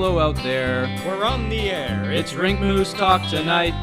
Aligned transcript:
Hello 0.00 0.20
out 0.20 0.36
there. 0.44 0.86
We're 1.04 1.24
on 1.24 1.48
the 1.48 1.72
air. 1.72 2.12
It's 2.12 2.32
Rink 2.32 2.60
Moose 2.60 2.92
Talk 2.92 3.28
tonight. 3.28 3.74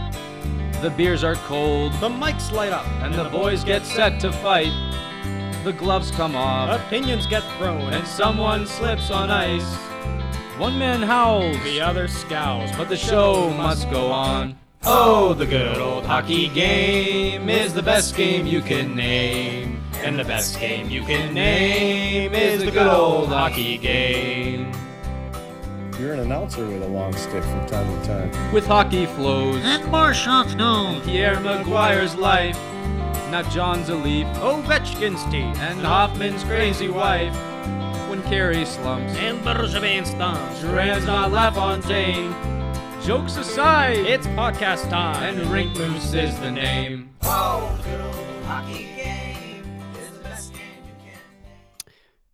The 0.82 0.90
beers 0.90 1.26
are 1.26 1.36
cold, 1.36 1.92
the 2.00 2.08
mics 2.08 2.54
light 2.54 2.72
up, 2.72 2.88
and 3.02 3.14
the 3.14 3.26
boys 3.26 3.66
get 3.66 3.86
set 3.86 4.22
to 4.22 4.32
fight. 4.32 4.72
The 5.66 5.74
gloves 5.74 6.12
come 6.12 6.34
off, 6.34 6.70
opinions 6.80 7.28
get 7.28 7.44
thrown, 7.58 7.92
and 7.92 8.08
someone 8.08 8.66
slips 8.66 9.12
on 9.12 9.30
ice. 9.30 9.76
One 10.58 10.80
man 10.80 11.02
howls, 11.02 11.62
the 11.66 11.82
other 11.82 12.08
scowls, 12.08 12.72
but 12.78 12.88
the 12.88 12.96
show 12.96 13.50
must 13.50 13.92
go 13.92 14.08
on. 14.08 14.58
Oh, 14.84 15.34
the 15.34 15.46
good 15.46 15.80
old 15.80 16.06
hockey 16.06 16.48
game 16.48 17.50
is 17.50 17.74
the 17.74 17.84
best 17.84 18.16
game 18.16 18.46
you 18.46 18.62
can 18.62 18.96
name. 18.96 19.84
And 19.96 20.18
the 20.18 20.24
best 20.24 20.62
game 20.62 20.90
you 20.90 21.04
can 21.04 21.34
name 21.34 22.34
is 22.34 22.64
the 22.64 22.72
good 22.72 22.88
old 22.88 23.28
hockey 23.28 23.78
game. 23.78 24.72
You're 26.00 26.14
an 26.14 26.20
announcer 26.20 26.66
with 26.68 26.84
a 26.84 26.88
long 26.88 27.14
stick 27.14 27.42
from 27.44 27.66
time 27.68 28.02
to 28.02 28.08
time. 28.08 28.54
With 28.54 28.66
hockey 28.66 29.06
flows 29.06 29.62
And 29.64 29.86
more 29.90 30.14
shots 30.14 30.54
no. 30.56 31.02
Pierre 31.06 31.38
McGuire's 31.38 32.16
life, 32.16 32.58
not 33.32 33.50
John's 33.50 33.88
a 33.90 33.96
leaf, 33.96 34.28
Ovechkin's 34.38 35.24
teeth, 35.32 35.58
and 35.62 35.80
Hoffman's 35.82 36.44
crazy 36.44 36.90
wife. 36.90 37.34
When 38.10 38.22
Carey 38.24 38.66
slumps, 38.66 39.16
and 39.16 39.40
Bergevin's 39.40 40.12
thumbs. 40.12 40.62
Duran's 40.62 41.06
not 41.06 41.32
LaFontaine. 41.32 42.34
Jokes 43.02 43.38
aside, 43.38 43.98
It's 43.98 44.28
podcast 44.28 44.90
time. 44.90 45.38
and 45.40 45.50
Rink 45.50 45.78
Moose 45.78 46.14
is 46.14 46.38
the 46.40 46.52
name. 46.52 47.10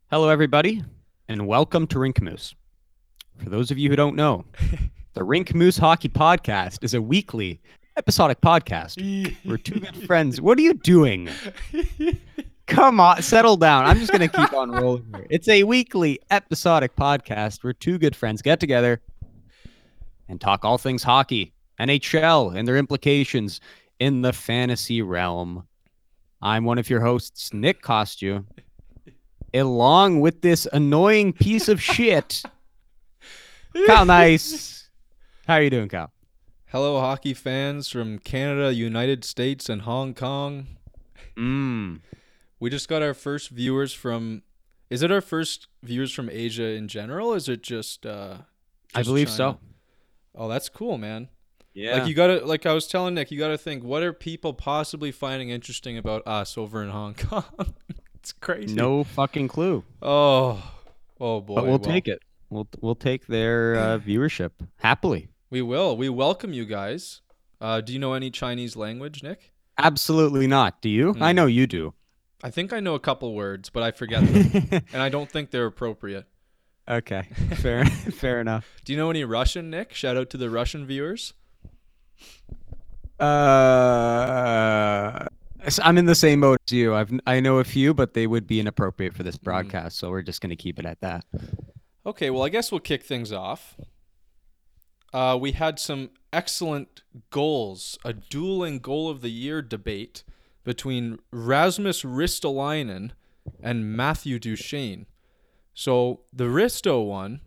Hello, 0.09 0.29
everybody, 0.29 0.83
and 1.29 1.47
welcome 1.47 1.87
to 1.87 1.99
Rink 1.99 2.21
Moose. 2.21 2.53
For 3.43 3.49
those 3.49 3.71
of 3.71 3.77
you 3.77 3.89
who 3.89 3.95
don't 3.95 4.15
know, 4.15 4.45
the 5.13 5.23
Rink 5.23 5.55
Moose 5.55 5.77
Hockey 5.77 6.09
Podcast 6.09 6.83
is 6.83 6.93
a 6.93 7.01
weekly 7.01 7.59
episodic 7.97 8.39
podcast 8.39 8.97
We're 9.43 9.57
two 9.57 9.79
good 9.79 9.95
friends. 10.07 10.39
What 10.39 10.57
are 10.57 10.61
you 10.61 10.75
doing? 10.75 11.27
Come 12.67 12.99
on, 12.99 13.21
settle 13.21 13.57
down. 13.57 13.85
I'm 13.85 13.97
just 13.97 14.11
going 14.11 14.29
to 14.29 14.35
keep 14.35 14.53
on 14.53 14.71
rolling 14.81 15.05
here. 15.15 15.25
It's 15.29 15.47
a 15.47 15.63
weekly 15.63 16.19
episodic 16.29 16.95
podcast 16.95 17.63
where 17.63 17.73
two 17.73 17.97
good 17.97 18.15
friends 18.15 18.41
get 18.41 18.59
together 18.59 19.01
and 20.29 20.39
talk 20.39 20.63
all 20.63 20.77
things 20.77 21.03
hockey, 21.03 21.51
NHL, 21.79 22.55
and 22.55 22.67
their 22.67 22.77
implications 22.77 23.59
in 23.99 24.21
the 24.21 24.33
fantasy 24.33 25.01
realm. 25.01 25.67
I'm 26.41 26.63
one 26.63 26.77
of 26.77 26.89
your 26.89 27.01
hosts, 27.01 27.53
Nick 27.53 27.81
Costu, 27.81 28.45
along 29.53 30.21
with 30.21 30.41
this 30.41 30.67
annoying 30.71 31.33
piece 31.33 31.67
of 31.67 31.81
shit, 31.81 32.43
Kyle 33.87 34.05
Nice. 34.05 34.89
How 35.47 35.55
are 35.55 35.61
you 35.61 35.69
doing, 35.69 35.89
Kyle? 35.89 36.11
Hello, 36.67 36.99
hockey 36.99 37.33
fans 37.33 37.89
from 37.89 38.19
Canada, 38.19 38.73
United 38.73 39.23
States, 39.25 39.69
and 39.69 39.81
Hong 39.81 40.13
Kong. 40.13 40.67
Mm. 41.35 41.99
We 42.59 42.69
just 42.69 42.87
got 42.87 43.01
our 43.01 43.13
first 43.13 43.49
viewers 43.49 43.93
from. 43.93 44.43
Is 44.89 45.01
it 45.03 45.11
our 45.11 45.21
first 45.21 45.67
viewers 45.83 46.11
from 46.11 46.29
Asia 46.29 46.63
in 46.65 46.87
general? 46.87 47.33
Is 47.33 47.49
it 47.49 47.63
just? 47.63 48.05
Uh, 48.05 48.37
I 48.93 49.03
believe 49.03 49.27
China? 49.27 49.37
so. 49.37 49.59
Oh, 50.35 50.47
that's 50.47 50.69
cool, 50.69 50.97
man. 50.97 51.29
Yeah. 51.73 51.97
Like 51.99 52.07
you 52.07 52.13
gotta, 52.13 52.45
like 52.45 52.65
I 52.65 52.73
was 52.73 52.87
telling 52.87 53.13
Nick, 53.15 53.31
you 53.31 53.39
gotta 53.39 53.57
think, 53.57 53.83
what 53.83 54.03
are 54.03 54.11
people 54.13 54.53
possibly 54.53 55.11
finding 55.11 55.49
interesting 55.49 55.97
about 55.97 56.25
us 56.27 56.57
over 56.57 56.83
in 56.83 56.89
Hong 56.89 57.13
Kong? 57.29 57.43
it's 58.15 58.33
crazy. 58.33 58.75
no 58.75 59.03
fucking 59.05 59.47
clue. 59.47 59.83
Oh, 60.01 60.61
oh 61.19 61.39
boy. 61.41 61.55
but 61.55 61.65
we'll 61.65 61.79
take 61.79 62.07
it. 62.09 62.21
We'll 62.51 62.67
we'll 62.81 62.95
take 62.95 63.25
their 63.27 63.75
uh, 63.75 63.97
viewership 64.05 64.51
happily. 64.77 65.29
We 65.49 65.61
will. 65.63 65.97
We 65.97 66.09
welcome 66.09 66.53
you 66.53 66.65
guys. 66.65 67.21
Uh, 67.59 67.81
do 67.81 67.93
you 67.93 67.99
know 67.99 68.13
any 68.13 68.29
Chinese 68.29 68.75
language, 68.75 69.23
Nick? 69.23 69.51
Absolutely 69.77 70.45
not. 70.47 70.81
Do 70.81 70.89
you? 70.89 71.11
I 71.19 71.31
Mm. 71.31 71.35
know 71.35 71.45
you 71.47 71.65
do. 71.65 71.93
I 72.43 72.49
think 72.49 72.73
I 72.73 72.79
know 72.79 72.95
a 72.95 72.99
couple 72.99 73.33
words, 73.33 73.69
but 73.69 73.83
I 73.83 73.91
forget 73.91 74.23
them, 74.25 74.81
and 74.93 75.01
I 75.01 75.09
don't 75.09 75.29
think 75.31 75.51
they're 75.51 75.65
appropriate. 75.67 76.25
okay. 76.89 77.27
Fair 77.55 77.85
fair 77.85 78.41
enough. 78.41 78.65
Do 78.83 78.93
you 78.93 78.97
know 78.97 79.09
any 79.11 79.23
Russian, 79.23 79.69
Nick? 79.69 79.93
Shout 79.93 80.17
out 80.17 80.29
to 80.31 80.37
the 80.37 80.49
Russian 80.49 80.85
viewers. 80.85 81.33
Uh, 83.19 85.25
I'm 85.83 85.97
in 85.99 86.05
the 86.05 86.15
same 86.15 86.41
boat 86.41 86.57
as 86.67 86.73
you. 86.73 86.95
I've 86.95 87.11
I 87.27 87.39
know 87.39 87.59
a 87.59 87.63
few, 87.63 87.93
but 87.93 88.15
they 88.15 88.25
would 88.25 88.47
be 88.47 88.59
inappropriate 88.59 89.13
for 89.13 89.21
this 89.23 89.37
broadcast, 89.37 89.97
so 89.99 90.09
we're 90.09 90.23
just 90.23 90.41
gonna 90.41 90.55
keep 90.55 90.79
it 90.79 90.85
at 90.85 90.99
that. 91.01 91.23
Okay, 92.05 92.29
well, 92.31 92.43
I 92.43 92.49
guess 92.49 92.71
we'll 92.71 92.79
kick 92.79 93.03
things 93.03 93.31
off. 93.31 93.75
Uh, 95.13 95.37
we 95.39 95.51
had 95.51 95.77
some 95.77 96.09
excellent 96.33 97.03
goals, 97.29 97.99
a 98.03 98.13
dueling 98.13 98.79
goal 98.79 99.09
of 99.09 99.21
the 99.21 99.29
year 99.29 99.61
debate 99.61 100.23
between 100.63 101.19
Rasmus 101.31 102.03
Ristolainen 102.03 103.11
and 103.61 103.95
Matthew 103.95 104.39
Duchene. 104.39 105.05
So 105.73 106.21
the 106.33 106.45
Risto 106.45 107.05
one 107.05 107.41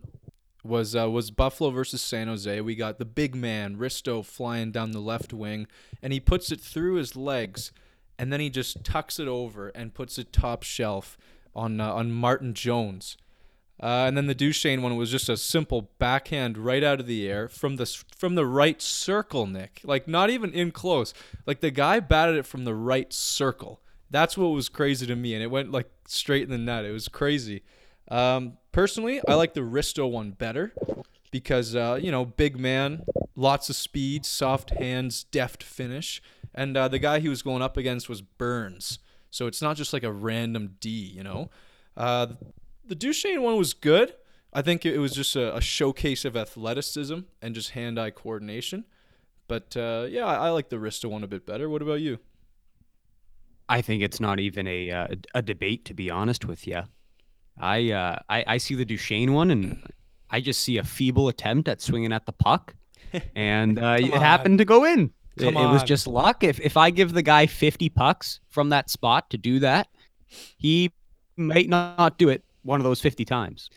was 0.63 0.95
uh, 0.95 1.09
was 1.09 1.31
Buffalo 1.31 1.69
versus 1.69 2.01
San 2.01 2.27
Jose. 2.27 2.61
We 2.61 2.75
got 2.75 2.97
the 2.97 3.05
big 3.05 3.35
man 3.35 3.77
Risto 3.77 4.23
flying 4.25 4.71
down 4.71 4.91
the 4.91 4.99
left 4.99 5.33
wing, 5.33 5.67
and 6.01 6.13
he 6.13 6.19
puts 6.19 6.51
it 6.51 6.59
through 6.59 6.95
his 6.95 7.15
legs, 7.15 7.71
and 8.17 8.31
then 8.31 8.39
he 8.39 8.49
just 8.49 8.83
tucks 8.83 9.19
it 9.19 9.27
over 9.27 9.69
and 9.69 9.93
puts 9.93 10.17
it 10.17 10.33
top 10.33 10.63
shelf 10.63 11.17
on 11.55 11.79
uh, 11.79 11.93
on 11.93 12.11
Martin 12.11 12.53
Jones. 12.53 13.17
Uh, 13.81 14.05
and 14.07 14.15
then 14.15 14.27
the 14.27 14.35
Duchene 14.35 14.81
one 14.81 14.95
was 14.95 15.11
just 15.11 15.27
a 15.27 15.35
simple 15.35 15.89
backhand 15.99 16.57
right 16.57 16.83
out 16.83 16.99
of 17.01 17.07
the 17.07 17.27
air 17.27 17.49
from 17.49 17.75
the 17.75 17.85
from 18.15 18.35
the 18.35 18.45
right 18.45 18.81
circle, 18.81 19.45
Nick. 19.45 19.81
Like 19.83 20.07
not 20.07 20.29
even 20.29 20.53
in 20.53 20.71
close. 20.71 21.13
Like 21.45 21.59
the 21.59 21.71
guy 21.71 21.99
batted 21.99 22.37
it 22.37 22.45
from 22.45 22.63
the 22.63 22.73
right 22.73 23.11
circle. 23.11 23.81
That's 24.09 24.37
what 24.37 24.47
was 24.47 24.69
crazy 24.69 25.05
to 25.07 25.15
me, 25.15 25.33
and 25.33 25.43
it 25.43 25.51
went 25.51 25.71
like 25.71 25.89
straight 26.07 26.43
in 26.43 26.49
the 26.49 26.57
net. 26.57 26.85
It 26.85 26.91
was 26.91 27.09
crazy. 27.09 27.63
Um, 28.09 28.57
personally, 28.71 29.19
I 29.27 29.33
like 29.33 29.53
the 29.53 29.61
Risto 29.61 30.09
one 30.09 30.31
better 30.31 30.73
because 31.31 31.75
uh, 31.75 31.99
you 32.01 32.11
know, 32.11 32.23
big 32.23 32.57
man, 32.57 33.03
lots 33.35 33.69
of 33.69 33.75
speed, 33.75 34.25
soft 34.25 34.69
hands, 34.69 35.25
deft 35.25 35.63
finish, 35.63 36.21
and 36.53 36.77
uh, 36.77 36.87
the 36.87 36.99
guy 36.99 37.19
he 37.19 37.27
was 37.27 37.41
going 37.41 37.61
up 37.61 37.75
against 37.75 38.07
was 38.07 38.21
Burns. 38.21 38.99
So 39.31 39.47
it's 39.47 39.61
not 39.61 39.75
just 39.75 39.91
like 39.91 40.03
a 40.03 40.13
random 40.13 40.77
D, 40.79 40.89
you 40.89 41.23
know. 41.23 41.49
Uh, 41.97 42.27
the 42.87 42.95
Duchene 42.95 43.41
one 43.41 43.57
was 43.57 43.73
good. 43.73 44.13
I 44.53 44.61
think 44.61 44.85
it 44.85 44.97
was 44.99 45.13
just 45.13 45.35
a, 45.35 45.55
a 45.55 45.61
showcase 45.61 46.23
of 46.23 46.37
athleticism 46.37 47.19
and 47.41 47.55
just 47.55 47.71
hand-eye 47.71 48.11
coordination. 48.11 48.85
But 49.47 49.75
uh, 49.75 50.07
yeah, 50.09 50.25
I, 50.25 50.47
I 50.47 50.49
like 50.49 50.69
the 50.69 50.77
Risto 50.77 51.09
one 51.09 51.23
a 51.23 51.27
bit 51.27 51.45
better. 51.45 51.69
What 51.69 51.81
about 51.81 52.01
you? 52.01 52.19
I 53.67 53.81
think 53.81 54.03
it's 54.03 54.19
not 54.19 54.39
even 54.39 54.67
a 54.67 54.91
uh, 54.91 55.07
a 55.33 55.41
debate, 55.41 55.85
to 55.85 55.93
be 55.93 56.09
honest 56.09 56.45
with 56.45 56.67
you. 56.67 56.83
I, 57.59 57.91
uh, 57.91 58.19
I 58.29 58.43
I 58.47 58.57
see 58.57 58.75
the 58.75 58.85
Duchene 58.85 59.33
one, 59.33 59.51
and 59.51 59.83
I 60.29 60.39
just 60.39 60.61
see 60.61 60.77
a 60.77 60.83
feeble 60.83 61.27
attempt 61.27 61.67
at 61.67 61.81
swinging 61.81 62.13
at 62.13 62.25
the 62.25 62.31
puck, 62.31 62.75
and 63.35 63.79
uh, 63.79 63.97
it 63.99 64.13
happened 64.13 64.59
to 64.59 64.65
go 64.65 64.85
in. 64.85 65.11
It, 65.37 65.47
it 65.47 65.53
was 65.53 65.83
just 65.83 66.07
luck. 66.07 66.43
If 66.43 66.59
if 66.59 66.77
I 66.77 66.91
give 66.91 67.13
the 67.13 67.23
guy 67.23 67.45
fifty 67.45 67.89
pucks 67.89 68.39
from 68.49 68.69
that 68.69 68.89
spot 68.89 69.29
to 69.31 69.37
do 69.37 69.59
that, 69.59 69.87
he 70.57 70.91
might 71.35 71.67
not 71.67 72.17
do 72.17 72.29
it 72.29 72.43
one 72.65 72.79
of 72.79 72.83
those 72.83 73.01
fifty 73.01 73.23
times. 73.23 73.69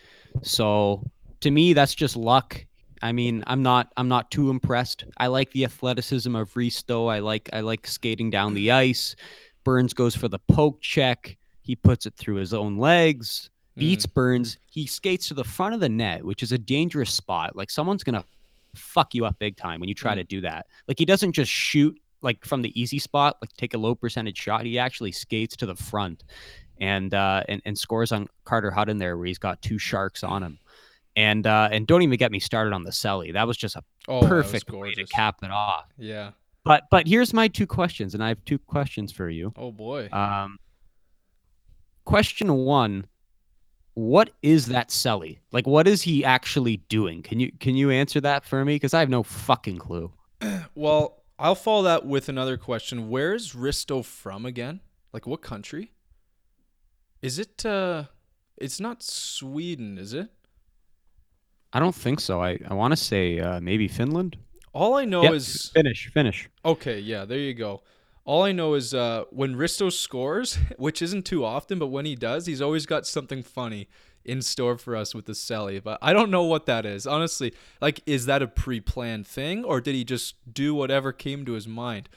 So 0.43 1.04
to 1.41 1.50
me, 1.50 1.72
that's 1.72 1.94
just 1.94 2.16
luck. 2.16 2.65
I 3.03 3.12
mean, 3.12 3.44
I'm 3.47 3.62
not 3.62 3.93
I'm 3.97 4.09
not 4.09 4.31
too 4.31 4.50
impressed. 4.50 5.04
I 5.19 5.28
like 5.28 5.53
the 5.53 5.65
athleticism 5.65 6.34
of 6.34 6.53
Risto. 6.54 7.12
I 7.12 7.21
like 7.21 7.48
I 7.53 7.60
like 7.60 7.87
skating 7.87 8.31
down 8.31 8.54
the 8.54 8.72
ice. 8.72 9.15
Burns 9.65 9.94
goes 9.94 10.16
for 10.16 10.28
the 10.28 10.38
poke 10.41 10.81
check. 10.81 11.37
He 11.62 11.77
puts 11.77 12.06
it 12.06 12.15
through 12.15 12.36
his 12.36 12.54
own 12.54 12.78
legs. 12.78 13.51
Mm. 13.77 13.80
Beats 13.80 14.07
Burns. 14.07 14.59
He 14.66 14.86
skates 14.86 15.28
to 15.28 15.34
the 15.34 15.45
front 15.45 15.74
of 15.74 15.80
the 15.80 15.89
net, 15.89 16.24
which 16.24 16.42
is 16.42 16.53
a 16.53 16.59
dangerous 16.59 17.13
spot. 17.13 17.54
Like 17.54 17.71
someone's 17.71 18.03
gonna 18.03 18.24
fuck 18.74 19.15
you 19.15 19.24
up 19.27 19.39
big 19.39 19.57
time 19.57 19.80
when 19.80 19.89
you 19.89 19.95
try 19.95 20.15
mm. 20.15 20.16
to 20.16 20.24
do 20.24 20.41
that. 20.41 20.66
Like 20.89 20.98
he 20.98 21.04
doesn't 21.04 21.33
just 21.33 21.51
shoot 21.51 21.97
like 22.21 22.45
from 22.45 22.63
the 22.63 22.80
easy 22.80 22.98
spot, 22.98 23.36
like 23.41 23.53
take 23.57 23.74
a 23.74 23.78
low 23.78 23.95
percentage 23.95 24.39
shot. 24.39 24.65
He 24.65 24.78
actually 24.78 25.13
skates 25.13 25.57
to 25.57 25.66
the 25.66 25.77
front 25.77 26.24
and 26.80 27.13
uh 27.15 27.42
and, 27.48 27.63
and 27.65 27.78
scores 27.78 28.13
on 28.13 28.28
Carter 28.45 28.71
Hutton 28.71 28.98
there 28.98 29.16
where 29.16 29.27
he's 29.27 29.39
got 29.39 29.60
two 29.63 29.78
sharks 29.78 30.22
on 30.25 30.42
him. 30.42 30.59
And 31.16 31.47
uh 31.47 31.69
and 31.72 31.86
don't 31.86 32.03
even 32.03 32.16
get 32.19 32.30
me 32.33 32.39
started 32.39 32.72
on 32.72 32.84
the 32.84 32.91
celly. 32.91 33.33
That 33.33 33.47
was 33.47 33.57
just 33.57 33.77
a 33.77 33.83
Oh, 34.07 34.21
perfect 34.27 34.71
way 34.71 34.95
to 34.95 35.04
cap 35.07 35.36
it 35.42 35.51
off. 35.51 35.86
Yeah. 35.98 36.30
But 36.65 36.84
but 36.91 37.07
here's 37.07 37.33
my 37.34 37.48
two 37.48 37.66
questions, 37.66 38.15
and 38.15 38.22
I 38.25 38.28
have 38.28 38.45
two 38.45 38.59
questions 38.59 39.13
for 39.13 39.28
you. 39.28 39.53
Oh 39.57 39.71
boy. 39.72 40.09
Um, 40.13 40.59
question 42.04 42.53
one: 42.54 43.07
What 43.95 44.30
is 44.42 44.66
that 44.66 44.89
celly? 44.89 45.39
Like, 45.53 45.66
what 45.66 45.86
is 45.86 46.03
he 46.03 46.25
actually 46.25 46.78
doing? 46.89 47.22
Can 47.22 47.41
you 47.41 47.53
can 47.59 47.75
you 47.75 47.91
answer 47.91 48.21
that 48.21 48.45
for 48.45 48.65
me? 48.65 48.75
Because 48.77 48.95
I 48.95 49.01
have 49.01 49.10
no 49.10 49.22
fucking 49.22 49.78
clue. 49.78 50.13
Well, 50.75 51.25
I'll 51.41 51.57
follow 51.57 51.83
that 51.84 52.07
with 52.07 52.28
another 52.28 52.57
question. 52.57 53.09
Where 53.09 53.34
is 53.34 53.53
Risto 53.53 54.04
from 54.04 54.47
again? 54.47 54.80
Like 55.13 55.27
what 55.27 55.42
country? 55.42 55.91
Is 57.22 57.38
it 57.38 57.65
uh 57.66 58.04
it's 58.56 58.80
not 58.80 59.03
Sweden, 59.03 59.98
is 59.98 60.12
it? 60.15 60.28
I 61.72 61.78
don't 61.80 61.94
think 61.94 62.20
so. 62.20 62.41
I, 62.42 62.59
I 62.66 62.74
want 62.74 62.92
to 62.92 62.97
say 62.97 63.38
uh, 63.38 63.60
maybe 63.60 63.88
Finland. 63.88 64.36
All 64.72 64.94
I 64.94 65.04
know 65.04 65.22
Yep, 65.24 65.34
is 65.34 65.70
Finnish, 65.74 66.10
Finnish. 66.12 66.48
okay. 66.65 66.98
Yeah, 66.98 67.24
there 67.24 67.38
you 67.38 67.54
go. 67.54 67.82
All 68.24 68.42
I 68.42 68.53
know 68.53 68.74
is 68.74 68.92
uh, 68.94 69.24
when 69.30 69.54
Risto 69.54 69.91
scores, 69.92 70.59
which 70.78 71.03
isn't 71.03 71.24
too 71.24 71.44
often, 71.44 71.78
but 71.78 71.86
when 71.88 72.04
he 72.04 72.15
does, 72.15 72.47
he's 72.47 72.60
always 72.62 72.86
got 72.86 73.06
something 73.06 73.42
funny 73.42 73.88
in 74.24 74.42
store 74.42 74.76
for 74.76 74.94
us 74.97 75.15
with 75.15 75.26
the 75.26 75.32
celly. 75.32 75.82
But 75.82 75.98
I 76.03 76.12
don't 76.12 76.30
know 76.30 76.42
what 76.44 76.66
that 76.66 76.84
is. 76.84 77.06
Honestly, 77.06 77.54
like, 77.80 78.00
is 78.06 78.26
that 78.26 78.42
a 78.42 78.47
pre-planned 78.48 79.26
thing, 79.26 79.65
or 79.65 79.80
did 79.80 79.94
he 79.94 80.04
just 80.04 80.34
do 80.53 80.74
whatever 80.74 81.12
came 81.12 81.44
to 81.47 81.53
his 81.53 81.66
mind? 81.68 82.09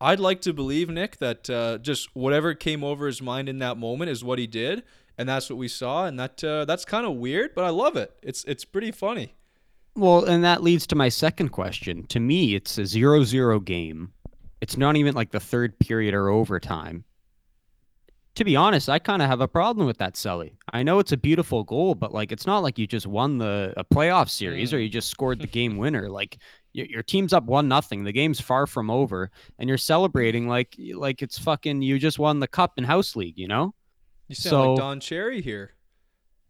I'd 0.00 0.20
like 0.20 0.40
to 0.42 0.52
believe 0.52 0.88
Nick 0.88 1.16
that 1.18 1.50
uh, 1.50 1.78
just 1.78 2.14
whatever 2.14 2.54
came 2.54 2.84
over 2.84 3.06
his 3.06 3.20
mind 3.20 3.48
in 3.48 3.58
that 3.58 3.76
moment 3.76 4.10
is 4.10 4.22
what 4.22 4.38
he 4.38 4.46
did, 4.46 4.84
and 5.16 5.28
that's 5.28 5.50
what 5.50 5.58
we 5.58 5.66
saw, 5.66 6.06
and 6.06 6.18
that 6.20 6.42
uh, 6.44 6.64
that's 6.64 6.84
kind 6.84 7.04
of 7.04 7.16
weird, 7.16 7.54
but 7.54 7.64
I 7.64 7.70
love 7.70 7.96
it. 7.96 8.16
It's 8.22 8.44
it's 8.44 8.64
pretty 8.64 8.92
funny. 8.92 9.34
Well, 9.96 10.24
and 10.24 10.44
that 10.44 10.62
leads 10.62 10.86
to 10.88 10.94
my 10.94 11.08
second 11.08 11.48
question. 11.48 12.06
To 12.06 12.20
me, 12.20 12.54
it's 12.54 12.78
a 12.78 12.86
zero-zero 12.86 13.58
game. 13.58 14.12
It's 14.60 14.76
not 14.76 14.96
even 14.96 15.14
like 15.14 15.32
the 15.32 15.40
third 15.40 15.76
period 15.80 16.14
or 16.14 16.28
overtime. 16.28 17.04
To 18.36 18.44
be 18.44 18.54
honest, 18.54 18.88
I 18.88 19.00
kind 19.00 19.20
of 19.20 19.28
have 19.28 19.40
a 19.40 19.48
problem 19.48 19.88
with 19.88 19.98
that 19.98 20.16
Sully. 20.16 20.56
I 20.72 20.84
know 20.84 21.00
it's 21.00 21.10
a 21.10 21.16
beautiful 21.16 21.64
goal, 21.64 21.96
but 21.96 22.14
like 22.14 22.30
it's 22.30 22.46
not 22.46 22.62
like 22.62 22.78
you 22.78 22.86
just 22.86 23.08
won 23.08 23.38
the 23.38 23.74
a 23.76 23.84
playoff 23.84 24.30
series 24.30 24.72
or 24.72 24.78
you 24.78 24.88
just 24.88 25.08
scored 25.08 25.40
the 25.40 25.48
game 25.48 25.76
winner. 25.76 26.08
Like 26.08 26.38
your, 26.86 27.02
team's 27.02 27.32
up 27.32 27.44
one 27.44 27.68
nothing. 27.68 28.04
The 28.04 28.12
game's 28.12 28.40
far 28.40 28.66
from 28.66 28.90
over, 28.90 29.30
and 29.58 29.68
you're 29.68 29.78
celebrating 29.78 30.48
like 30.48 30.76
like 30.94 31.22
it's 31.22 31.38
fucking 31.38 31.82
you 31.82 31.98
just 31.98 32.18
won 32.18 32.40
the 32.40 32.48
cup 32.48 32.74
in 32.76 32.84
house 32.84 33.16
league. 33.16 33.38
You 33.38 33.48
know? 33.48 33.74
You 34.28 34.34
sound 34.34 34.50
So- 34.50 34.70
like 34.72 34.78
Don 34.78 35.00
Cherry 35.00 35.40
here. 35.42 35.74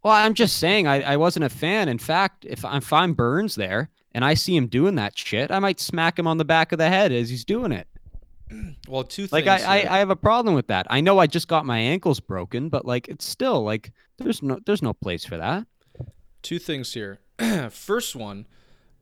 Well, 0.01 0.13
I'm 0.13 0.33
just 0.33 0.57
saying 0.59 0.87
I, 0.87 1.01
I 1.01 1.17
wasn't 1.17 1.43
a 1.43 1.49
fan. 1.49 1.89
In 1.89 1.97
fact, 1.97 2.45
if 2.45 2.63
I'm, 2.63 2.81
I'm 2.89 3.13
Burns 3.13 3.55
there 3.55 3.89
and 4.13 4.23
I 4.23 4.33
see 4.33 4.55
him 4.55 4.67
doing 4.67 4.95
that 4.95 5.17
shit, 5.17 5.51
I 5.51 5.59
might 5.59 5.81
smack 5.81 6.17
him 6.17 6.25
on 6.25 6.37
the 6.37 6.45
back 6.45 6.71
of 6.71 6.77
the 6.77 6.87
head 6.87 7.11
as 7.11 7.29
he's 7.29 7.43
doing 7.43 7.71
it. 7.73 7.87
Well, 8.87 9.03
two 9.03 9.23
things. 9.27 9.31
Like 9.33 9.47
I, 9.47 9.57
I. 9.81 9.95
I 9.95 9.99
have 9.99 10.09
a 10.09 10.15
problem 10.15 10.55
with 10.55 10.67
that. 10.67 10.87
I 10.89 11.01
know 11.01 11.19
I 11.19 11.27
just 11.27 11.47
got 11.47 11.65
my 11.65 11.77
ankles 11.77 12.19
broken, 12.19 12.69
but 12.69 12.83
like 12.85 13.07
it's 13.07 13.25
still 13.25 13.61
like 13.63 13.91
there's 14.17 14.41
no 14.41 14.59
there's 14.65 14.81
no 14.81 14.93
place 14.93 15.23
for 15.25 15.37
that. 15.37 15.67
two 16.41 16.57
things 16.57 16.93
here. 16.93 17.19
First 17.69 18.15
one, 18.15 18.47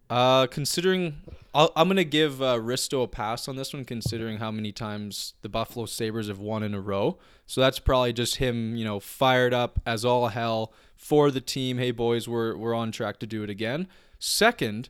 uh, 0.09 0.47
considering 0.47 1.17
I'll, 1.53 1.71
I'm 1.75 1.87
gonna 1.87 2.03
give 2.03 2.41
uh, 2.41 2.55
Risto 2.57 3.03
a 3.03 3.07
pass 3.07 3.47
on 3.47 3.55
this 3.55 3.73
one, 3.73 3.85
considering 3.85 4.37
how 4.37 4.51
many 4.51 4.71
times 4.71 5.33
the 5.41 5.49
Buffalo 5.49 5.85
Sabres 5.85 6.27
have 6.27 6.39
won 6.39 6.63
in 6.63 6.73
a 6.73 6.81
row. 6.81 7.17
So 7.45 7.61
that's 7.61 7.79
probably 7.79 8.13
just 8.13 8.37
him, 8.37 8.75
you 8.75 8.85
know, 8.85 8.99
fired 8.99 9.53
up 9.53 9.79
as 9.85 10.05
all 10.05 10.27
hell 10.27 10.73
for 10.95 11.31
the 11.31 11.41
team. 11.41 11.77
Hey 11.77 11.91
boys, 11.91 12.27
we're 12.27 12.55
we're 12.55 12.73
on 12.75 12.91
track 12.91 13.19
to 13.19 13.27
do 13.27 13.43
it 13.43 13.49
again. 13.49 13.87
Second, 14.19 14.89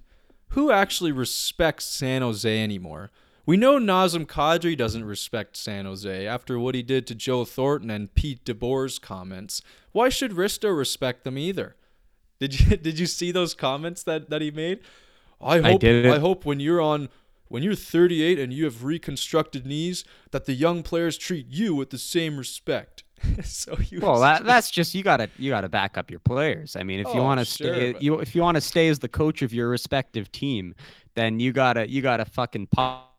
who 0.49 0.71
actually 0.71 1.11
respects 1.11 1.85
San 1.85 2.21
Jose 2.21 2.63
anymore? 2.63 3.11
We 3.45 3.55
know 3.55 3.79
Nazem 3.79 4.25
Kadri 4.25 4.75
doesn't 4.75 5.05
respect 5.05 5.55
San 5.55 5.85
Jose 5.85 6.27
after 6.27 6.59
what 6.59 6.75
he 6.75 6.83
did 6.83 7.07
to 7.07 7.15
Joe 7.15 7.45
Thornton 7.45 7.89
and 7.89 8.13
Pete 8.13 8.43
DeBoer's 8.43 8.99
comments. 8.99 9.61
Why 9.93 10.09
should 10.09 10.31
Risto 10.31 10.77
respect 10.77 11.23
them 11.23 11.37
either? 11.37 11.77
Did 12.39 12.59
you 12.59 12.75
did 12.77 12.99
you 12.99 13.05
see 13.05 13.31
those 13.31 13.53
comments 13.53 14.03
that, 14.03 14.29
that 14.29 14.41
he 14.41 14.51
made? 14.51 14.79
I 15.41 15.59
hope 15.61 15.81
did 15.81 16.05
it. 16.05 16.13
I 16.13 16.19
hope 16.19 16.45
when 16.45 16.59
you're 16.59 16.81
on 16.81 17.09
when 17.49 17.63
you're 17.63 17.75
38 17.75 18.39
and 18.39 18.51
you 18.53 18.65
have 18.65 18.83
reconstructed 18.83 19.65
knees 19.65 20.03
that 20.31 20.45
the 20.45 20.53
young 20.53 20.83
players 20.83 21.17
treat 21.17 21.47
you 21.47 21.73
with 21.75 21.91
the 21.91 21.97
same 21.97 22.37
respect. 22.37 23.03
so 23.43 23.77
you 23.89 23.99
Well, 24.01 24.19
that 24.19 24.43
that's 24.51 24.69
just 24.69 24.93
you 24.93 25.03
gotta 25.03 25.29
you 25.37 25.49
gotta 25.51 25.69
back 25.69 25.97
up 25.97 26.11
your 26.11 26.19
players. 26.19 26.75
I 26.75 26.83
mean, 26.83 26.99
if 26.99 27.07
you 27.13 27.19
Oh, 27.21 27.23
want 27.23 27.39
to 27.39 27.45
sure, 27.45 27.73
stay 27.73 27.93
but- 27.93 28.01
you 28.01 28.19
if 28.19 28.35
you 28.35 28.41
want 28.41 28.55
to 28.55 28.61
stay 28.61 28.89
as 28.89 28.99
the 28.99 29.07
coach 29.09 29.41
of 29.41 29.53
your 29.53 29.69
respective 29.69 30.31
team, 30.31 30.75
then 31.15 31.39
you 31.39 31.51
gotta 31.53 31.89
you 31.89 32.01
gotta 32.01 32.25
fucking 32.25 32.67
pop 32.67 33.15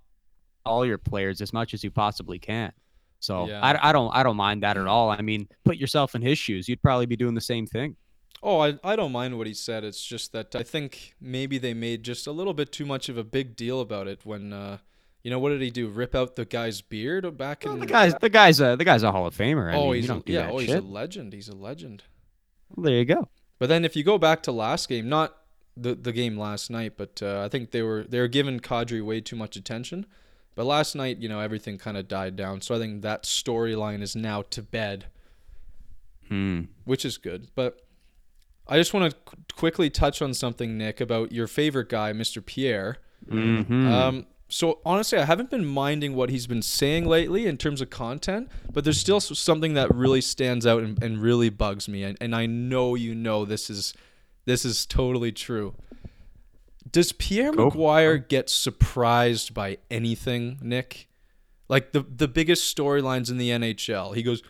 all 0.66 0.84
your 0.84 0.98
players 0.98 1.40
as 1.40 1.52
much 1.52 1.72
as 1.72 1.82
you 1.82 1.90
possibly 1.90 2.38
can. 2.38 2.72
So 3.20 3.48
Yeah. 3.48 3.60
I, 3.62 3.88
I 3.88 3.92
don't 3.92 4.14
I 4.14 4.22
don't 4.22 4.36
mind 4.36 4.62
that 4.62 4.76
at 4.76 4.86
all. 4.86 5.10
I 5.10 5.20
mean, 5.22 5.48
put 5.64 5.76
yourself 5.78 6.14
in 6.14 6.22
his 6.22 6.38
shoes. 6.38 6.68
You'd 6.68 6.82
probably 6.82 7.06
be 7.06 7.16
doing 7.16 7.34
the 7.34 7.40
same 7.40 7.66
thing. 7.66 7.96
Oh, 8.42 8.60
I, 8.60 8.78
I 8.84 8.94
don't 8.96 9.12
mind 9.12 9.36
what 9.36 9.46
he 9.46 9.54
said. 9.54 9.82
It's 9.84 10.04
just 10.04 10.32
that 10.32 10.54
I 10.54 10.62
think 10.62 11.14
maybe 11.20 11.58
they 11.58 11.74
made 11.74 12.02
just 12.04 12.26
a 12.26 12.32
little 12.32 12.54
bit 12.54 12.70
too 12.72 12.86
much 12.86 13.08
of 13.08 13.18
a 13.18 13.24
big 13.24 13.56
deal 13.56 13.80
about 13.80 14.06
it 14.08 14.20
when 14.24 14.52
uh 14.52 14.78
you 15.24 15.30
know 15.32 15.38
what 15.40 15.50
did 15.50 15.60
he 15.60 15.70
do? 15.70 15.88
Rip 15.88 16.14
out 16.14 16.36
the 16.36 16.44
guy's 16.44 16.80
beard 16.80 17.36
back 17.36 17.64
in 17.64 17.80
the 17.80 17.86
guy's 17.86 18.14
the 18.20 18.28
guy's 18.30 18.60
a 18.60 18.76
the 18.76 18.84
guy's 18.84 19.02
a 19.02 19.10
Hall 19.10 19.26
of 19.26 19.36
Famer. 19.36 19.72
I 19.72 19.76
Oh, 19.76 19.86
mean, 19.92 19.94
he's 20.02 20.10
a, 20.10 20.20
do 20.20 20.32
yeah, 20.32 20.50
oh, 20.50 20.58
he's 20.58 20.72
a 20.72 20.80
legend. 20.80 21.32
He's 21.32 21.48
a 21.48 21.56
legend. 21.56 22.04
Well, 22.74 22.84
there 22.84 22.94
you 22.94 23.04
go. 23.04 23.28
But 23.58 23.68
then 23.68 23.84
if 23.84 23.96
you 23.96 24.04
go 24.04 24.18
back 24.18 24.42
to 24.44 24.52
last 24.52 24.88
game, 24.88 25.08
not 25.08 25.36
the 25.76 25.94
the 25.96 26.12
game 26.12 26.38
last 26.38 26.70
night, 26.70 26.92
but 26.96 27.20
uh, 27.22 27.42
I 27.44 27.48
think 27.48 27.72
they 27.72 27.82
were 27.82 28.04
they 28.04 28.20
were 28.20 28.28
giving 28.28 28.60
Kadri 28.60 29.04
way 29.04 29.20
too 29.20 29.36
much 29.36 29.56
attention. 29.56 30.06
But 30.54 30.66
last 30.66 30.94
night, 30.94 31.18
you 31.18 31.28
know, 31.28 31.40
everything 31.40 31.78
kind 31.78 31.96
of 31.96 32.08
died 32.08 32.36
down. 32.36 32.60
So 32.60 32.74
I 32.74 32.78
think 32.78 33.02
that 33.02 33.24
storyline 33.24 34.02
is 34.02 34.14
now 34.16 34.42
to 34.42 34.62
bed, 34.62 35.06
Hmm. 36.28 36.62
which 36.84 37.04
is 37.04 37.16
good. 37.16 37.48
But 37.54 37.80
I 38.68 38.76
just 38.76 38.92
want 38.94 39.10
to 39.12 39.16
qu- 39.24 39.36
quickly 39.56 39.90
touch 39.90 40.20
on 40.22 40.34
something, 40.34 40.76
Nick, 40.76 41.00
about 41.00 41.32
your 41.32 41.46
favorite 41.46 41.88
guy, 41.88 42.12
Mr. 42.12 42.44
Pierre. 42.44 42.98
Mhm. 43.28 43.90
Um, 43.90 44.26
so 44.48 44.78
honestly, 44.84 45.18
I 45.18 45.24
haven't 45.24 45.50
been 45.50 45.64
minding 45.66 46.14
what 46.14 46.30
he's 46.30 46.46
been 46.46 46.62
saying 46.62 47.04
lately 47.06 47.46
in 47.46 47.56
terms 47.58 47.80
of 47.80 47.90
content, 47.90 48.48
but 48.72 48.84
there's 48.84 48.98
still 48.98 49.20
something 49.20 49.74
that 49.74 49.94
really 49.94 50.20
stands 50.20 50.66
out 50.66 50.82
and, 50.82 51.02
and 51.02 51.20
really 51.20 51.50
bugs 51.50 51.88
me, 51.88 52.02
and, 52.02 52.16
and 52.20 52.34
I 52.34 52.46
know 52.46 52.94
you 52.94 53.14
know 53.14 53.44
this 53.44 53.68
is 53.68 53.92
this 54.46 54.64
is 54.64 54.86
totally 54.86 55.32
true. 55.32 55.74
Does 56.90 57.12
Pierre 57.12 57.52
Go. 57.52 57.70
McGuire 57.70 58.26
get 58.26 58.48
surprised 58.48 59.52
by 59.52 59.76
anything, 59.90 60.58
Nick? 60.62 61.08
Like 61.68 61.92
the 61.92 62.00
the 62.02 62.28
biggest 62.28 62.74
storylines 62.74 63.30
in 63.30 63.36
the 63.36 63.50
NHL. 63.50 64.14
He 64.16 64.22
goes, 64.22 64.42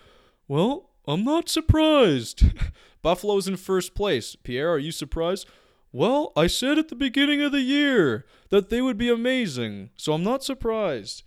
"Well, 0.47 0.91
I'm 1.09 1.25
not 1.25 1.49
surprised. 1.49 2.45
Buffalo's 3.03 3.49
in 3.49 3.57
first 3.57 3.95
place. 3.95 4.37
Pierre, 4.37 4.71
are 4.73 4.79
you 4.79 4.93
surprised?" 4.93 5.47
Well, 5.91 6.33
I 6.37 6.47
said 6.49 6.79
at 6.79 6.89
the 6.89 6.95
beginning 6.95 7.41
of 7.41 7.53
the 7.53 7.63
year 7.63 8.27
that 8.51 8.69
they 8.69 8.83
would 8.83 8.99
be 8.99 9.09
amazing, 9.09 9.91
so 9.97 10.13
I'm 10.13 10.23
not 10.23 10.45
surprised. 10.45 11.23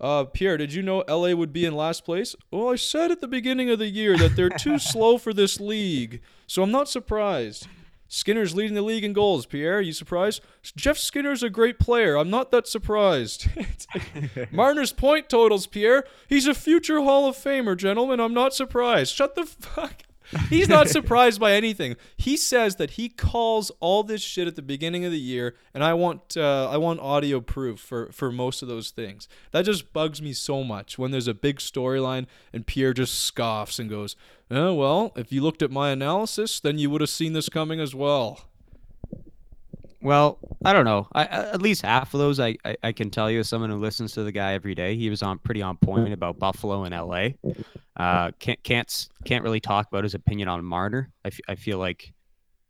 Uh, 0.00 0.24
Pierre, 0.24 0.56
did 0.56 0.72
you 0.72 0.82
know 0.82 1.04
LA 1.08 1.32
would 1.34 1.52
be 1.52 1.64
in 1.64 1.74
last 1.74 2.04
place? 2.04 2.34
Well, 2.50 2.68
I 2.68 2.76
said 2.76 3.10
at 3.10 3.20
the 3.20 3.28
beginning 3.28 3.70
of 3.70 3.78
the 3.78 3.88
year 3.88 4.16
that 4.16 4.36
they're 4.36 4.50
too 4.50 4.78
slow 4.92 5.18
for 5.18 5.32
this 5.32 5.60
league, 5.60 6.20
so 6.46 6.62
I'm 6.62 6.70
not 6.70 6.88
surprised. 6.88 7.66
Skinner's 8.08 8.54
leading 8.54 8.74
the 8.74 8.82
league 8.82 9.04
in 9.04 9.12
goals. 9.12 9.46
Pierre, 9.46 9.78
Are 9.78 9.80
you 9.80 9.92
surprised? 9.92 10.40
Jeff 10.76 10.96
Skinner's 10.96 11.42
a 11.42 11.50
great 11.50 11.78
player. 11.78 12.16
I'm 12.16 12.30
not 12.30 12.50
that 12.52 12.68
surprised. 12.68 13.48
Marner's 14.52 14.92
point 14.92 15.28
totals, 15.28 15.66
Pierre. 15.66 16.04
He's 16.28 16.46
a 16.46 16.54
future 16.54 17.00
Hall 17.00 17.26
of 17.28 17.36
Famer, 17.36 17.76
gentlemen. 17.76 18.20
I'm 18.20 18.34
not 18.34 18.54
surprised. 18.54 19.12
Shut 19.12 19.34
the 19.34 19.44
fuck. 19.44 20.02
He's 20.48 20.68
not 20.68 20.88
surprised 20.96 21.40
by 21.40 21.52
anything. 21.52 21.96
He 22.16 22.36
says 22.36 22.76
that 22.76 22.92
he 22.92 23.08
calls 23.08 23.70
all 23.80 24.02
this 24.02 24.22
shit 24.22 24.48
at 24.48 24.56
the 24.56 24.62
beginning 24.62 25.04
of 25.04 25.12
the 25.12 25.18
year, 25.18 25.54
and 25.74 25.84
I 25.84 25.94
want 25.94 26.36
uh, 26.36 26.68
I 26.70 26.76
want 26.76 27.00
audio 27.00 27.40
proof 27.40 27.80
for 27.80 28.10
for 28.12 28.32
most 28.32 28.62
of 28.62 28.68
those 28.68 28.90
things. 28.90 29.28
That 29.52 29.64
just 29.64 29.92
bugs 29.92 30.20
me 30.20 30.32
so 30.32 30.64
much 30.64 30.98
when 30.98 31.10
there's 31.10 31.28
a 31.28 31.34
big 31.34 31.58
storyline 31.58 32.26
and 32.52 32.66
Pierre 32.66 32.92
just 32.92 33.18
scoffs 33.18 33.78
and 33.78 33.88
goes, 33.88 34.16
"Oh 34.50 34.74
well, 34.74 35.12
if 35.16 35.32
you 35.32 35.42
looked 35.42 35.62
at 35.62 35.70
my 35.70 35.90
analysis, 35.90 36.60
then 36.60 36.78
you 36.78 36.90
would 36.90 37.00
have 37.00 37.10
seen 37.10 37.32
this 37.32 37.48
coming 37.48 37.80
as 37.80 37.94
well." 37.94 38.42
Well, 40.02 40.38
I 40.64 40.72
don't 40.72 40.84
know. 40.84 41.08
I, 41.12 41.24
at 41.24 41.62
least 41.62 41.82
half 41.82 42.12
of 42.14 42.18
those 42.20 42.38
I, 42.38 42.56
I, 42.64 42.76
I 42.84 42.92
can 42.92 43.10
tell 43.10 43.30
you 43.30 43.40
as 43.40 43.48
someone 43.48 43.70
who 43.70 43.76
listens 43.76 44.12
to 44.12 44.22
the 44.24 44.32
guy 44.32 44.52
every 44.52 44.74
day. 44.74 44.94
He 44.96 45.10
was 45.10 45.22
on 45.22 45.38
pretty 45.38 45.62
on 45.62 45.76
point 45.78 46.12
about 46.12 46.38
Buffalo 46.38 46.84
and 46.84 46.94
LA. 46.94 47.28
Uh, 47.96 48.30
can't 48.38 48.62
can't 48.62 49.08
can't 49.24 49.42
really 49.42 49.60
talk 49.60 49.88
about 49.88 50.04
his 50.04 50.14
opinion 50.14 50.48
on 50.48 50.64
Marner. 50.64 51.10
I, 51.24 51.28
f- 51.28 51.40
I 51.48 51.54
feel 51.54 51.78
like 51.78 52.12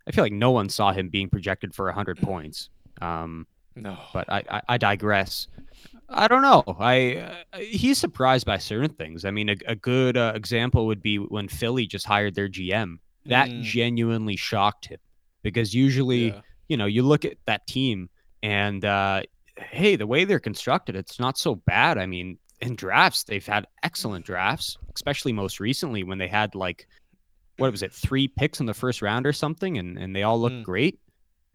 I 0.09 0.13
feel 0.13 0.25
like 0.25 0.33
no 0.33 0.53
one 0.53 0.69
saw 0.69 0.93
him 0.93 1.09
being 1.09 1.29
projected 1.29 1.75
for 1.75 1.91
hundred 1.93 2.19
points. 2.19 2.71
Um, 3.03 3.47
No. 3.75 3.99
but 4.15 4.31
I, 4.33 4.43
I, 4.49 4.63
I 4.71 4.79
digress. 4.79 5.49
I 6.09 6.29
don't 6.29 6.43
know. 6.43 6.63
I 6.79 7.17
uh, 7.53 7.59
he's 7.59 7.99
surprised 7.99 8.47
by 8.47 8.59
certain 8.59 8.95
things. 8.95 9.25
I 9.25 9.33
mean, 9.33 9.49
a, 9.51 9.57
a 9.67 9.75
good 9.75 10.17
uh, 10.17 10.33
example 10.37 10.87
would 10.87 11.03
be 11.03 11.17
when 11.19 11.49
Philly 11.49 11.87
just 11.89 12.07
hired 12.07 12.35
their 12.37 12.49
GM. 12.49 12.99
That 13.27 13.49
Mm. 13.49 13.63
genuinely 13.65 14.37
shocked 14.37 14.87
him 14.87 15.01
because 15.43 15.75
usually 15.75 16.29
Yeah. 16.29 16.41
You 16.69 16.77
know, 16.77 16.87
you 16.87 17.03
look 17.03 17.25
at 17.25 17.37
that 17.47 17.67
team 17.67 18.09
and 18.43 18.85
uh, 18.85 19.23
hey, 19.57 19.97
the 19.97 20.07
way 20.07 20.25
they're 20.25 20.41
constructed, 20.41 20.97
it's 20.97 21.19
not 21.21 21.39
so 21.39 21.55
bad. 21.55 21.99
I 21.99 22.07
mean, 22.07 22.39
in 22.61 22.77
drafts, 22.77 23.25
they've 23.25 23.47
had 23.47 23.67
excellent 23.83 24.25
drafts, 24.25 24.79
especially 24.95 25.33
most 25.33 25.61
recently 25.61 26.05
when 26.05 26.19
they 26.19 26.29
had 26.29 26.55
like 26.55 26.87
what 27.59 27.71
was 27.71 27.83
it, 27.83 27.93
three 27.93 28.29
picks 28.29 28.61
in 28.61 28.67
the 28.67 28.75
first 28.75 29.01
round 29.01 29.27
or 29.27 29.33
something, 29.33 29.79
and, 29.79 29.99
and 29.99 30.15
they 30.15 30.23
all 30.23 30.39
look 30.41 30.53
Mm. 30.53 30.63
great. 30.63 30.99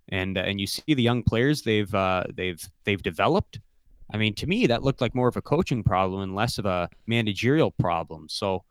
And 0.10 0.38
uh, 0.38 0.41
and 0.41 0.60
you 0.60 0.68
see 0.68 0.94
the 0.94 1.01
young 1.03 1.24
players 1.24 1.62
they've 1.62 1.94
uh, 1.94 2.24
they've 2.34 2.62
they've 2.84 3.01
developed. 3.01 3.60
I 4.13 4.18
mean, 4.18 4.34
to 4.36 4.48
me, 4.48 4.68
that 4.68 4.84
looked 4.84 5.00
like 5.00 5.15
more 5.15 5.30
of 5.30 5.38
a 5.38 5.41
coaching 5.41 5.84
problem 5.84 6.22
and 6.22 6.36
less 6.36 6.58
of 6.58 6.65
a 6.65 6.89
managerial 7.08 7.72
problem. 7.72 8.27
So 8.27 8.63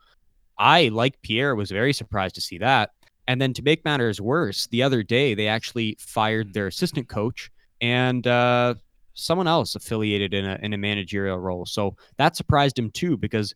I, 0.59 0.89
like 0.89 1.23
Pierre, 1.23 1.55
was 1.55 1.71
very 1.71 1.95
surprised 1.95 2.35
to 2.35 2.41
see 2.43 2.59
that. 2.59 2.91
And 3.31 3.41
then 3.41 3.53
to 3.55 3.63
make 3.63 3.85
matters 3.85 4.21
worse, 4.21 4.67
the 4.67 4.83
other 4.83 5.05
day 5.05 5.35
they 5.35 5.47
actually 5.47 5.97
fired 6.01 6.53
their 6.53 6.67
assistant 6.67 7.09
coach 7.09 7.49
and 7.81 8.27
uh, 8.27 8.75
someone 9.15 9.47
else 9.47 9.77
affiliated 9.77 10.35
in 10.35 10.45
a 10.45 10.59
in 10.63 10.73
a 10.73 10.77
managerial 10.79 11.39
role. 11.39 11.65
So 11.65 11.95
that 12.17 12.35
surprised 12.35 12.77
him 12.77 12.91
too 12.91 13.17
because 13.17 13.55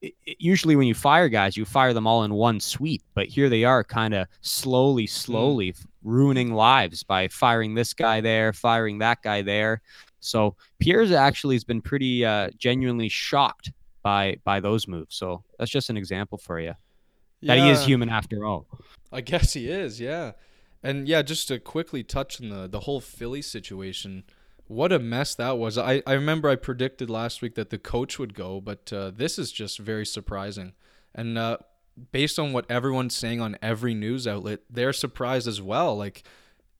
it, 0.00 0.14
it- 0.24 0.36
usually 0.38 0.76
when 0.76 0.86
you 0.86 0.94
fire 0.94 1.28
guys, 1.28 1.56
you 1.56 1.64
fire 1.64 1.92
them 1.92 2.06
all 2.06 2.22
in 2.22 2.34
one 2.34 2.60
sweep. 2.60 3.02
But 3.14 3.26
here 3.26 3.48
they 3.48 3.64
are, 3.64 3.82
kind 3.82 4.14
of 4.14 4.28
slowly, 4.42 5.08
slowly 5.08 5.70
f- 5.70 5.84
ruining 6.04 6.52
lives 6.54 7.02
by 7.02 7.26
firing 7.26 7.74
this 7.74 7.92
guy 7.94 8.20
there, 8.20 8.52
firing 8.52 8.98
that 8.98 9.22
guy 9.22 9.42
there. 9.42 9.82
So 10.20 10.54
Pierre's 10.78 11.10
actually 11.10 11.56
has 11.56 11.64
been 11.64 11.82
pretty 11.82 12.24
uh, 12.24 12.50
genuinely 12.58 13.08
shocked 13.08 13.72
by 14.04 14.36
by 14.44 14.60
those 14.60 14.86
moves. 14.86 15.16
So 15.16 15.42
that's 15.58 15.72
just 15.72 15.90
an 15.90 15.96
example 15.96 16.38
for 16.38 16.60
you 16.60 16.74
that 17.46 17.58
he 17.58 17.70
is 17.70 17.84
human 17.84 18.08
after 18.08 18.44
all. 18.44 18.66
I 19.12 19.20
guess 19.20 19.52
he 19.52 19.68
is, 19.68 20.00
yeah. 20.00 20.32
And 20.82 21.08
yeah, 21.08 21.22
just 21.22 21.48
to 21.48 21.58
quickly 21.58 22.02
touch 22.02 22.40
on 22.40 22.48
the 22.48 22.68
the 22.68 22.80
whole 22.80 23.00
Philly 23.00 23.42
situation, 23.42 24.24
what 24.66 24.92
a 24.92 24.98
mess 24.98 25.34
that 25.34 25.58
was. 25.58 25.78
I, 25.78 26.02
I 26.06 26.12
remember 26.12 26.48
I 26.48 26.56
predicted 26.56 27.08
last 27.08 27.42
week 27.42 27.54
that 27.54 27.70
the 27.70 27.78
coach 27.78 28.18
would 28.18 28.34
go, 28.34 28.60
but 28.60 28.92
uh, 28.92 29.10
this 29.14 29.38
is 29.38 29.52
just 29.52 29.78
very 29.78 30.06
surprising. 30.06 30.72
And 31.14 31.38
uh, 31.38 31.58
based 32.12 32.38
on 32.38 32.52
what 32.52 32.70
everyone's 32.70 33.14
saying 33.14 33.40
on 33.40 33.56
every 33.62 33.94
news 33.94 34.26
outlet, 34.26 34.60
they're 34.68 34.92
surprised 34.92 35.48
as 35.48 35.62
well. 35.62 35.96
Like, 35.96 36.24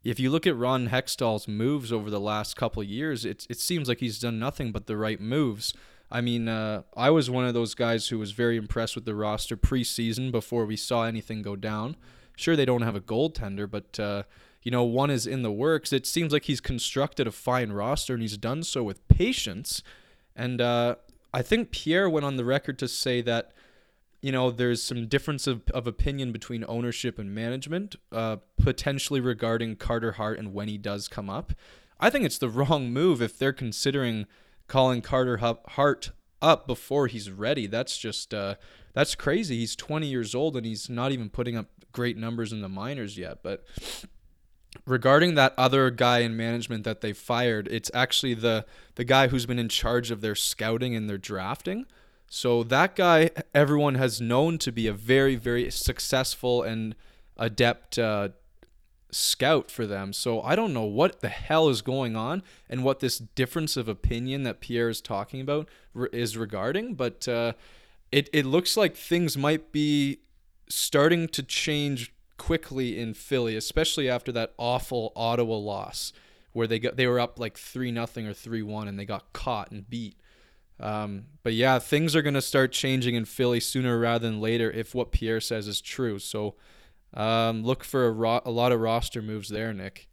if 0.05 0.21
you 0.21 0.31
look 0.31 0.47
at 0.47 0.57
Ron 0.57 0.89
Hextall's 0.89 1.49
moves 1.49 1.93
over 1.93 2.11
the 2.11 2.21
last 2.21 2.55
couple 2.57 2.83
of 2.83 2.89
years, 2.89 3.25
it, 3.25 3.47
it 3.49 3.59
seems 3.59 3.89
like 3.89 4.01
he's 4.01 4.19
done 4.19 4.39
nothing 4.39 4.73
but 4.73 4.87
the 4.87 4.97
right 4.97 5.21
moves. 5.21 5.73
I 6.11 6.21
mean, 6.21 6.49
uh, 6.49 6.83
I 6.97 7.11
was 7.11 7.31
one 7.31 7.47
of 7.47 7.55
those 7.55 7.75
guys 7.75 8.09
who 8.09 8.19
was 8.19 8.31
very 8.31 8.57
impressed 8.57 8.95
with 8.95 9.05
the 9.05 9.15
roster 9.15 9.57
preseason 9.57 10.31
before 10.31 10.65
we 10.65 10.77
saw 10.77 11.05
anything 11.05 11.43
go 11.43 11.57
down. 11.57 11.97
Sure, 12.37 12.55
they 12.55 12.65
don't 12.65 12.83
have 12.83 12.95
a 12.95 13.01
goaltender, 13.01 13.69
but 13.69 13.99
uh, 13.99 14.23
you 14.63 14.71
know, 14.71 14.85
one 14.85 15.11
is 15.11 15.27
in 15.27 15.43
the 15.43 15.53
works. 15.53 15.93
It 15.93 16.07
seems 16.07 16.33
like 16.33 16.45
he's 16.45 16.61
constructed 16.61 17.27
a 17.27 17.33
fine 17.33 17.73
roster, 17.73 18.15
and 18.15 18.23
he's 18.23 18.37
done 18.37 18.63
so 18.63 18.83
with 18.83 19.07
patience. 19.09 19.83
And 20.35 20.61
uh, 20.61 20.97
I 21.33 21.43
think 21.43 21.71
Pierre 21.71 22.11
went 22.11 22.27
on 22.27 22.37
the 22.37 22.45
record 22.45 22.79
to 22.81 22.89
say 22.89 23.21
that 23.23 23.53
you 24.21 24.33
know 24.33 24.51
there's 24.51 24.83
some 24.83 25.07
difference 25.07 25.47
of, 25.47 25.63
of 25.71 25.87
opinion 25.87 26.33
between 26.33 26.65
ownership 26.69 27.19
and 27.19 27.35
management, 27.35 27.97
uh, 28.13 28.37
potentially 28.61 29.21
regarding 29.21 29.77
Carter 29.77 30.13
Hart 30.13 30.39
and 30.39 30.55
when 30.55 30.69
he 30.69 30.79
does 30.79 31.09
come 31.09 31.31
up. 31.31 31.53
I 31.99 32.11
think 32.11 32.25
it's 32.25 32.39
the 32.39 32.49
wrong 32.51 32.91
move 32.91 33.23
if 33.23 33.39
they're 33.39 33.53
considering 33.53 34.27
calling 34.67 35.03
Carter 35.03 35.39
Hart 35.69 36.11
up 36.43 36.67
before 36.67 37.07
he's 37.07 37.31
ready. 37.31 37.67
That's 37.67 37.97
just 37.99 38.35
uh, 38.35 38.57
that's 38.95 39.15
crazy. 39.15 39.59
He's 39.59 39.77
20 39.77 40.07
years 40.07 40.35
old 40.35 40.57
and 40.57 40.65
he's 40.65 40.89
not 40.89 41.13
even 41.13 41.29
putting 41.29 41.57
up 41.57 41.67
great 41.93 42.17
numbers 42.17 42.53
in 42.53 42.61
the 42.61 42.69
minors 42.69 43.17
yet. 43.19 43.43
But 43.43 43.65
regarding 44.85 45.35
that 45.35 45.55
other 45.57 45.91
guy 45.91 46.21
in 46.21 46.37
management 46.37 46.85
that 46.85 47.01
they 47.01 47.13
fired, 47.13 47.69
it's 47.71 47.91
actually 47.95 48.35
the 48.35 48.67
the 48.95 49.05
guy 49.05 49.29
who's 49.29 49.47
been 49.47 49.59
in 49.59 49.69
charge 49.69 50.11
of 50.11 50.21
their 50.21 50.35
scouting 50.35 50.95
and 50.95 51.09
their 51.09 51.19
drafting. 51.19 51.87
So 52.29 52.65
that 52.65 52.97
guy, 52.97 53.31
everyone 53.55 53.95
has 53.95 54.21
known 54.21 54.59
to 54.59 54.73
be 54.73 54.89
a 54.89 54.93
very, 54.93 55.37
very 55.37 55.71
successful 55.71 56.63
and 56.63 56.97
adept 57.37 57.99
uh, 57.99 58.31
scout 59.17 59.71
for 59.71 59.87
them. 59.87 60.13
So 60.13 60.43
I 60.43 60.55
don't 60.55 60.75
know 60.75 60.85
what 60.85 61.21
the 61.21 61.29
hell 61.29 61.69
is 61.69 61.83
going 61.83 62.17
on 62.17 62.43
and 62.69 62.85
what 62.85 63.01
this 63.01 63.19
difference 63.19 63.77
of 63.77 63.89
opinion 63.89 64.43
that 64.43 64.61
Pierre 64.61 64.89
is 64.89 65.01
talking 65.01 65.41
about 65.41 65.69
re- 65.95 66.09
is 66.13 66.37
regarding. 66.37 66.95
But 66.95 67.27
uh, 67.27 67.55
it 68.13 68.29
it 68.33 68.45
looks 68.45 68.77
like 68.77 68.97
things 68.97 69.37
might 69.37 69.73
be 69.73 70.21
starting 70.69 71.29
to 71.29 71.43
change 71.43 72.13
quickly 72.37 72.99
in 72.99 73.15
Philly, 73.15 73.57
especially 73.57 74.09
after 74.09 74.31
that 74.33 74.53
awful 74.59 75.13
Ottawa 75.17 75.57
loss 75.57 76.13
where 76.53 76.67
they 76.67 76.79
got 76.79 76.97
they 76.97 77.07
were 77.07 77.21
up 77.21 77.39
like 77.39 77.57
three 77.57 77.91
nothing 77.91 78.27
or 78.27 78.35
three 78.35 78.63
one 78.63 78.89
and 78.89 78.99
they 78.99 79.07
got 79.07 79.33
caught 79.33 79.71
and 79.71 79.89
beat. 79.89 80.17
Um, 80.79 81.25
but 81.43 81.55
yeah, 81.55 81.79
things 81.79 82.15
are 82.15 82.23
gonna 82.23 82.43
start 82.43 82.73
changing 82.73 83.15
in 83.15 83.25
Philly 83.25 83.61
sooner 83.61 83.99
rather 83.99 84.27
than 84.29 84.41
later 84.43 84.71
if 84.71 84.95
what 84.95 85.11
Pierre 85.11 85.41
says 85.41 85.67
is 85.69 85.81
true. 85.81 86.19
So 86.19 86.55
um, 87.17 87.65
look 87.65 87.83
for 87.83 88.07
a, 88.07 88.11
ro- 88.13 88.43
a 88.45 88.51
lot 88.51 88.73
of 88.73 88.81
roster 88.81 89.23
moves 89.23 89.49
there, 89.49 89.73
Nick. 89.73 90.09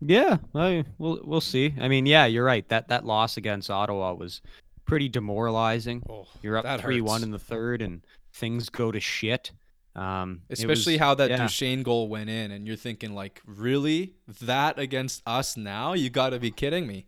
Yeah, 0.00 0.38
I, 0.54 0.84
we'll 0.98 1.20
we'll 1.24 1.40
see. 1.40 1.74
I 1.80 1.88
mean, 1.88 2.04
yeah, 2.06 2.26
you're 2.26 2.44
right. 2.44 2.68
That 2.68 2.88
that 2.88 3.04
loss 3.06 3.36
against 3.36 3.70
Ottawa 3.70 4.12
was 4.12 4.42
pretty 4.84 5.08
demoralizing. 5.08 6.02
Oh, 6.08 6.26
You're 6.42 6.58
up 6.58 6.80
three 6.80 7.00
one 7.00 7.22
in 7.22 7.30
the 7.30 7.38
third, 7.38 7.80
and 7.80 8.04
things 8.34 8.68
go 8.68 8.92
to 8.92 9.00
shit. 9.00 9.52
Um, 9.94 10.42
Especially 10.50 10.94
was- 10.94 11.00
how 11.00 11.14
that 11.14 11.30
yeah. 11.30 11.38
Duchene 11.38 11.82
goal 11.82 12.08
went 12.08 12.28
in, 12.28 12.50
and 12.50 12.66
you're 12.66 12.76
thinking 12.76 13.14
like, 13.14 13.40
really, 13.46 14.14
that 14.42 14.78
against 14.78 15.22
us 15.26 15.56
now? 15.56 15.94
You 15.94 16.10
got 16.10 16.30
to 16.30 16.38
be 16.38 16.50
kidding 16.50 16.86
me. 16.86 17.06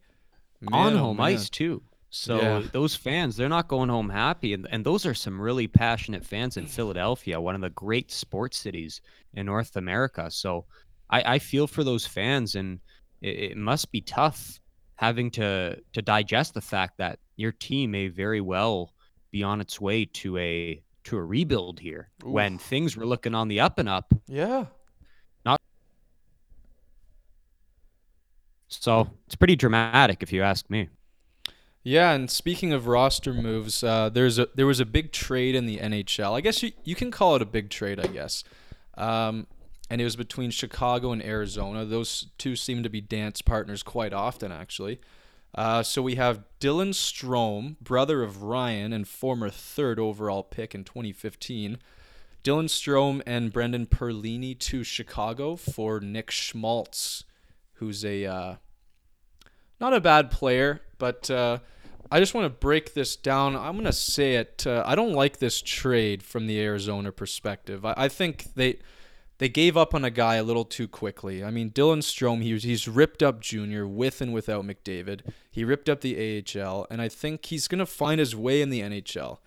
on 0.73 0.95
Man, 0.95 1.01
oh, 1.01 1.05
home 1.05 1.17
man. 1.19 1.27
ice 1.27 1.51
too. 1.51 1.83
So 2.11 2.39
Yeah. 2.39 2.63
those 2.73 2.95
fans, 2.95 3.37
they're 3.37 3.49
not 3.49 3.69
going 3.69 3.89
home 3.91 4.09
happy, 4.09 4.55
and 4.55 4.67
and 4.71 4.85
those 4.85 5.05
are 5.07 5.15
some 5.15 5.41
really 5.41 5.69
passionate 5.69 6.25
fans 6.25 6.57
in 6.57 6.67
Philadelphia, 6.67 7.41
one 7.41 7.55
of 7.55 7.61
the 7.61 7.71
great 7.71 8.11
sports 8.11 8.57
cities 8.59 9.01
in 9.35 9.47
North 9.47 9.77
America. 9.77 10.31
So 10.31 10.67
I, 11.11 11.35
I 11.35 11.39
feel 11.39 11.67
for 11.67 11.85
those 11.85 12.07
fans, 12.07 12.55
and 12.55 12.81
it, 13.21 13.53
it 13.53 13.57
must 13.57 13.93
be 13.93 14.01
tough 14.01 14.59
having 14.97 15.31
to 15.33 15.81
to 15.93 16.03
digest 16.03 16.55
the 16.55 16.61
fact 16.63 16.97
that 16.99 17.19
your 17.37 17.53
team 17.53 17.91
may 17.93 18.09
very 18.09 18.41
well 18.41 18.95
be 19.31 19.43
on 19.43 19.61
its 19.61 19.81
way 19.81 20.07
to 20.07 20.37
a 20.39 20.83
to 21.05 21.17
a 21.19 21.23
rebuild 21.25 21.79
here 21.81 22.11
when 22.23 22.59
things 22.59 22.97
were 22.97 23.07
looking 23.07 23.35
on 23.35 23.49
the 23.49 23.61
up 23.61 23.79
and 23.79 23.89
up. 23.89 24.13
Yeah. 24.27 24.67
Not 25.45 25.61
So 28.69 29.09
it's 29.27 29.37
pretty 29.37 29.57
dramatic, 29.57 30.23
if 30.23 30.33
you 30.33 30.43
ask 30.43 30.69
me. 30.71 30.89
Yeah, 31.89 32.13
and 32.13 32.31
speaking 32.31 32.75
of 32.75 32.87
roster 32.87 33.33
moves, 33.33 33.83
uh, 33.83 34.11
there's 34.11 34.39
a 34.39 34.47
there 34.55 34.67
was 34.67 34.79
a 34.79 34.85
big 34.85 35.11
trade 35.11 35.55
in 35.55 35.65
the 35.65 35.79
NHL. 35.79 36.37
I 36.37 36.43
guess 36.43 36.63
you, 36.63 36.73
you 36.85 36.95
can 36.95 37.11
call 37.11 37.35
it 37.35 37.41
a 37.41 37.47
big 37.47 37.71
trade, 37.71 37.99
I 37.99 38.09
guess. 38.09 38.45
Um, 38.99 39.47
and 39.89 39.99
it 39.99 40.05
was 40.05 40.15
between 40.15 40.51
Chicago 40.51 41.13
and 41.13 41.25
Arizona. 41.25 41.87
Those 41.87 42.27
two 42.37 42.57
seem 42.57 42.83
to 42.83 42.91
be 42.91 43.01
dance 43.01 43.41
partners 43.41 43.83
quite 43.83 44.13
often, 44.13 44.53
actually. 44.53 45.01
Uh, 45.55 45.83
so 45.83 46.03
we 46.03 46.17
have 46.17 46.45
Dylan 46.61 46.91
Strome, 46.91 47.81
brother 47.81 48.23
of 48.23 48.43
Ryan 48.43 48.93
and 48.93 49.09
former 49.09 49.49
third 49.49 49.99
overall 49.99 50.43
pick 50.43 50.75
in 50.75 50.85
2015. 50.85 51.79
Dylan 52.45 52.67
Strome 52.67 53.23
and 53.27 53.51
Brendan 53.51 53.87
Perlini 53.87 54.59
to 54.59 54.85
Chicago 54.85 55.57
for 55.57 56.01
Nick 56.01 56.31
Schmaltz, 56.31 57.25
who's 57.77 58.05
a 58.05 58.27
uh, 58.27 58.55
not 59.81 59.95
a 59.95 60.03
bad 60.03 60.31
player, 60.31 60.83
but 60.99 61.31
uh, 61.31 61.61
I 62.11 62.21
just 62.21 62.35
want 62.35 62.47
to 62.47 62.59
break 62.59 62.95
this 62.95 63.17
down. 63.17 63.55
I'm 63.57 63.73
going 63.75 63.85
to 63.85 63.93
say 63.93 64.37
it. 64.37 64.67
Uh, 64.67 64.83
I 64.87 64.95
don't 64.95 65.13
like 65.13 65.39
this 65.39 65.61
trade 65.61 66.23
from 66.23 66.47
the 66.47 66.61
Arizona 66.61 67.13
perspective. 67.13 67.85
I, 67.85 67.95
I 67.97 68.09
think 68.09 68.55
they 68.55 68.79
they 69.39 69.49
gave 69.49 69.77
up 69.77 69.95
on 69.95 70.05
a 70.05 70.11
guy 70.11 70.37
a 70.37 70.43
little 70.43 70.65
too 70.65 70.89
quickly. 70.89 71.45
I 71.45 71.51
mean, 71.51 71.71
Dylan 71.71 71.99
Strome, 71.99 72.43
he 72.43 72.57
he's 72.57 72.89
ripped 72.89 73.23
up 73.23 73.41
junior 73.41 73.87
with 73.87 74.21
and 74.21 74.33
without 74.33 74.65
McDavid. 74.65 75.21
He 75.51 75.65
ripped 75.65 75.89
up 75.89 76.01
the 76.01 76.45
AHL, 76.57 76.87
and 76.91 77.01
I 77.01 77.09
think 77.09 77.47
he's 77.47 77.69
going 77.69 77.79
to 77.79 77.87
find 77.87 78.19
his 78.19 78.35
way 78.35 78.63
in 78.63 78.71
the 78.71 78.81
NHL. 78.81 79.39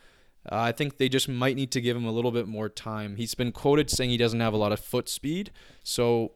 Uh, 0.50 0.56
I 0.56 0.72
think 0.72 0.98
they 0.98 1.10
just 1.10 1.30
might 1.30 1.56
need 1.56 1.72
to 1.72 1.82
give 1.82 1.96
him 1.96 2.06
a 2.06 2.12
little 2.12 2.32
bit 2.32 2.48
more 2.48 2.70
time. 2.70 3.16
He's 3.18 3.36
been 3.36 3.52
quoted 3.52 3.90
saying 3.90 4.10
he 4.10 4.18
doesn't 4.18 4.40
have 4.40 4.54
a 4.54 4.58
lot 4.58 4.72
of 4.72 4.80
foot 4.80 5.10
speed, 5.10 5.52
so 5.84 6.32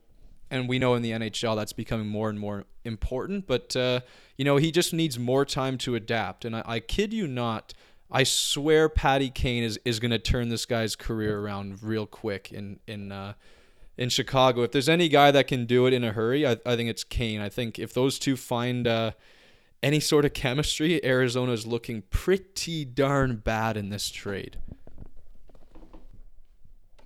and 0.51 0.69
we 0.69 0.77
know 0.77 0.93
in 0.93 1.01
the 1.01 1.11
NHL 1.11 1.55
that's 1.55 1.73
becoming 1.73 2.07
more 2.07 2.29
and 2.29 2.39
more 2.39 2.65
important. 2.83 3.47
But 3.47 3.75
uh, 3.75 4.01
you 4.37 4.45
know, 4.45 4.57
he 4.57 4.71
just 4.71 4.93
needs 4.93 5.17
more 5.17 5.45
time 5.45 5.77
to 5.79 5.95
adapt. 5.95 6.45
And 6.45 6.55
I, 6.55 6.63
I 6.65 6.79
kid 6.79 7.13
you 7.13 7.27
not, 7.27 7.73
I 8.11 8.23
swear 8.23 8.89
Patty 8.89 9.29
Kane 9.29 9.63
is, 9.63 9.79
is 9.85 9.99
going 9.99 10.11
to 10.11 10.19
turn 10.19 10.49
this 10.49 10.65
guy's 10.65 10.95
career 10.95 11.39
around 11.39 11.81
real 11.81 12.05
quick 12.05 12.51
in 12.51 12.79
in 12.87 13.11
uh, 13.11 13.33
in 13.97 14.09
Chicago. 14.09 14.63
If 14.63 14.71
there's 14.71 14.89
any 14.89 15.09
guy 15.09 15.31
that 15.31 15.47
can 15.47 15.65
do 15.65 15.85
it 15.85 15.93
in 15.93 16.03
a 16.03 16.11
hurry, 16.11 16.45
I, 16.45 16.57
I 16.65 16.75
think 16.75 16.89
it's 16.89 17.03
Kane. 17.03 17.41
I 17.41 17.49
think 17.49 17.79
if 17.79 17.93
those 17.93 18.19
two 18.19 18.35
find 18.35 18.87
uh, 18.87 19.11
any 19.81 19.99
sort 19.99 20.25
of 20.25 20.33
chemistry, 20.33 21.03
Arizona 21.03 21.51
is 21.51 21.65
looking 21.65 22.03
pretty 22.09 22.85
darn 22.85 23.37
bad 23.37 23.77
in 23.77 23.89
this 23.89 24.09
trade. 24.09 24.57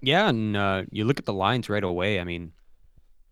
Yeah, 0.01 0.29
and 0.29 0.55
uh, 0.55 0.83
you 0.91 1.03
look 1.03 1.19
at 1.19 1.25
the 1.25 1.33
lines 1.33 1.69
right 1.69 1.83
away. 1.83 2.19
I 2.19 2.23
mean, 2.23 2.53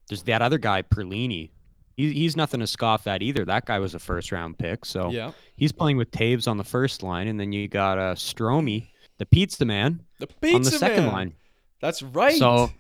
there's 0.10 0.24
that 0.24 0.42
other 0.42 0.58
guy, 0.58 0.82
Perlini. 0.82 1.52
He, 1.98 2.14
he's 2.14 2.38
nothing 2.38 2.60
to 2.62 2.68
scoff 2.68 3.08
at 3.08 3.22
either. 3.22 3.44
That 3.44 3.66
guy 3.66 3.80
was 3.80 3.96
a 3.96 4.00
first 4.00 4.32
round 4.32 4.58
pick. 4.58 4.86
So 4.86 5.10
Yeah, 5.10 5.32
he's 5.58 5.72
playing 5.72 5.98
with 5.98 6.12
Toews 6.12 6.48
on 6.48 6.58
the 6.58 6.64
first 6.64 7.04
line, 7.04 7.28
and 7.28 7.40
then 7.40 7.52
you 7.52 7.68
got 7.68 7.98
uh, 7.98 8.16
Stromey, 8.16 8.88
the 9.18 9.26
pizza 9.26 9.66
man, 9.66 10.02
the 10.20 10.28
pizza 10.28 10.56
on 10.56 10.62
the 10.62 10.72
second 10.72 11.06
man. 11.06 11.14
line. 11.14 11.34
That's 11.82 12.02
right. 12.02 12.38
So 12.38 12.72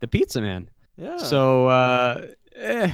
the 0.00 0.08
pizza 0.08 0.40
man. 0.40 0.70
yeah. 0.96 1.18
So, 1.18 1.66
uh, 1.66 2.26
eh, 2.56 2.92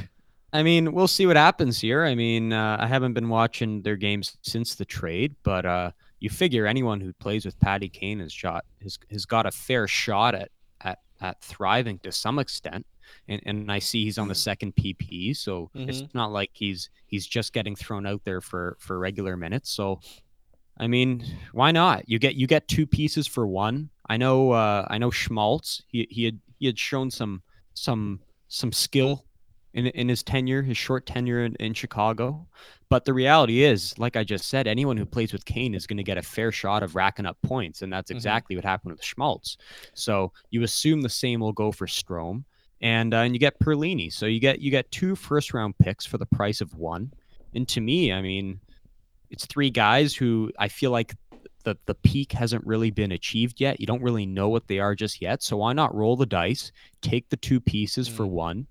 I 0.53 0.63
mean, 0.63 0.93
we'll 0.93 1.09
see 1.09 1.27
what 1.27 1.37
happens 1.37 1.81
here. 1.81 2.05
I 2.05 2.15
mean, 2.15 2.53
uh, 2.53 2.79
I 2.81 2.87
haven't 2.87 3.13
been 3.13 3.29
watching 3.29 3.83
their 3.83 3.97
games 3.97 4.37
since 4.43 4.75
the 4.75 4.87
trade, 4.87 5.37
but 5.43 5.67
uh, 5.67 5.91
you 6.21 6.31
figure 6.31 6.67
anyone 6.67 7.01
who 7.01 7.13
plays 7.13 7.45
with 7.45 7.59
Patty 7.61 7.89
Kane 7.89 8.21
has 8.21 8.33
shot 8.33 8.65
has, 8.83 8.99
has 9.11 9.27
got 9.27 9.47
a 9.47 9.51
fair 9.51 9.87
shot 9.87 10.35
at 10.35 10.51
at 10.81 11.01
at 11.21 11.41
thriving 11.43 11.99
to 12.01 12.13
some 12.13 12.39
extent. 12.39 12.87
And 13.29 13.43
and 13.47 13.73
I 13.73 13.79
see 13.79 14.05
he's 14.05 14.19
on 14.19 14.29
the 14.29 14.35
second 14.35 14.75
PP, 14.77 15.37
so 15.37 15.71
it's 15.75 16.03
not 16.15 16.33
like 16.33 16.51
he's 16.53 16.91
he's 17.07 17.27
just 17.27 17.53
getting 17.53 17.77
thrown 17.77 18.07
out 18.07 18.23
there 18.25 18.41
for 18.41 18.77
for 18.81 18.99
regular 18.99 19.37
minutes. 19.37 19.71
So 19.71 20.01
I 20.79 20.87
mean, 20.87 21.25
why 21.53 21.73
not? 21.73 22.09
You 22.09 22.19
get 22.19 22.35
you 22.37 22.47
get 22.47 22.69
two 22.69 22.87
pieces 22.87 23.27
for 23.27 23.47
one. 23.47 23.91
I 24.09 24.17
know 24.17 24.53
uh, 24.53 24.87
I 24.89 24.99
know 24.99 25.11
Schmaltz. 25.11 25.83
He 25.89 26.07
he 26.11 26.25
had 26.25 26.39
he 26.59 26.67
had 26.67 26.79
shown 26.79 27.11
some 27.11 27.43
some 27.75 28.21
some 28.49 28.73
skill 28.73 29.25
in 29.75 29.87
in 29.89 30.09
his 30.09 30.23
tenure, 30.23 30.63
his 30.63 30.77
short 30.79 31.05
tenure 31.05 31.45
in, 31.45 31.55
in 31.57 31.75
Chicago. 31.75 32.47
But 32.91 33.05
the 33.05 33.13
reality 33.13 33.65
is, 33.65 33.99
like 33.99 34.17
I 34.17 34.25
just 34.25 34.49
said, 34.49 34.67
anyone 34.67 34.97
who 34.97 35.05
plays 35.05 35.33
with 35.35 35.45
Kane 35.45 35.75
is 35.75 35.87
going 35.87 35.99
to 35.99 36.03
get 36.03 36.17
a 36.17 36.23
fair 36.23 36.51
shot 36.51 36.83
of 36.83 36.95
racking 36.95 37.27
up 37.27 37.37
points, 37.43 37.83
and 37.83 37.93
that's 37.93 38.11
Mhm. 38.11 38.15
exactly 38.15 38.57
what 38.57 38.65
happened 38.65 38.93
with 38.93 39.03
Schmaltz. 39.05 39.59
So 39.93 40.33
you 40.51 40.63
assume 40.63 41.03
the 41.03 41.11
same 41.11 41.41
will 41.41 41.53
go 41.53 41.71
for 41.71 41.87
Strome, 41.87 42.45
and 42.81 43.13
uh, 43.15 43.19
and 43.19 43.35
you 43.35 43.39
get 43.41 43.59
Perlini. 43.61 44.13
So 44.13 44.27
you 44.27 44.41
get 44.41 44.61
you 44.61 44.71
get 44.71 44.91
two 44.91 45.17
first 45.17 45.53
round 45.55 45.79
picks 45.79 46.07
for 46.07 46.19
the 46.19 46.27
price 46.27 46.61
of 46.61 46.75
one. 46.75 47.13
And 47.55 47.67
to 47.69 47.81
me, 47.81 48.13
I 48.13 48.21
mean, 48.23 48.61
it's 49.31 49.47
three 49.47 49.71
guys 49.71 50.15
who 50.15 50.51
I 50.59 50.69
feel 50.69 50.91
like 50.91 51.15
the 51.65 51.77
the 51.87 51.95
peak 51.95 52.33
hasn't 52.33 52.67
really 52.67 52.91
been 52.91 53.13
achieved 53.13 53.61
yet. 53.61 53.81
You 53.81 53.87
don't 53.87 54.03
really 54.03 54.27
know 54.27 54.49
what 54.49 54.69
they 54.69 54.79
are 54.79 54.95
just 54.95 55.21
yet. 55.21 55.43
So 55.43 55.57
why 55.57 55.73
not 55.73 55.95
roll 55.95 56.17
the 56.17 56.27
dice, 56.27 56.73
take 57.03 57.29
the 57.29 57.37
two 57.37 57.61
pieces 57.61 58.07
for 58.09 58.25
Mm. 58.27 58.31
one, 58.31 58.67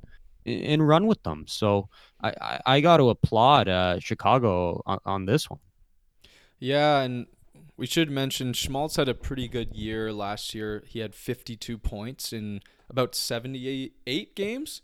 and, 0.46 0.64
and 0.64 0.88
run 0.88 1.08
with 1.08 1.22
them? 1.24 1.46
So 1.48 1.90
I 2.22 2.34
I, 2.40 2.60
I 2.66 2.82
got 2.82 2.98
to 2.98 3.10
applaud 3.10 3.68
uh, 3.68 4.00
Chicago 4.00 4.82
on, 4.86 5.00
on 5.06 5.26
this 5.26 5.50
one. 5.50 5.60
Yeah, 6.60 7.02
and 7.02 7.28
we 7.78 7.86
should 7.86 8.10
mention 8.10 8.54
Schmaltz 8.54 8.96
had 8.96 9.08
a 9.08 9.14
pretty 9.14 9.48
good 9.48 9.74
year 9.74 10.12
last 10.12 10.56
year. 10.56 10.84
He 10.88 11.00
had 11.00 11.14
52 11.14 11.78
points 11.78 12.34
in 12.34 12.62
about 12.90 13.14
78 13.14 14.36
games. 14.36 14.82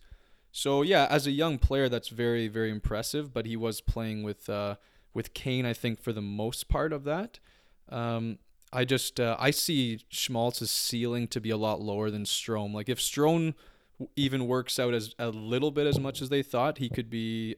So 0.52 0.84
yeah, 0.84 1.08
as 1.10 1.26
a 1.26 1.32
young 1.32 1.58
player, 1.58 1.90
that's 1.90 2.10
very 2.10 2.48
very 2.48 2.70
impressive. 2.70 3.34
But 3.34 3.48
he 3.48 3.58
was 3.58 3.82
playing 3.82 4.22
with 4.22 4.48
uh, 4.48 4.76
with 5.14 5.34
Kane, 5.34 5.66
I 5.66 5.74
think, 5.74 6.00
for 6.02 6.14
the 6.14 6.22
most 6.22 6.70
part 6.70 6.94
of 6.94 7.04
that. 7.06 7.40
Um, 7.90 8.38
I 8.72 8.86
just 8.86 9.20
uh, 9.20 9.36
I 9.40 9.50
see 9.50 10.02
Schmaltz's 10.10 10.72
ceiling 10.72 11.28
to 11.30 11.42
be 11.42 11.50
a 11.50 11.58
lot 11.58 11.82
lower 11.82 12.12
than 12.12 12.24
Strome. 12.26 12.74
Like 12.74 12.90
if 12.90 13.00
Strome 13.00 13.56
even 14.16 14.48
works 14.48 14.78
out 14.78 14.94
as 14.94 15.16
a 15.18 15.30
little 15.30 15.72
bit 15.72 15.88
as 15.88 16.00
much 16.00 16.22
as 16.22 16.30
they 16.30 16.44
thought, 16.44 16.78
he 16.78 16.90
could 16.90 17.10
be, 17.10 17.56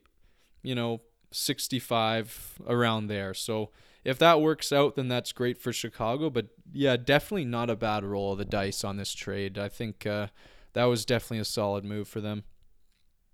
you 0.64 0.76
know, 0.76 1.02
65 1.32 2.60
around 2.68 3.08
there. 3.08 3.34
So 3.34 3.72
if 4.06 4.18
that 4.20 4.40
works 4.40 4.72
out, 4.72 4.96
then 4.96 5.08
that's 5.10 5.32
great 5.34 5.58
for 5.58 5.74
Chicago. 5.74 6.30
But 6.30 6.48
yeah, 6.72 6.96
definitely 6.96 7.46
not 7.46 7.70
a 7.70 7.76
bad 7.76 8.04
roll 8.06 8.32
of 8.32 8.38
the 8.38 8.46
dice 8.46 8.84
on 8.84 8.98
this 8.98 9.14
trade. 9.14 9.58
I 9.58 9.68
think 9.68 10.06
uh, 10.06 10.28
that 10.74 10.86
was 10.86 11.04
definitely 11.06 11.40
a 11.40 11.46
solid 11.46 11.84
move 11.84 12.08
for 12.08 12.22
them. 12.22 12.44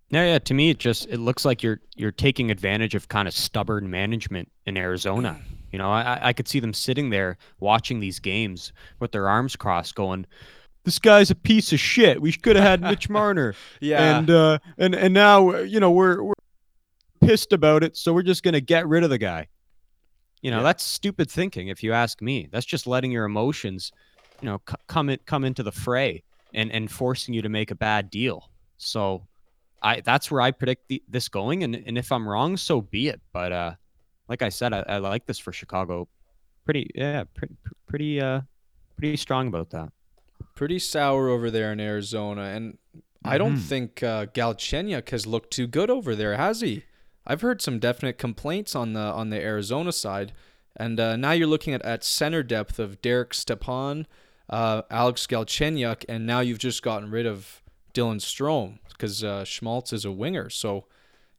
Yeah, 0.09 0.25
yeah. 0.25 0.39
To 0.39 0.53
me, 0.53 0.69
it 0.71 0.79
just 0.79 1.07
it 1.07 1.19
looks 1.19 1.45
like 1.45 1.61
you're 1.63 1.79
you're 1.95 2.11
taking 2.11 2.51
advantage 2.51 2.95
of 2.95 3.07
kind 3.07 3.27
of 3.27 3.33
stubborn 3.33 3.89
management 3.89 4.51
in 4.65 4.75
Arizona. 4.77 5.39
You 5.71 5.77
know, 5.79 5.89
I 5.89 6.19
I- 6.29 6.33
could 6.33 6.47
see 6.49 6.59
them 6.59 6.73
sitting 6.73 7.11
there 7.11 7.37
watching 7.61 7.99
these 8.01 8.19
games 8.19 8.73
with 8.99 9.13
their 9.13 9.29
arms 9.29 9.55
crossed, 9.55 9.95
going, 9.95 10.25
"This 10.83 10.99
guy's 10.99 11.31
a 11.31 11.35
piece 11.35 11.71
of 11.71 11.79
shit. 11.79 12.21
We 12.21 12.33
could 12.33 12.57
have 12.57 12.65
had 12.65 12.81
Mitch 12.89 13.09
Marner." 13.09 13.55
Yeah. 13.79 14.17
and 14.19 14.29
uh, 14.29 14.59
and 14.77 14.93
and 14.95 15.13
now 15.13 15.55
you 15.61 15.79
know 15.79 15.91
we're 15.91 16.21
we're 16.21 16.33
pissed 17.21 17.53
about 17.53 17.81
it, 17.81 17.95
so 17.95 18.13
we're 18.13 18.21
just 18.23 18.43
gonna 18.43 18.59
get 18.59 18.85
rid 18.89 19.05
of 19.05 19.09
the 19.09 19.17
guy. 19.17 19.47
You 20.41 20.51
know, 20.51 20.57
Yeah. 20.57 20.63
that's 20.63 20.83
stupid 20.83 21.29
thinking, 21.29 21.67
if 21.67 21.83
you 21.83 21.93
ask 21.93 22.21
me. 22.21 22.47
That's 22.51 22.65
just 22.65 22.87
letting 22.87 23.11
your 23.11 23.25
emotions, 23.25 23.91
you 24.41 24.47
know, 24.47 24.61
c- 24.67 24.75
come 24.87 25.09
in, 25.09 25.19
come 25.25 25.43
into 25.43 25.63
the 25.63 25.71
fray 25.71 26.23
and 26.53 26.71
and 26.71 26.89
forcing 26.91 27.33
you 27.33 27.41
to 27.43 27.49
make 27.49 27.71
a 27.71 27.75
bad 27.75 28.09
deal. 28.09 28.49
So, 28.77 29.27
I 29.83 30.01
that's 30.01 30.29
where 30.31 30.41
I 30.41 30.51
predict 30.51 30.87
the, 30.89 31.01
this 31.07 31.29
going, 31.29 31.63
and 31.63 31.75
and 31.75 31.97
if 31.97 32.11
I'm 32.11 32.27
wrong, 32.27 32.57
so 32.57 32.81
be 32.81 33.07
it. 33.07 33.21
But 33.33 33.51
uh, 33.51 33.75
like 34.27 34.41
I 34.41 34.49
said, 34.49 34.73
I, 34.73 34.81
I 34.87 34.97
like 34.97 35.25
this 35.27 35.37
for 35.39 35.51
Chicago. 35.53 36.07
Pretty, 36.65 36.89
yeah, 36.95 37.23
pretty, 37.33 37.55
pretty, 37.87 38.21
uh, 38.21 38.41
pretty 38.95 39.17
strong 39.17 39.47
about 39.47 39.71
that. 39.71 39.89
pretty 40.55 40.77
sour 40.79 41.27
over 41.29 41.49
there 41.51 41.71
in 41.73 41.79
Arizona, 41.79 42.43
and 42.43 42.77
I 43.25 43.37
don't 43.39 43.55
Mhm. 43.57 43.61
think 43.61 44.03
uh, 44.03 44.25
Galchenyuk 44.27 45.09
has 45.09 45.25
looked 45.25 45.51
too 45.51 45.65
good 45.67 45.89
over 45.89 46.15
there, 46.15 46.37
has 46.37 46.61
he? 46.61 46.83
I've 47.25 47.41
heard 47.41 47.61
some 47.61 47.79
definite 47.79 48.17
complaints 48.17 48.75
on 48.75 48.93
the 48.93 48.99
on 48.99 49.29
the 49.29 49.39
Arizona 49.41 49.91
side, 49.91 50.33
and 50.75 50.99
uh, 50.99 51.15
now 51.15 51.31
you're 51.31 51.47
looking 51.47 51.73
at, 51.73 51.81
at 51.83 52.03
center 52.03 52.43
depth 52.43 52.79
of 52.79 53.01
Derek 53.01 53.33
Stepan, 53.33 54.07
uh, 54.49 54.83
Alex 54.89 55.27
Galchenyuk, 55.27 56.05
and 56.09 56.25
now 56.25 56.39
you've 56.39 56.59
just 56.59 56.81
gotten 56.81 57.11
rid 57.11 57.25
of 57.25 57.61
Dylan 57.93 58.19
Strome 58.19 58.79
because 58.89 59.23
uh, 59.23 59.43
Schmaltz 59.43 59.93
is 59.93 60.05
a 60.05 60.11
winger. 60.11 60.49
So, 60.49 60.85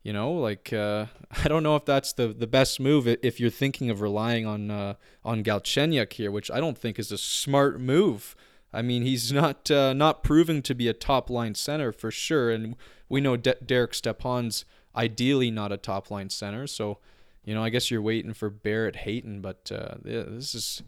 you 0.03 0.12
know, 0.12 0.33
like 0.33 0.73
uh, 0.73 1.07
I 1.45 1.49
don't 1.49 1.62
know 1.62 1.77
if 1.77 1.85
that's 1.85 2.12
the 2.12 2.29
the 2.29 2.47
best 2.47 2.81
move 2.81 3.07
if 3.07 3.40
you're 3.40 3.51
thinking 3.51 3.90
of 3.90 4.01
relying 4.01 4.47
on 4.47 4.71
uh, 4.71 4.95
on 5.25 5.42
Galchenyuk 5.42 6.12
here, 6.12 6.31
which 6.31 6.51
I 6.51 6.61
don't 6.61 6.79
think 6.79 6.99
is 6.99 7.11
a 7.11 7.18
smart 7.18 7.81
move. 7.81 8.37
I 8.73 8.81
mean, 8.81 9.03
he's 9.03 9.33
not 9.33 9.71
uh, 9.71 9.92
not 9.92 10.23
proving 10.23 10.62
to 10.62 10.75
be 10.75 10.88
a 10.88 10.95
top 10.95 11.29
line 11.29 11.55
center 11.55 11.92
for 11.92 12.11
sure, 12.11 12.51
and 12.51 12.77
we 13.09 13.21
know 13.21 13.37
De- 13.37 13.57
Derek 13.64 13.95
Stepan's 13.95 14.64
ideally 14.95 15.51
not 15.51 15.73
a 15.73 15.77
top 15.77 16.11
line 16.11 16.31
center. 16.31 16.67
So, 16.67 16.99
you 17.45 17.55
know, 17.55 17.63
I 17.63 17.71
guess 17.71 17.91
you're 17.91 18.03
waiting 18.03 18.35
for 18.35 18.51
Barrett 18.51 18.97
Hayton, 18.97 19.41
but 19.41 19.71
uh, 19.75 19.97
this 20.03 20.55
is 20.55 20.83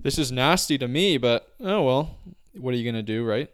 this 0.00 0.18
is 0.18 0.30
nasty 0.32 0.78
to 0.78 0.88
me. 0.88 1.18
But 1.18 1.52
oh 1.60 1.82
well, 1.82 2.16
what 2.54 2.74
are 2.74 2.76
you 2.76 2.90
gonna 2.90 3.02
do, 3.02 3.24
right? 3.24 3.50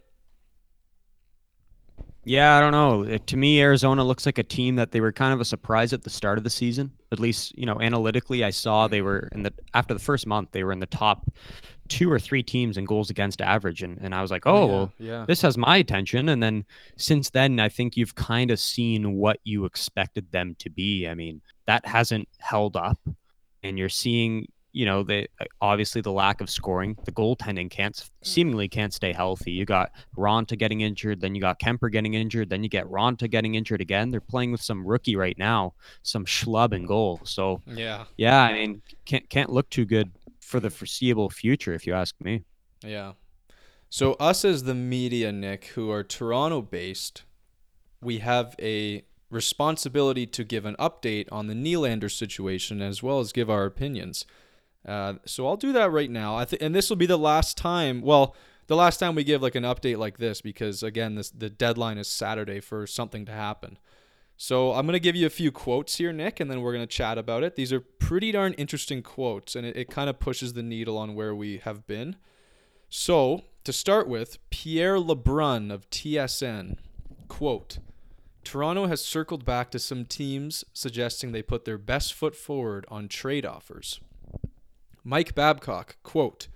Yeah, 2.25 2.57
I 2.57 2.61
don't 2.61 2.73
know. 2.73 3.03
It- 3.03 3.27
to 3.29 3.37
me, 3.37 3.61
Arizona 3.61 4.03
looks 4.03 4.25
like 4.27 4.39
a 4.39 4.43
team 4.43 4.77
that 4.77 4.93
they 4.93 5.01
were 5.01 5.13
kind 5.13 5.35
of 5.35 5.41
a 5.41 5.45
surprise 5.45 5.93
at 5.93 6.03
the 6.05 6.11
start 6.11 6.39
of 6.39 6.45
the 6.45 6.51
season. 6.51 6.93
At 7.13 7.21
least, 7.21 7.57
you 7.59 7.67
know, 7.67 7.81
analytically, 7.81 8.43
I 8.45 8.51
saw 8.51 8.89
they 8.89 9.03
were 9.03 9.29
in 9.33 9.43
the 9.43 9.53
after 9.75 9.95
the 9.95 10.01
first 10.01 10.27
month, 10.27 10.51
they 10.53 10.65
were 10.65 10.73
in 10.73 10.81
the 10.81 10.87
top 10.87 11.31
two 11.89 12.11
or 12.11 12.19
three 12.19 12.43
teams 12.43 12.79
in 12.79 12.87
goals 12.87 13.11
against 13.11 13.43
average, 13.43 13.83
and, 13.83 13.99
and 14.01 14.15
I 14.15 14.23
was 14.23 14.31
like, 14.31 14.47
oh, 14.47 14.57
oh 14.57 14.67
well, 14.67 14.93
yeah, 14.99 15.27
this 15.29 15.43
has 15.43 15.59
my 15.59 15.77
attention. 15.77 16.31
And 16.31 16.43
then 16.43 16.65
since 16.97 17.29
then, 17.31 17.61
I 17.61 17.69
think 17.69 17.97
you've 17.97 18.15
kind 18.15 18.51
of 18.51 18.59
seen 18.59 19.15
what 19.17 19.39
you 19.45 19.67
expected 19.67 20.33
them 20.33 20.57
to 20.61 20.71
be. 20.71 21.07
I 21.07 21.15
mean, 21.15 21.43
that 21.67 21.85
hasn't 21.87 22.29
held 22.39 22.75
up, 22.75 22.99
and 23.63 23.79
you're 23.79 23.89
seeing, 23.91 24.47
you 24.75 24.85
know, 24.85 25.05
the 25.05 25.29
uh, 25.41 25.45
obviously 25.61 26.01
the 26.01 26.13
lack 26.13 26.41
of 26.41 26.51
scoring, 26.51 26.99
the 27.05 27.13
goaltending 27.13 27.71
can't 27.71 27.95
mm. 27.95 28.11
seemingly 28.23 28.69
can't 28.69 28.93
stay 28.93 29.13
healthy. 29.13 29.53
You 29.53 29.65
got 29.65 29.93
Raanta 30.19 30.59
getting 30.59 30.81
injured, 30.81 31.21
then 31.21 31.35
you 31.35 31.41
got 31.41 31.61
Kuemper 31.61 31.91
getting 31.91 32.15
injured, 32.15 32.51
then 32.51 32.63
you 32.63 32.69
get 32.69 32.87
Raanta 32.91 33.31
getting 33.31 33.55
injured 33.55 33.81
again. 33.81 34.11
They're 34.11 34.21
playing 34.21 34.53
with 34.53 34.61
some 34.61 34.85
rookie 34.85 35.17
right 35.17 35.39
now, 35.39 35.75
some 36.03 36.27
schlub 36.27 36.75
in 36.75 36.87
goal. 36.87 37.21
So 37.25 37.63
yeah, 37.67 38.05
yeah, 38.17 38.43
I 38.43 38.53
mean, 38.53 38.83
can't 39.07 39.29
can't 39.31 39.51
look 39.51 39.71
too 39.71 39.85
good 39.85 40.11
for 40.41 40.61
the 40.61 40.71
foreseeable 40.71 41.31
future, 41.31 41.73
if 41.73 41.87
you 41.87 41.95
ask 41.95 42.15
me. 42.21 42.43
yeah. 42.83 43.13
So 43.89 44.15
us 44.15 44.45
as 44.45 44.65
the 44.65 44.75
media, 44.75 45.31
Nick, 45.31 45.67
who 45.67 45.89
are 45.89 46.03
Toronto 46.03 46.61
based, 46.63 47.23
we 48.03 48.19
have 48.19 48.57
a 48.61 49.05
responsibility 49.31 50.27
to 50.27 50.43
give 50.43 50.65
an 50.65 50.75
update 50.81 51.29
on 51.31 51.47
the 51.47 51.55
Nylander 51.55 52.11
situation 52.11 52.83
as 52.83 53.05
well 53.05 53.21
as 53.21 53.33
give 53.33 53.49
our 53.49 53.65
opinions. 53.65 54.25
Uh, 54.87 55.15
so 55.25 55.47
I'll 55.47 55.57
do 55.57 55.73
that 55.73 55.91
right 55.91 56.11
now. 56.11 56.37
I 56.37 56.45
think, 56.45 56.63
and 56.63 56.75
this 56.75 56.91
will 56.91 56.97
be 56.97 57.07
the 57.07 57.19
last 57.19 57.57
time. 57.57 58.01
Well, 58.03 58.35
the 58.67 58.77
last 58.77 58.99
time 58.99 59.15
we 59.15 59.25
give 59.25 59.43
like 59.43 59.55
an 59.55 59.65
update 59.65 59.99
like 59.99 60.19
this, 60.19 60.41
because 60.41 60.83
again, 60.83 61.15
this 61.15 61.31
the 61.31 61.51
deadline 61.51 61.99
is 61.99 62.09
Saturday 62.09 62.61
for 62.61 62.87
something 62.87 63.25
to 63.27 63.33
happen. 63.33 63.79
So 64.37 64.73
I'm 64.73 64.87
gonna 64.87 64.99
give 64.99 65.17
you 65.17 65.27
a 65.27 65.31
few 65.31 65.53
quotes 65.53 65.97
here, 65.97 66.13
Nick, 66.13 66.41
and 66.41 66.51
then 66.51 66.61
we're 66.61 66.73
gonna 66.73 66.87
chat 66.87 67.19
about 67.19 67.43
it. 67.43 67.57
These 67.57 67.73
are 67.73 67.81
pretty 67.81 68.33
darn 68.33 68.53
interesting 68.55 69.03
quotes, 69.03 69.55
and 69.55 69.67
it, 69.67 69.77
it 69.77 69.91
kind 69.91 70.11
of 70.11 70.19
pushes 70.19 70.53
the 70.53 70.63
needle 70.63 70.99
on 70.99 71.15
where 71.15 71.35
we 71.35 71.59
have 71.59 71.87
been. 71.87 72.17
So 72.89 73.43
to 73.65 73.73
start 73.73 74.09
with, 74.09 74.39
Pierre 74.51 74.99
Lebrun 74.99 75.71
of 75.73 75.89
TSN, 75.91 76.77
quote. 77.29 77.79
Toronto 78.45 78.87
has 78.87 79.03
circled 79.03 79.45
back 79.45 79.71
to 79.71 79.79
some 79.79 80.05
teams 80.05 80.65
suggesting 80.75 81.33
they 81.33 81.43
put 81.43 81.65
their 81.65 81.79
best 81.79 82.13
foot 82.13 82.37
forward 82.37 82.85
on 82.89 83.09
trade 83.09 83.47
offers. 83.47 84.01
Mike 85.07 85.35
Babcock, 85.35 85.97
quote, 86.03 86.49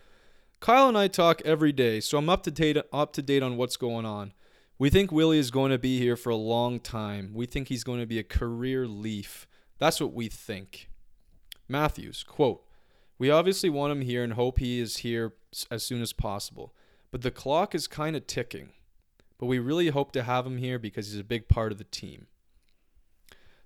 Kyle 0.58 0.88
and 0.88 0.96
I 0.96 1.06
talk 1.06 1.42
every 1.44 1.70
day, 1.70 2.00
so 2.00 2.16
I'm 2.16 2.30
up 2.30 2.42
to 2.44 2.50
date 2.50 2.78
up 2.90 3.12
to 3.12 3.22
date 3.22 3.42
on 3.42 3.58
what's 3.58 3.76
going 3.76 4.06
on. 4.06 4.32
We 4.78 4.88
think 4.88 5.12
Willie 5.12 5.38
is 5.38 5.50
going 5.50 5.70
to 5.70 5.78
be 5.78 5.98
here 5.98 6.16
for 6.16 6.30
a 6.30 6.37
long 6.37 6.80
time. 6.80 7.32
We 7.34 7.44
think 7.44 7.68
he's 7.68 7.84
going 7.84 8.00
to 8.00 8.06
be 8.06 8.18
a 8.18 8.24
career 8.24 8.87
leaf. 8.87 9.46
That's 9.76 10.00
what 10.00 10.14
we 10.14 10.28
think. 10.28 10.88
Matthews, 11.68 12.22
quote, 12.22 12.64
We 13.18 13.30
obviously 13.30 13.68
want 13.68 13.92
him 13.92 14.00
here 14.00 14.24
and 14.24 14.32
hope 14.32 14.61
he 14.61 14.80
is 14.80 14.98
here 14.98 15.34
as 15.70 15.82
soon 15.82 16.00
as 16.00 16.14
possible, 16.14 16.74
but 17.11 17.20
the 17.20 17.30
clock 17.30 17.74
is 17.74 17.87
kind 17.87 18.16
of 18.16 18.26
ticking. 18.26 18.70
But 19.38 19.46
we 19.46 19.58
really 19.58 19.88
hope 19.88 20.11
to 20.12 20.22
have 20.22 20.46
him 20.46 20.56
here 20.56 20.78
because 20.78 21.11
he's 21.11 21.20
a 21.20 21.24
big 21.24 21.48
part 21.48 21.70
of 21.70 21.76
the 21.76 21.84
team. 21.84 22.28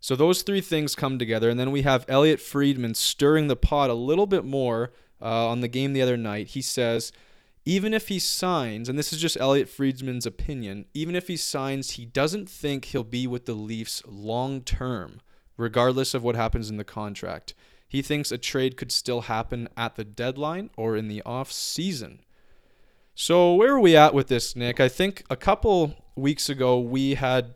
So 0.02 0.16
those 0.16 0.42
three 0.42 0.60
things 0.60 0.96
come 0.96 1.16
together, 1.16 1.48
and 1.48 1.60
then 1.60 1.70
we 1.70 1.82
have 1.82 2.04
Elliotte 2.08 2.40
Friedman 2.40 2.94
stirring 2.94 3.46
the 3.46 3.54
pot 3.54 3.88
a 3.88 3.94
little 3.94 4.26
bit 4.26 4.44
more 4.44 4.90
uh, 5.20 5.46
on 5.46 5.60
the 5.60 5.68
game 5.68 5.92
the 5.92 6.02
other 6.02 6.16
night. 6.16 6.48
He 6.48 6.60
says, 6.60 7.12
even 7.64 7.94
if 7.94 8.08
he 8.08 8.18
signs, 8.18 8.88
and 8.88 8.98
this 8.98 9.12
is 9.12 9.20
just 9.20 9.36
Elliotte 9.36 9.68
Friedman's 9.68 10.26
opinion, 10.26 10.86
even 10.92 11.14
if 11.14 11.28
he 11.28 11.36
signs, 11.36 11.92
he 11.92 12.04
doesn't 12.04 12.50
think 12.50 12.86
he'll 12.86 13.04
be 13.04 13.28
with 13.28 13.46
the 13.46 13.54
Leafs 13.54 14.02
long 14.04 14.62
term, 14.62 15.20
regardless 15.56 16.14
of 16.14 16.24
what 16.24 16.34
happens 16.34 16.68
in 16.68 16.78
the 16.78 16.84
contract. 16.84 17.54
He 17.86 18.02
thinks 18.02 18.32
a 18.32 18.38
trade 18.38 18.76
could 18.76 18.90
still 18.90 19.20
happen 19.20 19.68
at 19.76 19.94
the 19.94 20.04
deadline 20.04 20.70
or 20.76 20.96
in 20.96 21.06
the 21.06 21.22
off 21.24 21.52
season. 21.52 22.18
So 23.14 23.54
where 23.54 23.74
are 23.74 23.80
we 23.80 23.94
at 23.94 24.14
with 24.14 24.26
this, 24.26 24.56
Nick? 24.56 24.80
I 24.80 24.88
think 24.88 25.22
a 25.30 25.36
couple 25.36 25.94
weeks 26.16 26.48
ago 26.48 26.80
we 26.80 27.14
had 27.14 27.54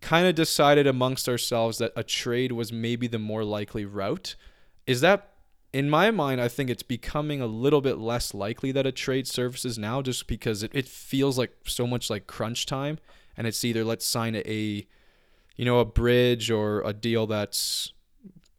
kind 0.00 0.26
of 0.26 0.34
decided 0.34 0.86
amongst 0.86 1.28
ourselves 1.28 1.78
that 1.78 1.92
a 1.96 2.02
trade 2.02 2.52
was 2.52 2.72
maybe 2.72 3.06
the 3.06 3.18
more 3.18 3.44
likely 3.44 3.84
route. 3.84 4.36
Is 4.86 5.00
that 5.00 5.32
in 5.72 5.90
my 5.90 6.10
mind, 6.10 6.40
I 6.40 6.48
think 6.48 6.70
it's 6.70 6.82
becoming 6.82 7.40
a 7.40 7.46
little 7.46 7.80
bit 7.80 7.98
less 7.98 8.32
likely 8.32 8.72
that 8.72 8.86
a 8.86 8.92
trade 8.92 9.26
surfaces 9.26 9.78
now 9.78 10.02
just 10.02 10.26
because 10.26 10.62
it, 10.62 10.70
it 10.74 10.86
feels 10.86 11.38
like 11.38 11.52
so 11.64 11.86
much 11.86 12.08
like 12.08 12.26
crunch 12.26 12.66
time 12.66 12.98
and 13.36 13.46
it's 13.46 13.64
either 13.64 13.84
let's 13.84 14.06
sign 14.06 14.36
a 14.36 14.86
you 15.56 15.64
know, 15.64 15.80
a 15.80 15.84
bridge 15.84 16.50
or 16.50 16.82
a 16.82 16.92
deal 16.92 17.26
that's 17.26 17.92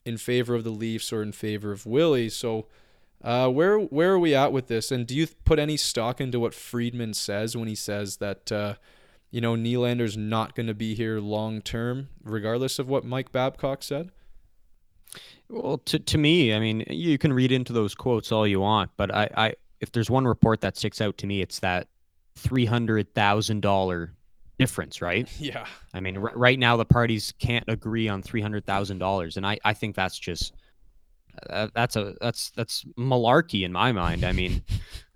in 0.03 0.17
favor 0.17 0.55
of 0.55 0.63
the 0.63 0.71
Leafs 0.71 1.13
or 1.13 1.21
in 1.21 1.31
favor 1.31 1.71
of 1.71 1.85
Willie. 1.85 2.29
So 2.29 2.67
uh, 3.23 3.49
where 3.49 3.77
where 3.79 4.13
are 4.13 4.19
we 4.19 4.33
at 4.35 4.51
with 4.51 4.67
this? 4.67 4.91
And 4.91 5.05
do 5.05 5.15
you 5.15 5.27
put 5.45 5.59
any 5.59 5.77
stock 5.77 6.19
into 6.19 6.39
what 6.39 6.53
Friedman 6.53 7.13
says 7.13 7.55
when 7.55 7.67
he 7.67 7.75
says 7.75 8.17
that 8.17 8.51
uh, 8.51 8.75
you 9.31 9.41
know 9.41 9.55
Nylander's 9.55 10.17
not 10.17 10.55
going 10.55 10.67
to 10.67 10.73
be 10.73 10.95
here 10.95 11.19
long 11.19 11.61
term, 11.61 12.09
regardless 12.23 12.79
of 12.79 12.87
what 12.87 13.05
Mike 13.05 13.31
Babcock 13.31 13.83
said? 13.83 14.11
Well, 15.49 15.77
to 15.79 15.99
to 15.99 16.17
me, 16.17 16.53
I 16.53 16.59
mean, 16.59 16.83
you 16.89 17.17
can 17.17 17.33
read 17.33 17.51
into 17.51 17.73
those 17.73 17.95
quotes 17.95 18.31
all 18.31 18.47
you 18.47 18.59
want, 18.59 18.91
but 18.97 19.13
I, 19.13 19.29
I 19.35 19.53
if 19.79 19.91
there's 19.91 20.09
one 20.09 20.25
report 20.25 20.61
that 20.61 20.77
sticks 20.77 21.01
out 21.01 21.17
to 21.19 21.27
me, 21.27 21.41
it's 21.41 21.59
that 21.59 21.87
three 22.35 22.65
hundred 22.65 23.13
thousand 23.13 23.61
dollar 23.61 24.13
difference, 24.59 25.01
right? 25.01 25.29
Yeah. 25.39 25.65
I 25.93 25.99
mean, 25.99 26.17
r- 26.17 26.33
right 26.35 26.57
now 26.59 26.77
the 26.77 26.85
parties 26.85 27.33
can't 27.39 27.65
agree 27.67 28.07
on 28.07 28.21
three 28.21 28.41
hundred 28.41 28.65
thousand 28.65 28.99
dollars, 28.99 29.37
and 29.37 29.45
I, 29.45 29.59
I 29.63 29.73
think 29.73 29.95
that's 29.95 30.17
just 30.19 30.53
uh, 31.49 31.67
that's 31.73 31.95
a 31.95 32.15
that's 32.19 32.51
that's 32.51 32.83
malarkey 32.97 33.63
in 33.63 33.71
my 33.71 33.91
mind. 33.91 34.23
I 34.23 34.31
mean, 34.31 34.63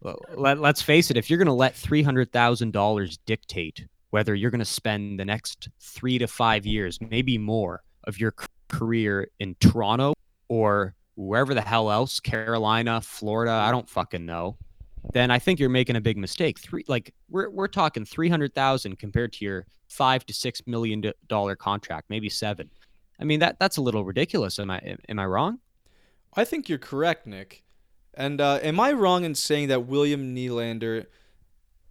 let 0.35 0.59
let's 0.59 0.81
face 0.81 1.11
it, 1.11 1.17
if 1.17 1.29
you're 1.29 1.39
going 1.39 1.47
to 1.47 1.53
let 1.53 1.75
three 1.75 2.03
hundred 2.03 2.31
thousand 2.31 2.71
dollars 2.71 3.17
dictate 3.25 3.85
whether 4.11 4.35
you're 4.35 4.51
going 4.51 4.59
to 4.59 4.65
spend 4.65 5.19
the 5.19 5.25
next 5.25 5.69
three 5.79 6.17
to 6.19 6.27
five 6.27 6.65
years, 6.65 6.99
maybe 7.01 7.37
more, 7.37 7.81
of 8.05 8.19
your 8.19 8.33
career 8.67 9.29
in 9.39 9.55
Toronto 9.59 10.13
or 10.47 10.95
wherever 11.15 11.53
the 11.53 11.61
hell 11.61 11.91
else, 11.91 12.19
Carolina, 12.19 13.01
Florida, 13.01 13.51
I 13.51 13.71
don't 13.71 13.89
fucking 13.89 14.25
know, 14.25 14.57
then 15.13 15.31
I 15.31 15.39
think 15.39 15.59
you're 15.59 15.69
making 15.69 15.95
a 15.95 16.01
big 16.01 16.17
mistake. 16.17 16.59
Three 16.59 16.83
like 16.87 17.13
we're 17.29 17.49
we're 17.49 17.67
talking 17.67 18.05
300,000 18.05 18.97
compared 18.97 19.33
to 19.33 19.45
your 19.45 19.65
5 19.87 20.25
to 20.25 20.33
6 20.33 20.61
million 20.67 21.03
dollar 21.27 21.55
contract, 21.55 22.09
maybe 22.09 22.29
7. 22.29 22.69
I 23.19 23.23
mean 23.23 23.39
that 23.39 23.59
that's 23.59 23.77
a 23.77 23.81
little 23.81 24.05
ridiculous. 24.05 24.59
Am 24.59 24.71
I 24.71 24.97
am 25.09 25.19
I 25.19 25.25
wrong? 25.25 25.59
I 26.33 26.45
think 26.45 26.69
you're 26.69 26.77
correct, 26.77 27.27
Nick. 27.27 27.63
And 28.13 28.41
uh, 28.41 28.59
am 28.61 28.79
I 28.79 28.93
wrong 28.93 29.23
in 29.23 29.35
saying 29.35 29.69
that 29.69 29.85
William 29.85 30.35
Nylander, 30.35 31.07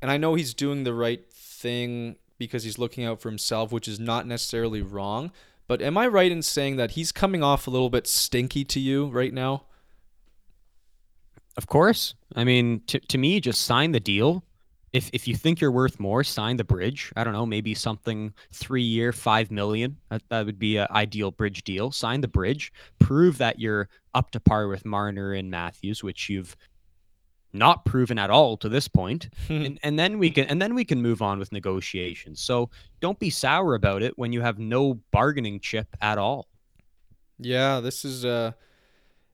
and 0.03 0.11
I 0.11 0.17
know 0.17 0.35
he's 0.35 0.55
doing 0.55 0.85
the 0.85 0.95
right 0.95 1.25
thing 1.61 2.17
because 2.39 2.65
he's 2.65 2.79
looking 2.79 3.05
out 3.05 3.21
for 3.21 3.29
himself, 3.29 3.71
which 3.71 3.87
is 3.87 4.01
not 4.01 4.27
necessarily 4.27 4.83
wrong, 4.83 5.31
but 5.69 5.83
am 5.83 5.97
I 5.97 6.09
right 6.09 6.33
in 6.33 6.43
saying 6.43 6.77
that 6.77 6.93
he's 6.93 7.13
coming 7.13 7.43
off 7.43 7.67
a 7.67 7.71
little 7.71 7.91
bit 7.91 8.07
stinky 8.07 8.65
to 8.65 8.81
you 8.81 9.07
right 9.07 9.33
now? 9.33 9.67
Of 11.57 11.67
course. 11.67 12.15
I 12.35 12.45
mean, 12.45 12.81
to, 12.87 12.99
to 12.99 13.19
me, 13.19 13.39
just 13.39 13.63
sign 13.63 13.93
the 13.93 14.01
deal. 14.01 14.43
If 14.93 15.11
if 15.13 15.29
you 15.29 15.37
think 15.37 15.61
you're 15.61 15.71
worth 15.71 16.01
more, 16.01 16.25
sign 16.25 16.57
the 16.57 16.65
bridge. 16.65 17.13
I 17.15 17.23
don't 17.23 17.33
know, 17.33 17.47
maybe 17.47 17.75
something 17.75 18.35
three 18.53 18.83
year, 18.83 19.13
five 19.13 19.53
million. 19.53 19.99
That, 20.09 20.23
that 20.31 20.47
would 20.47 20.59
be 20.59 20.79
an 20.79 20.89
ideal 20.91 21.31
bridge 21.31 21.63
deal. 21.63 21.93
Sign 21.93 22.21
the 22.21 22.29
bridge. 22.29 22.73
Prove 22.99 23.39
that 23.39 23.61
you're 23.61 23.89
up 24.15 24.33
to 24.33 24.41
par 24.41 24.67
with 24.67 24.85
Marner 24.85 25.35
and 25.35 25.51
Matthews, 25.51 26.03
which 26.03 26.29
you've 26.29 26.57
not 27.53 27.85
proven 27.85 28.19
at 28.19 28.31
all 28.31 28.57
to 28.59 28.69
this 28.69 28.89
point. 28.89 29.29
and, 29.49 29.79
and 29.83 29.99
then 29.99 30.19
we 30.19 30.31
can 30.31 30.47
and 30.47 30.61
then 30.61 30.75
we 30.75 30.85
can 30.85 31.03
move 31.03 31.23
on 31.23 31.39
with 31.39 31.53
negotiations. 31.53 32.41
So 32.41 32.71
don't 33.01 33.19
be 33.19 33.31
sour 33.31 33.75
about 33.75 34.03
it 34.03 34.19
when 34.19 34.33
you 34.33 34.41
have 34.41 34.59
no 34.59 34.95
bargaining 35.11 35.61
chip 35.61 35.89
at 36.01 36.19
all. 36.19 36.47
Yeah, 37.39 37.81
this 37.81 38.05
is 38.05 38.25
uh 38.25 38.53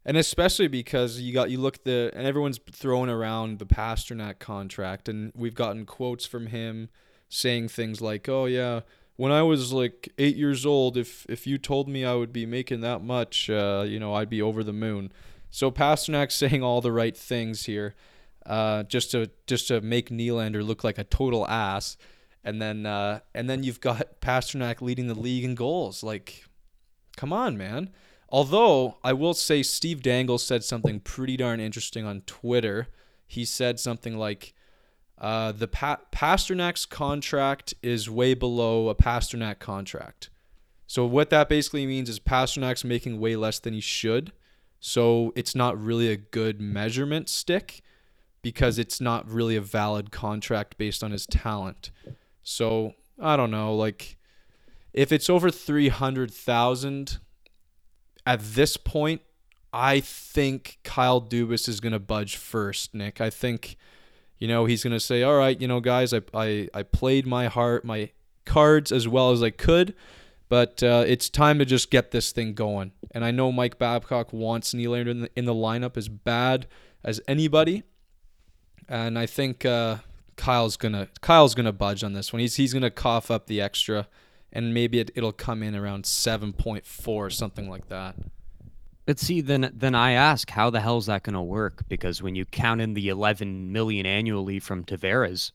and 0.05 0.17
especially 0.17 0.69
because 0.69 1.21
you 1.21 1.35
got 1.35 1.51
you 1.51 1.59
look 1.59 1.83
the 1.85 2.11
and 2.15 2.27
everyone's 2.27 2.61
throwing 2.71 3.11
around 3.11 3.59
the 3.59 3.67
Pastrnak 3.67 4.39
contract 4.39 5.09
and 5.09 5.33
we've 5.35 5.55
gotten 5.55 5.85
quotes 5.85 6.25
from 6.25 6.47
him 6.47 6.89
saying 7.29 7.69
things 7.69 8.01
like, 8.01 8.29
"Oh 8.29 8.45
yeah, 8.45 8.81
when 9.17 9.33
I 9.33 9.43
was 9.43 9.73
like 9.73 10.13
8 10.17 10.37
years 10.37 10.65
old, 10.65 10.97
if 10.97 11.27
if 11.29 11.47
you 11.47 11.59
told 11.59 11.89
me 11.89 12.05
I 12.05 12.15
would 12.15 12.33
be 12.33 12.47
making 12.47 12.83
that 12.83 13.03
much, 13.03 13.51
uh, 13.51 13.85
you 13.87 13.99
know, 13.99 14.15
I'd 14.15 14.31
be 14.31 14.41
over 14.41 14.63
the 14.63 14.73
moon." 14.73 15.13
So 15.51 15.71
Pastrnak's 15.71 16.35
saying 16.37 16.63
all 16.63 16.81
the 16.81 16.93
right 16.93 17.17
things 17.17 17.67
here. 17.67 17.95
Uh, 18.45 18.85
just 18.85 19.11
to 19.11 19.29
just 19.47 19.67
to 19.69 19.81
make 19.81 20.09
Nylander 20.09 20.65
look 20.65 20.85
like 20.85 20.99
a 20.99 21.05
total 21.05 21.47
ass, 21.49 21.97
and 22.45 22.63
then 22.63 22.87
uh, 22.87 23.21
and 23.35 23.51
then 23.51 23.65
you've 23.65 23.81
got 23.81 24.21
Pastrnak 24.21 24.81
leading 24.81 25.09
the 25.09 25.19
league 25.19 25.45
in 25.45 25.57
goals. 25.57 26.05
Like, 26.05 26.45
come 27.17 27.33
on, 27.33 27.59
man. 27.59 27.91
Although 28.29 28.99
I 29.03 29.13
will 29.13 29.35
say 29.35 29.63
Steve 29.63 30.03
Dangle 30.03 30.39
said 30.39 30.63
something 30.63 31.01
pretty 31.01 31.37
darn 31.37 31.59
interesting 31.61 32.05
on 32.05 32.23
Twitter. 32.23 32.89
He 33.27 33.45
said 33.45 33.81
something 33.81 34.17
like, 34.17 34.55
uh, 35.19 35.51
"The 35.51 35.69
pa- 35.69 36.01
Pastrnak's 36.13 36.87
contract 36.87 37.75
is 37.83 38.09
way 38.09 38.35
below 38.35 38.89
a 38.89 38.95
Pastrnak 38.95 39.59
contract." 39.59 40.31
So 40.87 41.05
what 41.05 41.31
that 41.31 41.49
basically 41.49 41.85
means 41.85 42.09
is 42.09 42.21
Pastrnak's 42.21 42.85
making 42.85 43.19
way 43.19 43.35
less 43.35 43.59
than 43.59 43.75
he 43.75 43.81
should. 43.81 44.33
So 44.89 45.33
it's 45.35 45.57
not 45.57 45.77
really 45.77 46.13
a 46.13 46.17
good 46.17 46.61
measurement 46.61 47.29
stick 47.29 47.83
because 48.41 48.79
it's 48.79 49.01
not 49.01 49.29
really 49.29 49.57
a 49.57 49.61
valid 49.61 50.13
contract 50.13 50.79
based 50.79 51.03
on 51.03 51.11
his 51.11 51.27
talent. 51.27 51.91
So 52.45 52.93
I 53.21 53.37
don't 53.37 53.51
know, 53.51 53.75
like 53.75 54.17
if 54.93 55.11
it's 55.11 55.29
over 55.29 55.51
three 55.51 55.89
hundred 55.89 56.33
thousand 56.33 57.19
at 58.25 58.39
this 58.41 58.77
point, 58.77 59.23
I 59.73 59.99
think 59.99 60.79
Kyle 60.85 61.21
Dubas 61.21 61.69
is 61.69 61.81
going 61.81 61.93
to 61.93 61.99
budge 61.99 62.37
first, 62.37 62.95
Nick. 62.95 63.21
I 63.21 63.29
think, 63.29 63.77
you 64.39 64.47
know, 64.47 64.67
he's 64.67 64.85
going 64.85 64.93
to 64.93 65.01
say, 65.01 65.25
all 65.25 65.37
right, 65.37 65.61
you 65.61 65.67
know, 65.67 65.81
guys, 65.81 66.15
I, 66.15 66.21
I, 66.33 66.69
I 66.73 66.85
played 66.85 67.27
my 67.27 67.49
heart, 67.49 67.85
my 67.85 68.11
cards 68.45 68.93
as 68.93 69.09
well 69.09 69.33
as 69.33 69.43
I 69.43 69.51
could, 69.51 69.97
but 70.49 70.83
uh, 70.83 71.05
it's 71.07 71.29
time 71.29 71.59
to 71.59 71.65
just 71.65 71.91
get 71.91 72.11
this 72.11 72.33
thing 72.33 72.55
going. 72.55 72.93
And 73.11 73.25
I 73.25 73.31
know 73.31 73.51
Mike 73.51 73.79
Babcock 73.79 74.33
wants 74.33 74.75
Nylander 74.75 75.09
in 75.09 75.21
the, 75.23 75.31
in 75.37 75.45
the 75.45 75.55
lineup 75.55 75.97
as 75.97 76.09
bad 76.09 76.67
as 77.03 77.21
anybody. 77.27 77.83
And 78.89 79.19
I 79.19 79.27
think 79.27 79.65
uh, 79.65 79.97
Kyle's 80.37 80.77
gonna 80.77 81.09
Kyle's 81.21 81.55
gonna 81.55 81.73
budge 81.73 82.05
on 82.05 82.13
this 82.13 82.33
one. 82.33 82.41
He's 82.41 82.55
he's 82.57 82.73
gonna 82.73 82.91
cough 82.91 83.31
up 83.31 83.47
the 83.47 83.61
extra, 83.61 84.07
and 84.53 84.73
maybe 84.73 85.01
it, 85.01 85.11
it'll 85.17 85.33
come 85.33 85.63
in 85.63 85.75
around 85.75 86.07
seven 86.07 86.53
point 86.53 86.87
four, 86.87 87.29
something 87.31 87.69
like 87.69 87.89
that. 87.89 88.15
But 89.07 89.21
see, 89.21 89.41
then 89.41 89.73
then 89.73 89.95
I 89.95 90.13
ask, 90.13 90.51
how 90.51 90.71
the 90.71 90.81
hell 90.81 90.99
is 90.99 91.07
that 91.07 91.25
to 91.25 91.41
work? 91.41 91.85
Because 91.89 92.23
when 92.23 92.35
you 92.35 92.45
count 92.45 92.81
in 92.81 92.95
the 92.95 93.09
11 93.09 93.73
million 93.73 94.05
annually 94.05 94.59
from 94.59 94.85
Tavares, 94.85 95.53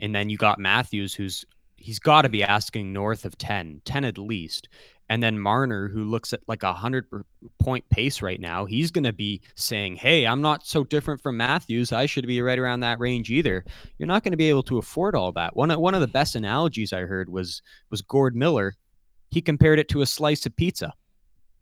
and 0.00 0.14
then 0.14 0.30
you 0.30 0.36
got 0.36 0.58
Matthews, 0.58 1.14
who's 1.14 1.44
he's 1.78 1.98
got 1.98 2.22
to 2.22 2.28
be 2.28 2.42
asking 2.42 2.92
north 2.92 3.24
of 3.24 3.38
10, 3.38 3.82
10 3.84 4.04
at 4.04 4.18
least, 4.18 4.68
and 5.10 5.22
then 5.22 5.38
Marner, 5.38 5.88
who 5.88 6.04
looks 6.04 6.32
at 6.32 6.40
like 6.48 6.62
a 6.62 6.72
hundred 6.72 7.06
point 7.58 7.88
pace 7.88 8.20
right 8.20 8.40
now, 8.40 8.66
he's 8.66 8.90
going 8.90 9.04
to 9.04 9.12
be 9.12 9.40
saying, 9.54 9.96
"Hey, 9.96 10.26
I'm 10.26 10.42
not 10.42 10.66
so 10.66 10.84
different 10.84 11.22
from 11.22 11.36
Matthews. 11.36 11.92
I 11.92 12.06
should 12.06 12.26
be 12.26 12.42
right 12.42 12.58
around 12.58 12.80
that 12.80 12.98
range 12.98 13.30
either." 13.30 13.64
You're 13.96 14.06
not 14.06 14.22
going 14.22 14.32
to 14.32 14.38
be 14.38 14.50
able 14.50 14.64
to 14.64 14.78
afford 14.78 15.14
all 15.14 15.32
that. 15.32 15.56
One 15.56 15.70
one 15.80 15.94
of 15.94 16.02
the 16.02 16.08
best 16.08 16.36
analogies 16.36 16.92
I 16.92 17.00
heard 17.00 17.30
was 17.30 17.62
was 17.90 18.02
Gord 18.02 18.36
Miller. 18.36 18.74
He 19.30 19.40
compared 19.40 19.78
it 19.78 19.88
to 19.90 20.02
a 20.02 20.06
slice 20.06 20.44
of 20.44 20.54
pizza. 20.56 20.92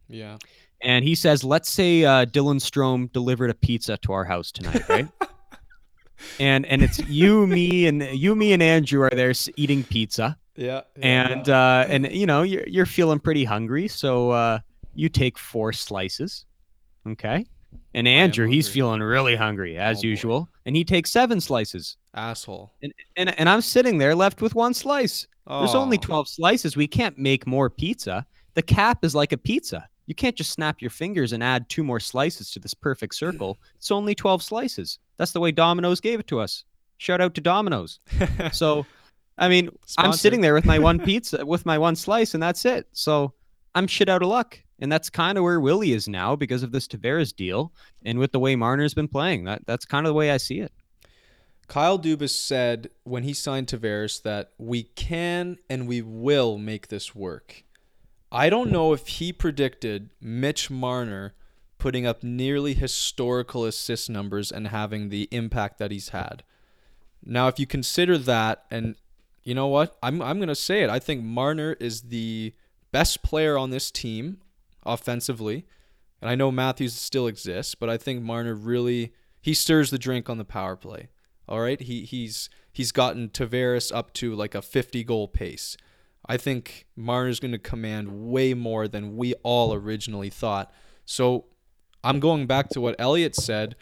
Yeah. 0.09 0.39
And 0.83 1.05
he 1.05 1.15
says, 1.15 1.43
let's 1.43 1.71
say 1.71 2.05
uh, 2.05 2.27
Dylan 2.27 2.61
Strome 2.61 3.11
delivered 3.13 3.51
a 3.51 3.55
pizza 3.55 3.97
to 3.99 4.13
our 4.13 4.25
house 4.25 4.53
tonight, 4.53 4.89
right? 4.89 5.09
and 6.41 6.67
and 6.67 6.83
it's 6.83 6.99
you, 7.09 7.47
me, 7.57 7.87
and 7.87 8.03
you, 8.03 8.35
me, 8.35 8.53
and 8.53 8.63
Andrew 8.63 9.03
are 9.03 9.11
there 9.11 9.33
eating 9.57 9.85
pizza, 9.85 10.37
Yeah. 10.57 10.83
and 11.03 11.49
uh, 11.49 11.87
and 11.89 12.11
you 12.13 12.27
know 12.27 12.43
you're 12.43 12.67
you're 12.67 12.87
feeling 12.87 13.19
pretty 13.21 13.45
hungry, 13.45 13.89
so 13.89 14.31
uh, 14.31 14.59
you 14.95 15.09
take 15.09 15.39
four 15.39 15.73
slices, 15.73 16.45
okay? 17.07 17.45
And 17.95 18.07
Andrew, 18.07 18.47
he's 18.47 18.69
feeling 18.69 19.01
really 19.01 19.37
hungry 19.37 19.79
as 19.79 19.99
Oh, 19.99 20.03
boy. 20.03 20.09
usual, 20.09 20.49
and 20.67 20.77
he 20.77 20.85
takes 20.85 21.11
seven 21.11 21.41
slices, 21.41 21.97
asshole. 22.15 22.73
and 22.83 22.93
and 23.17 23.39
and 23.39 23.49
I'm 23.49 23.61
sitting 23.63 23.99
there 23.99 24.15
left 24.15 24.41
with 24.43 24.55
one 24.55 24.75
slice. 24.75 25.27
There's 25.49 25.75
only 25.77 25.97
Oh. 25.99 26.01
12 26.01 26.29
slices. 26.29 26.77
We 26.77 26.89
can't 26.89 27.17
make 27.19 27.47
more 27.47 27.71
pizza. 27.71 28.27
the 28.55 28.63
cap 28.63 29.05
is 29.05 29.15
like 29.15 29.33
a 29.33 29.37
pizza. 29.39 29.87
You 30.07 30.15
can't 30.15 30.37
just 30.37 30.53
snap 30.53 30.81
your 30.81 30.91
fingers 30.91 31.33
and 31.33 31.43
add 31.43 31.69
two 31.69 31.83
more 31.83 32.01
slices 32.01 32.51
to 32.53 32.61
this 32.61 32.75
perfect 32.75 33.15
circle. 33.15 33.59
It's 33.77 33.91
only 33.91 34.15
12 34.15 34.43
slices. 34.43 34.99
That's 35.17 35.33
the 35.33 35.41
way 35.41 35.53
Domino's 35.53 36.01
gave 36.01 36.21
it 36.21 36.27
to 36.29 36.41
us. 36.41 36.65
Shout 36.99 37.21
out 37.21 37.35
to 37.35 37.41
Domino's. 37.41 38.01
So, 38.53 38.87
I 39.39 39.49
mean, 39.49 39.71
I'm 39.99 40.13
sitting 40.13 40.41
there 40.41 40.55
with 40.55 40.65
my 40.65 40.79
one 40.79 40.99
pizza, 41.05 41.45
with 41.45 41.67
my 41.67 41.77
one 41.79 41.97
slice, 41.97 42.35
and 42.35 42.43
that's 42.43 42.65
it. 42.65 42.87
So 42.93 43.35
I'm 43.75 43.87
shit 43.87 44.09
out 44.09 44.23
of 44.23 44.29
luck. 44.29 44.59
And 44.79 44.93
that's 44.93 45.09
kind 45.09 45.39
of 45.39 45.45
where 45.45 45.59
Willie 45.59 45.93
is 45.93 46.07
now 46.07 46.37
because 46.37 46.63
of 46.63 46.71
this 46.71 46.87
Tavares 46.87 47.35
deal 47.35 47.73
and 48.05 48.19
with 48.19 48.33
the 48.33 48.39
way 48.39 48.57
Marner's 48.57 48.95
been 48.95 49.09
playing. 49.09 49.45
That 49.45 49.67
That's 49.67 49.87
kind 49.87 50.07
of 50.07 50.11
the 50.11 50.15
way 50.15 50.31
I 50.31 50.37
see 50.37 50.61
it. 50.61 50.73
Kyle 51.69 51.99
Dubas 51.99 52.31
said 52.31 52.91
when 53.05 53.25
he 53.25 53.33
signed 53.33 53.67
Tavares 53.67 54.23
that 54.23 54.53
we 54.59 54.85
can 54.85 55.59
and 55.69 55.89
we 55.89 56.01
will 56.03 56.59
make 56.59 56.89
this 56.89 57.15
work. 57.15 57.65
I 58.31 58.51
don't 58.51 58.71
know 58.71 58.93
if 58.93 59.07
he 59.07 59.33
predicted 59.33 60.11
Mitch 60.21 60.71
Marner 60.71 61.35
putting 61.79 62.07
up 62.07 62.23
nearly 62.23 62.75
historical 62.75 63.65
assist 63.65 64.11
numbers 64.11 64.51
and 64.51 64.69
having 64.69 65.09
the 65.09 65.29
impact 65.31 65.79
that 65.79 65.91
he's 65.91 66.09
had. 66.11 66.43
Now, 67.25 67.49
if 67.49 67.59
you 67.59 67.67
consider 67.67 68.19
that, 68.19 68.65
and 68.71 68.97
you 69.43 69.55
know 69.55 69.69
what, 69.69 69.97
I'm 70.03 70.21
I'm 70.23 70.41
gonna 70.41 70.55
say 70.55 70.83
it. 70.83 70.91
I 70.91 70.99
think 70.99 71.23
Marner 71.23 71.75
is 71.75 72.03
the 72.03 72.55
best 72.93 73.23
player 73.23 73.57
on 73.57 73.71
this 73.71 73.91
team 73.91 74.39
offensively, 74.85 75.67
and 76.21 76.31
I 76.31 76.35
know 76.35 76.51
Matthews 76.51 76.95
still 76.95 77.27
exists, 77.27 77.75
but 77.75 77.89
I 77.89 77.97
think 77.97 78.23
Marner 78.23 78.55
really 78.55 79.13
he 79.41 79.55
stirs 79.55 79.91
the 79.91 79.99
drink 79.99 80.29
on 80.29 80.39
the 80.39 80.45
power 80.45 80.77
play. 80.77 81.09
All 81.49 81.61
right, 81.61 81.81
he 81.81 82.05
he's 82.05 82.51
he's 82.73 82.93
gotten 82.93 83.29
Tavares 83.29 83.95
up 83.95 84.13
to 84.15 84.35
like 84.35 84.55
a 84.55 84.63
50 84.63 85.05
goal 85.05 85.29
pace. 85.29 85.77
I 86.29 86.37
think 86.37 86.87
Marner's 86.97 87.41
going 87.41 87.53
to 87.53 87.59
command 87.59 88.31
way 88.31 88.55
more 88.55 88.89
than 88.89 89.17
we 89.17 89.35
all 89.43 89.73
originally 89.73 90.31
thought. 90.31 90.73
So 91.05 91.47
I'm 92.03 92.21
going 92.21 92.47
back 92.47 92.69
to 92.71 92.81
what 92.81 92.97
Elliotte 92.99 93.37
said. 93.37 93.77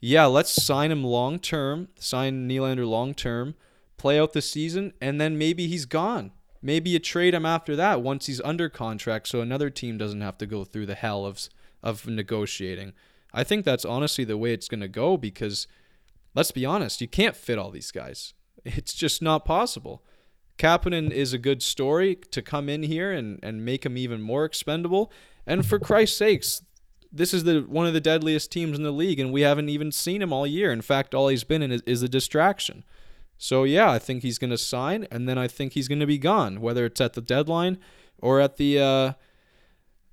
Yeah, 0.00 0.26
let's 0.26 0.50
sign 0.50 0.92
him 0.92 1.02
long 1.02 1.38
term, 1.38 1.88
sign 1.98 2.48
Nylander 2.48 2.86
long 2.86 3.14
term, 3.14 3.54
play 3.96 4.20
out 4.20 4.34
the 4.34 4.42
season, 4.42 4.92
and 5.00 5.20
then 5.20 5.38
maybe 5.38 5.66
he's 5.66 5.86
gone. 5.86 6.32
Maybe 6.62 6.90
you 6.90 6.98
trade 6.98 7.34
him 7.34 7.46
after 7.46 7.76
that 7.76 8.02
once 8.02 8.26
he's 8.26 8.40
under 8.42 8.68
contract, 8.68 9.28
so 9.28 9.40
another 9.40 9.70
team 9.70 9.98
doesn't 9.98 10.20
have 10.20 10.38
to 10.38 10.46
go 10.46 10.64
through 10.64 10.86
the 10.86 10.94
hell 10.94 11.24
of 11.24 11.48
of 11.82 12.06
negotiating. 12.06 12.92
I 13.32 13.44
think 13.44 13.64
that's 13.64 13.84
honestly 13.84 14.24
the 14.24 14.38
way 14.38 14.52
it's 14.52 14.68
going 14.68 14.80
to 14.80 14.88
go 14.88 15.16
because 15.16 15.66
let's 16.34 16.50
be 16.50 16.66
honest, 16.66 17.00
you 17.00 17.08
can't 17.08 17.36
fit 17.36 17.58
all 17.58 17.70
these 17.70 17.90
guys. 17.90 18.34
It's 18.64 18.94
just 18.94 19.22
not 19.22 19.44
possible. 19.44 20.02
Kapanen 20.58 21.10
is 21.10 21.32
a 21.32 21.38
good 21.38 21.62
story 21.62 22.16
to 22.30 22.42
come 22.42 22.68
in 22.68 22.82
here 22.82 23.12
and, 23.12 23.38
and 23.42 23.64
make 23.64 23.84
him 23.84 23.98
even 23.98 24.22
more 24.22 24.44
expendable. 24.44 25.12
And 25.46 25.66
for 25.66 25.78
Christ's 25.78 26.16
sakes, 26.16 26.62
this 27.12 27.32
is 27.32 27.44
the 27.44 27.60
one 27.60 27.86
of 27.86 27.94
the 27.94 28.00
deadliest 28.00 28.50
teams 28.50 28.76
in 28.76 28.82
the 28.82 28.90
league, 28.90 29.20
and 29.20 29.32
we 29.32 29.42
haven't 29.42 29.68
even 29.68 29.92
seen 29.92 30.22
him 30.22 30.32
all 30.32 30.46
year. 30.46 30.72
In 30.72 30.82
fact, 30.82 31.14
all 31.14 31.28
he's 31.28 31.44
been 31.44 31.62
in 31.62 31.72
is, 31.72 31.82
is 31.82 32.02
a 32.02 32.08
distraction. 32.08 32.84
So 33.38 33.64
yeah, 33.64 33.90
I 33.90 33.98
think 33.98 34.22
he's 34.22 34.38
going 34.38 34.50
to 34.50 34.58
sign, 34.58 35.06
and 35.10 35.28
then 35.28 35.38
I 35.38 35.48
think 35.48 35.72
he's 35.72 35.88
going 35.88 36.00
to 36.00 36.06
be 36.06 36.18
gone, 36.18 36.60
whether 36.60 36.86
it's 36.86 37.00
at 37.00 37.12
the 37.12 37.20
deadline 37.20 37.78
or 38.18 38.40
at 38.40 38.56
the 38.56 38.78
uh, 38.78 39.12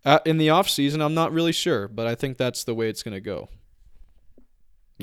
at, 0.06 0.26
in 0.28 0.38
the 0.38 0.50
off 0.50 0.70
season. 0.70 1.02
I'm 1.02 1.14
not 1.14 1.32
really 1.32 1.54
sure, 1.54 1.88
but 1.88 2.06
I 2.06 2.16
think 2.16 2.38
that's 2.38 2.64
the 2.64 2.76
way 2.76 2.90
it's 2.90 3.04
going 3.04 3.16
to 3.16 3.22
go. 3.22 3.50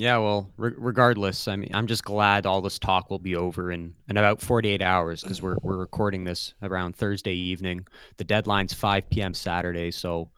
Yeah, 0.01 0.17
well, 0.17 0.51
re- 0.57 0.73
regardless, 0.79 1.47
I 1.47 1.57
mean, 1.57 1.69
I'm 1.75 1.87
just 1.87 2.05
glad 2.05 2.47
all 2.47 2.63
this 2.63 2.79
talk 2.79 3.11
will 3.11 3.19
be 3.19 3.37
over 3.37 3.71
in, 3.71 3.93
in 4.09 4.17
about 4.17 4.41
48 4.41 4.81
hours 4.81 5.21
because 5.21 5.43
we're, 5.43 5.59
we're 5.61 5.77
recording 5.77 6.25
this 6.25 6.55
around 6.63 6.97
Thursday 6.97 7.35
evening. 7.35 7.87
The 8.17 8.25
deadline's 8.25 8.73
5 8.73 9.11
p.m. 9.11 9.35
Saturday. 9.35 9.91
So 9.91 10.31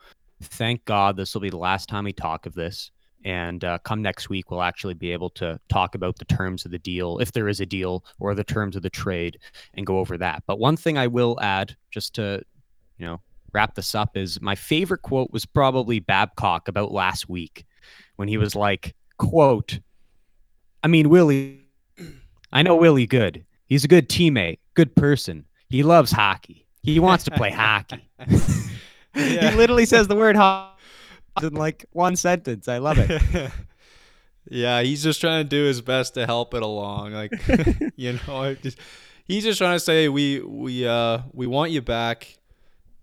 thank 0.42 0.84
God 0.84 1.16
this 1.16 1.32
will 1.32 1.42
be 1.42 1.48
the 1.48 1.58
last 1.58 1.88
time 1.88 2.02
we 2.02 2.12
talk 2.12 2.46
of 2.46 2.54
this. 2.54 2.90
And 3.24 3.62
uh, 3.62 3.78
come 3.84 4.02
next 4.02 4.28
week, 4.28 4.50
we'll 4.50 4.62
actually 4.62 4.94
be 4.94 5.12
able 5.12 5.30
to 5.30 5.60
talk 5.68 5.94
about 5.94 6.18
the 6.18 6.24
terms 6.24 6.64
of 6.64 6.72
the 6.72 6.78
deal, 6.80 7.18
if 7.18 7.30
there 7.30 7.46
is 7.46 7.60
a 7.60 7.66
deal, 7.66 8.04
or 8.18 8.34
the 8.34 8.42
terms 8.42 8.74
of 8.74 8.82
the 8.82 8.90
trade, 8.90 9.38
and 9.74 9.86
go 9.86 10.00
over 10.00 10.18
that. 10.18 10.42
But 10.48 10.58
one 10.58 10.76
thing 10.76 10.98
I 10.98 11.06
will 11.06 11.38
add, 11.40 11.76
just 11.92 12.16
to, 12.16 12.42
you 12.98 13.06
know, 13.06 13.20
wrap 13.52 13.76
this 13.76 13.94
up, 13.94 14.16
is 14.16 14.40
my 14.40 14.56
favorite 14.56 15.02
quote 15.02 15.30
was 15.30 15.46
probably 15.46 16.00
Babcock 16.00 16.66
about 16.66 16.90
last 16.90 17.28
week 17.28 17.64
when 18.16 18.26
he 18.26 18.38
was 18.38 18.56
like, 18.56 18.96
quote, 19.18 19.80
I 20.82 20.88
mean, 20.88 21.08
Willie, 21.08 21.66
I 22.52 22.62
know 22.62 22.76
Willie 22.76 23.06
good. 23.06 23.44
He's 23.66 23.84
a 23.84 23.88
good 23.88 24.08
teammate, 24.08 24.58
good 24.74 24.94
person. 24.94 25.44
He 25.68 25.82
loves 25.82 26.10
hockey. 26.10 26.66
He 26.82 26.98
wants 26.98 27.24
to 27.24 27.30
play 27.30 27.50
hockey. 27.52 28.08
He 29.14 29.38
literally 29.38 29.86
says 29.86 30.08
the 30.08 30.16
word 30.16 30.36
hockey 30.36 30.72
in 31.40 31.54
like 31.54 31.86
one 31.92 32.16
sentence. 32.16 32.68
I 32.68 32.78
love 32.78 32.98
it. 32.98 33.52
yeah, 34.50 34.82
he's 34.82 35.02
just 35.02 35.20
trying 35.20 35.44
to 35.44 35.48
do 35.48 35.64
his 35.64 35.80
best 35.80 36.14
to 36.14 36.26
help 36.26 36.54
it 36.54 36.62
along. 36.62 37.12
Like, 37.12 37.32
you 37.96 38.14
know, 38.26 38.42
I 38.42 38.54
just, 38.54 38.78
he's 39.24 39.44
just 39.44 39.58
trying 39.58 39.76
to 39.76 39.80
say 39.80 40.08
we 40.08 40.40
we 40.40 40.86
uh 40.86 41.20
we 41.32 41.46
want 41.46 41.70
you 41.70 41.82
back. 41.82 42.38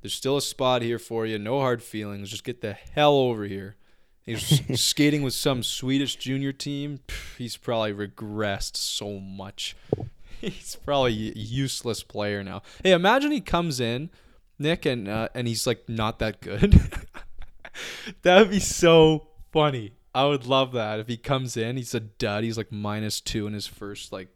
There's 0.01 0.13
still 0.13 0.37
a 0.37 0.41
spot 0.41 0.81
here 0.81 0.99
for 0.99 1.25
you. 1.25 1.37
No 1.39 1.59
hard 1.59 1.83
feelings. 1.83 2.29
Just 2.29 2.43
get 2.43 2.61
the 2.61 2.73
hell 2.73 3.15
over 3.15 3.45
here. 3.45 3.75
He's 4.25 4.79
skating 4.81 5.21
with 5.23 5.33
some 5.33 5.63
Swedish 5.63 6.15
junior 6.15 6.51
team. 6.51 6.99
Pff, 7.07 7.37
He's 7.37 7.57
probably 7.57 7.93
regressed 7.93 8.77
so 8.77 9.19
much. 9.19 9.75
He's 10.41 10.75
probably 10.75 11.29
a 11.29 11.33
useless 11.35 12.03
player 12.03 12.43
now. 12.43 12.61
Hey, 12.83 12.91
imagine 12.91 13.31
he 13.31 13.41
comes 13.41 13.79
in, 13.79 14.09
Nick, 14.57 14.85
and 14.85 15.07
uh, 15.07 15.27
and 15.35 15.47
he's 15.47 15.67
like 15.67 15.89
not 15.89 16.19
that 16.19 16.39
good. 16.39 16.79
that 18.21 18.39
would 18.39 18.49
be 18.49 18.59
so 18.59 19.27
funny. 19.51 19.91
I 20.15 20.25
would 20.25 20.45
love 20.45 20.71
that 20.73 20.99
if 20.99 21.07
he 21.07 21.17
comes 21.17 21.57
in. 21.57 21.75
He's 21.77 21.93
a 21.93 21.99
dud. 21.99 22.43
He's 22.43 22.57
like 22.57 22.71
minus 22.71 23.19
two 23.21 23.47
in 23.47 23.53
his 23.53 23.67
first 23.67 24.11
like 24.13 24.29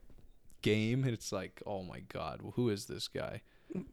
game, 0.62 1.04
and 1.04 1.14
it's 1.14 1.32
like, 1.32 1.62
oh 1.66 1.84
my 1.84 2.02
god, 2.12 2.42
who 2.56 2.70
is 2.70 2.86
this 2.86 3.08
guy? 3.08 3.42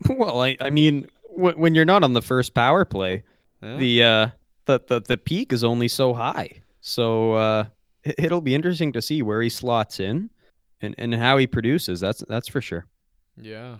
well, 0.08 0.42
I, 0.42 0.56
I 0.60 0.70
mean, 0.70 1.06
w- 1.36 1.56
when 1.56 1.74
you're 1.74 1.84
not 1.84 2.02
on 2.04 2.12
the 2.12 2.22
first 2.22 2.54
power 2.54 2.84
play, 2.84 3.22
Huh? 3.62 3.76
the 3.76 4.02
uh, 4.02 4.28
the, 4.66 4.80
the 4.86 5.00
the 5.00 5.16
peak 5.16 5.52
is 5.52 5.64
only 5.64 5.88
so 5.88 6.14
high. 6.14 6.62
So 6.80 7.34
uh, 7.34 7.64
it- 8.04 8.14
it'll 8.18 8.40
be 8.40 8.54
interesting 8.54 8.92
to 8.92 9.02
see 9.02 9.22
where 9.22 9.42
he 9.42 9.48
slots 9.48 10.00
in 10.00 10.30
and, 10.80 10.94
and 10.98 11.14
how 11.14 11.36
he 11.38 11.46
produces. 11.46 12.00
That's 12.00 12.22
that's 12.28 12.48
for 12.48 12.60
sure. 12.60 12.86
Yeah. 13.40 13.76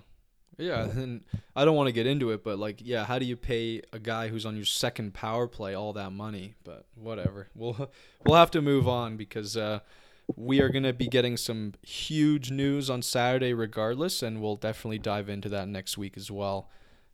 Yeah, 0.59 0.83
and 0.90 1.23
I 1.57 1.64
don't 1.64 1.75
want 1.75 1.87
to 1.87 1.93
get 1.93 2.07
into 2.07 2.33
it, 2.33 2.45
but 2.45 2.59
like, 2.59 2.81
yeah, 2.85 3.07
how 3.07 3.19
do 3.19 3.25
you 3.25 3.35
pay 3.35 3.81
a 3.95 3.99
guy 3.99 4.29
who's 4.29 4.45
on 4.45 4.57
your 4.57 4.66
second 4.66 5.14
power 5.14 5.49
play 5.49 5.73
all 5.73 5.95
that 5.95 6.11
money? 6.12 6.55
But 6.64 6.85
whatever, 6.95 7.49
we'll 7.55 7.90
we'll 8.27 8.37
have 8.37 8.51
to 8.51 8.61
move 8.61 8.87
on 8.87 9.16
because 9.16 9.57
uh, 9.57 9.79
we 10.37 10.61
are 10.61 10.69
gonna 10.69 10.93
be 10.93 11.07
getting 11.09 11.38
some 11.38 11.73
huge 11.81 12.51
news 12.51 12.90
on 12.90 13.01
Saturday, 13.01 13.55
regardless, 13.55 14.23
and 14.23 14.43
we'll 14.43 14.57
definitely 14.57 14.99
dive 14.99 15.31
into 15.31 15.49
that 15.49 15.66
next 15.66 15.97
week 15.97 16.19
as 16.19 16.31
well. 16.31 16.69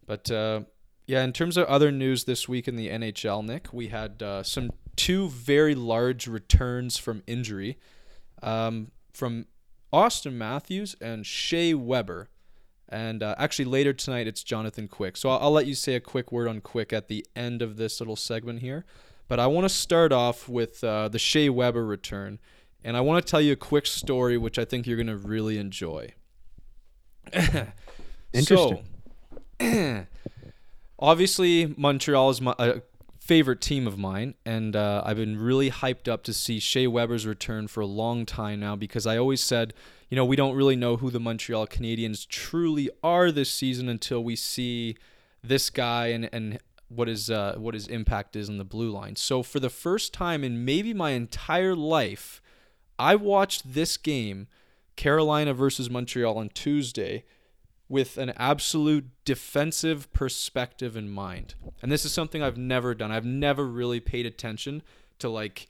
But 0.06 0.28
uh, 0.28 0.62
yeah, 1.06 1.22
in 1.22 1.32
terms 1.32 1.56
of 1.56 1.66
other 1.66 1.92
news 1.92 2.24
this 2.24 2.48
week 2.48 2.66
in 2.66 2.76
the 2.76 2.88
NHL, 2.88 3.44
Nick, 3.44 3.72
we 3.72 3.88
had 3.88 4.22
uh, 4.22 4.42
some 4.42 4.70
two 4.96 5.28
very 5.28 5.74
large 5.74 6.26
returns 6.26 6.96
from 6.96 7.22
injury, 7.26 7.78
um, 8.42 8.90
from 9.12 9.46
Auston 9.92 10.32
Matthews 10.32 10.96
and 11.00 11.24
Shea 11.24 11.74
Weber. 11.74 12.28
And 12.88 13.22
uh, 13.22 13.34
actually, 13.38 13.66
later 13.66 13.92
tonight, 13.92 14.26
it's 14.26 14.42
Jonathan 14.42 14.88
Quick. 14.88 15.16
So 15.16 15.28
I'll, 15.28 15.38
I'll 15.42 15.50
let 15.52 15.66
you 15.66 15.74
say 15.74 15.94
a 15.94 16.00
quick 16.00 16.32
word 16.32 16.48
on 16.48 16.60
Quick 16.60 16.92
at 16.92 17.08
the 17.08 17.24
end 17.34 17.62
of 17.62 17.76
this 17.76 18.00
little 18.00 18.16
segment 18.16 18.60
here. 18.60 18.84
But 19.28 19.40
I 19.40 19.46
want 19.46 19.64
to 19.64 19.68
start 19.68 20.12
off 20.12 20.48
with 20.48 20.82
uh, 20.84 21.08
the 21.08 21.18
Shea 21.18 21.48
Weber 21.48 21.84
return. 21.84 22.38
And 22.84 22.96
I 22.96 23.00
want 23.00 23.24
to 23.24 23.28
tell 23.28 23.40
you 23.40 23.52
a 23.52 23.56
quick 23.56 23.86
story, 23.86 24.38
which 24.38 24.58
I 24.58 24.64
think 24.64 24.86
you're 24.86 24.96
going 24.96 25.08
to 25.08 25.16
really 25.16 25.58
enjoy. 25.58 26.12
Interesting. 28.32 28.84
So, 29.60 30.06
obviously, 30.98 31.74
Montreal 31.76 32.30
is 32.30 32.40
my 32.40 32.54
a 32.58 32.80
favorite 33.26 33.60
team 33.60 33.88
of 33.88 33.98
mine, 33.98 34.34
and 34.44 34.76
uh, 34.76 35.02
I've 35.04 35.16
been 35.16 35.36
really 35.36 35.70
hyped 35.70 36.06
up 36.06 36.22
to 36.24 36.32
see 36.32 36.60
Shea 36.60 36.86
Weber's 36.86 37.26
return 37.26 37.66
for 37.66 37.80
a 37.80 37.86
long 37.86 38.24
time 38.24 38.60
now 38.60 38.76
because 38.76 39.04
I 39.04 39.16
always 39.16 39.42
said, 39.42 39.74
you 40.08 40.14
know, 40.14 40.24
we 40.24 40.36
don't 40.36 40.54
really 40.54 40.76
know 40.76 40.96
who 40.96 41.10
the 41.10 41.18
Montreal 41.18 41.66
Canadiens 41.66 42.26
truly 42.28 42.88
are 43.02 43.32
this 43.32 43.50
season 43.50 43.88
until 43.88 44.22
we 44.22 44.36
see 44.36 44.96
this 45.42 45.70
guy 45.70 46.08
and 46.08 46.28
and 46.32 46.58
what 46.88 47.08
his 47.08 47.28
uh, 47.28 47.56
what 47.58 47.74
his 47.74 47.88
impact 47.88 48.36
is 48.36 48.48
in 48.48 48.58
the 48.58 48.64
blue 48.64 48.90
line. 48.90 49.16
So 49.16 49.42
for 49.42 49.60
the 49.60 49.70
first 49.70 50.12
time 50.12 50.44
in 50.44 50.64
maybe 50.64 50.94
my 50.94 51.10
entire 51.10 51.74
life, 51.74 52.40
I 52.98 53.16
watched 53.16 53.74
this 53.74 53.96
game, 53.96 54.46
Carolina 54.94 55.52
versus 55.52 55.90
Montreal 55.90 56.38
on 56.38 56.48
Tuesday, 56.50 57.24
with 57.88 58.18
an 58.18 58.32
absolute 58.36 59.06
defensive 59.24 60.12
perspective 60.12 60.96
in 60.96 61.08
mind. 61.08 61.54
And 61.80 61.90
this 61.90 62.04
is 62.04 62.12
something 62.12 62.42
I've 62.42 62.56
never 62.56 62.94
done. 62.94 63.12
I've 63.12 63.24
never 63.24 63.64
really 63.64 64.00
paid 64.00 64.26
attention 64.26 64.82
to 65.18 65.28
like 65.28 65.68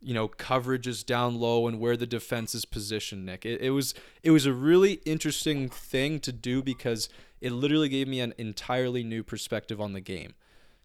you 0.00 0.14
know 0.14 0.28
coverages 0.28 1.04
down 1.04 1.38
low 1.38 1.66
and 1.66 1.78
where 1.78 1.96
the 1.96 2.06
defense 2.06 2.54
is 2.54 2.64
positioned 2.64 3.26
nick 3.26 3.44
it, 3.44 3.60
it 3.60 3.68
was 3.68 3.92
it 4.22 4.30
was 4.30 4.46
a 4.46 4.52
really 4.54 4.94
interesting 5.04 5.68
thing 5.68 6.18
to 6.18 6.32
do 6.32 6.62
because 6.62 7.10
it 7.40 7.52
literally 7.52 7.88
gave 7.88 8.06
me 8.06 8.20
an 8.20 8.34
entirely 8.38 9.02
new 9.02 9.22
perspective 9.22 9.80
on 9.80 9.92
the 9.92 10.00
game. 10.00 10.34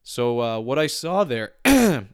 So 0.04 0.42
uh, 0.42 0.60
what 0.60 0.80
I 0.80 0.88
saw 0.88 1.24
there 1.24 1.54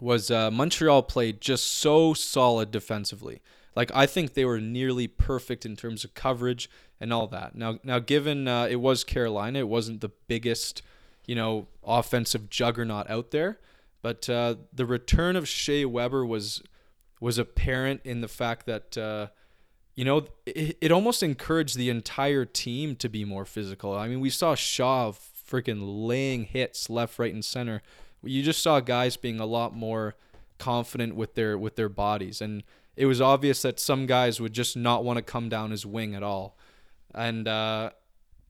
was 0.00 0.30
uh, 0.30 0.50
Montreal 0.50 1.02
played 1.04 1.40
just 1.40 1.66
so 1.66 2.14
solid 2.14 2.70
defensively. 2.70 3.40
Like 3.76 3.90
I 3.94 4.06
think 4.06 4.34
they 4.34 4.44
were 4.44 4.60
nearly 4.60 5.08
perfect 5.08 5.66
in 5.66 5.76
terms 5.76 6.04
of 6.04 6.14
coverage 6.14 6.70
and 7.00 7.12
all 7.12 7.26
that. 7.28 7.54
Now, 7.54 7.78
now 7.82 7.98
given 7.98 8.46
uh, 8.46 8.66
it 8.70 8.76
was 8.76 9.04
Carolina, 9.04 9.60
it 9.60 9.68
wasn't 9.68 10.00
the 10.00 10.10
biggest, 10.28 10.82
you 11.26 11.34
know, 11.34 11.66
offensive 11.84 12.50
juggernaut 12.50 13.10
out 13.10 13.30
there, 13.30 13.58
but 14.02 14.28
uh, 14.28 14.56
the 14.72 14.86
return 14.86 15.36
of 15.36 15.48
Shea 15.48 15.84
Weber 15.84 16.24
was 16.24 16.62
was 17.20 17.38
apparent 17.38 18.00
in 18.04 18.20
the 18.20 18.28
fact 18.28 18.66
that. 18.66 18.96
Uh, 18.96 19.28
you 19.96 20.04
know, 20.04 20.26
it, 20.44 20.76
it 20.80 20.90
almost 20.90 21.22
encouraged 21.22 21.76
the 21.76 21.88
entire 21.88 22.44
team 22.44 22.96
to 22.96 23.08
be 23.08 23.24
more 23.24 23.44
physical. 23.44 23.96
I 23.96 24.08
mean, 24.08 24.18
we 24.18 24.28
saw 24.28 24.56
Shaw 24.56 25.12
freaking 25.12 26.06
laying 26.06 26.44
hits 26.44 26.90
left, 26.90 27.18
right, 27.18 27.32
and 27.32 27.44
center. 27.44 27.80
You 28.22 28.42
just 28.42 28.62
saw 28.62 28.80
guys 28.80 29.16
being 29.16 29.38
a 29.38 29.46
lot 29.46 29.74
more 29.74 30.16
confident 30.58 31.14
with 31.14 31.34
their 31.34 31.56
with 31.56 31.76
their 31.76 31.88
bodies, 31.88 32.40
and 32.40 32.64
it 32.96 33.06
was 33.06 33.20
obvious 33.20 33.62
that 33.62 33.80
some 33.80 34.06
guys 34.06 34.40
would 34.40 34.52
just 34.52 34.76
not 34.76 35.04
want 35.04 35.16
to 35.16 35.22
come 35.22 35.48
down 35.48 35.70
his 35.70 35.84
wing 35.84 36.14
at 36.14 36.22
all. 36.22 36.56
And 37.14 37.46
uh, 37.46 37.90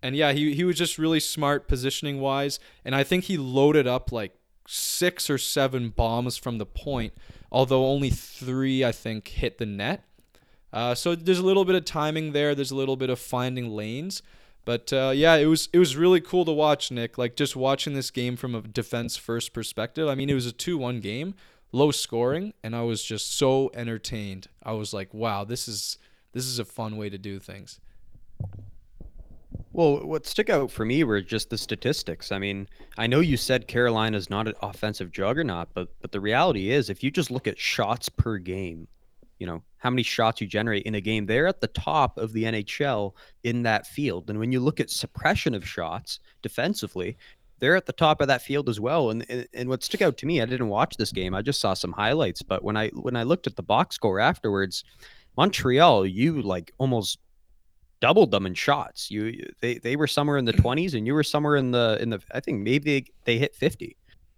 and 0.03 0.17
yeah, 0.17 0.33
he 0.33 0.55
he 0.55 0.65
was 0.65 0.77
just 0.77 0.99
really 0.99 1.21
smart 1.21 1.69
positioning 1.69 2.21
wise, 2.21 2.59
and 2.85 2.95
I 2.95 3.05
think 3.05 3.25
he 3.25 3.37
loaded 3.37 3.87
up 3.87 4.13
like 4.13 4.37
six 4.67 5.29
or 5.29 5.39
seven 5.39 5.91
bombs 5.91 6.37
from 6.37 6.59
the 6.59 6.67
point, 6.67 7.13
although 7.53 7.87
only 7.87 8.11
three 8.11 8.85
I 8.85 8.93
think 8.93 9.29
hit 9.29 9.59
the 9.59 9.67
net. 9.67 10.05
Uh, 10.73 10.95
so 10.95 11.15
there's 11.15 11.39
a 11.39 11.47
little 11.47 11.65
bit 11.65 11.77
of 11.77 11.85
timing 11.85 12.33
there. 12.33 12.55
There's 12.55 12.73
a 12.73 12.77
little 12.77 12.97
bit 12.97 13.09
of 13.09 13.19
finding 13.19 13.71
lanes. 13.71 14.23
But 14.65 14.93
uh, 14.93 15.13
yeah, 15.15 15.37
it 15.37 15.47
was 15.47 15.69
it 15.73 15.79
was 15.79 15.97
really 15.97 16.21
cool 16.21 16.45
to 16.47 16.53
watch, 16.53 16.91
Nick. 16.91 17.19
Like 17.19 17.37
just 17.37 17.55
watching 17.55 17.95
this 17.95 18.11
game 18.11 18.37
from 18.37 18.55
a 18.55 18.63
defense 18.63 19.17
first 19.17 19.53
perspective. 19.53 20.09
I 20.09 20.15
mean, 20.15 20.31
it 20.31 20.35
was 20.35 20.47
a 20.47 20.53
two 20.53 20.79
one 20.79 21.01
game, 21.01 21.35
low 21.75 21.91
scoring, 21.91 22.55
and 22.63 22.75
I 22.75 22.83
was 22.83 23.03
just 23.03 23.37
so 23.37 23.71
entertained. 23.75 24.47
I 24.63 24.73
was 24.73 24.95
like, 24.95 25.13
wow, 25.13 25.45
this 25.45 25.69
is 25.69 25.99
this 26.33 26.47
is 26.47 26.59
a 26.59 26.65
fun 26.65 26.97
way 26.97 27.11
to 27.11 27.19
do 27.19 27.39
things. 27.39 27.81
Well, 29.73 30.07
what 30.07 30.27
stuck 30.27 30.51
out 30.51 30.71
for 30.71 30.85
me 30.85 31.03
were 31.03 31.21
just 31.21 31.51
the 31.51 31.59
statistics. 31.59 32.31
I 32.31 32.39
mean, 32.39 32.69
I 32.97 33.09
know 33.09 33.21
you 33.21 33.37
said 33.37 33.67
Carolina 33.67 34.17
is 34.17 34.31
not 34.31 34.47
an 34.47 34.55
offensive 34.63 35.11
juggernaut, 35.11 35.69
but 35.75 35.89
but 36.01 36.13
the 36.13 36.21
reality 36.21 36.71
is, 36.71 36.91
if 36.91 37.03
you 37.03 37.11
just 37.11 37.31
look 37.31 37.49
at 37.49 37.59
shots 37.59 38.09
per 38.09 38.39
game, 38.39 38.87
you 39.39 39.47
know 39.47 39.63
how 39.79 39.91
many 39.91 40.03
shots 40.03 40.41
you 40.41 40.47
generate 40.47 40.85
in 40.85 40.95
a 40.95 41.01
game 41.01 41.27
they're 41.27 41.47
at 41.47 41.61
the 41.61 41.67
top 41.69 42.17
of 42.19 42.33
the 42.33 42.45
nhl 42.45 43.13
in 43.43 43.63
that 43.63 43.87
field 43.87 44.31
and 44.31 44.39
when 44.39 44.53
you 44.53 44.61
look 44.61 44.81
at 44.81 44.89
suppression 44.89 45.55
of 45.55 45.67
shots 45.69 46.21
defensively 46.41 47.17
they're 47.65 47.77
at 47.77 47.87
the 47.87 47.93
top 47.93 48.21
of 48.21 48.29
that 48.29 48.43
field 48.43 48.69
as 48.69 48.79
well 48.79 49.11
and, 49.11 49.25
and 49.31 49.49
and 49.55 49.69
what 49.69 49.83
stuck 49.83 50.03
out 50.03 50.19
to 50.19 50.27
me 50.27 50.43
i 50.43 50.45
didn't 50.45 50.69
watch 50.69 50.97
this 50.97 51.13
game 51.13 51.35
i 51.35 51.41
just 51.41 51.61
saw 51.61 51.73
some 51.73 51.93
highlights 51.93 52.43
but 52.43 52.63
when 52.63 52.77
i 52.77 52.89
when 52.91 53.17
i 53.17 53.23
looked 53.23 53.47
at 53.47 53.57
the 53.57 53.63
box 53.63 53.97
score 53.97 54.21
afterwards 54.21 54.85
montreal 55.37 56.05
you 56.05 56.43
like 56.43 56.73
almost 56.79 57.19
doubled 58.01 58.31
them 58.33 58.45
in 58.45 58.53
shots. 58.53 59.11
You 59.11 59.51
they 59.61 59.79
they 59.79 59.97
were 59.97 60.07
somewhere 60.07 60.37
in 60.37 60.45
the 60.45 60.53
mm-hmm. 60.53 60.67
20s 60.67 60.95
and 60.95 61.07
you 61.07 61.15
were 61.15 61.23
somewhere 61.23 61.57
in 61.57 61.71
the 61.71 61.97
in 62.03 62.11
the 62.11 62.21
i 62.33 62.41
think 62.41 62.61
maybe 62.61 63.01
they, 63.01 63.07
they 63.25 63.39
hit 63.39 63.55
50 63.55 63.97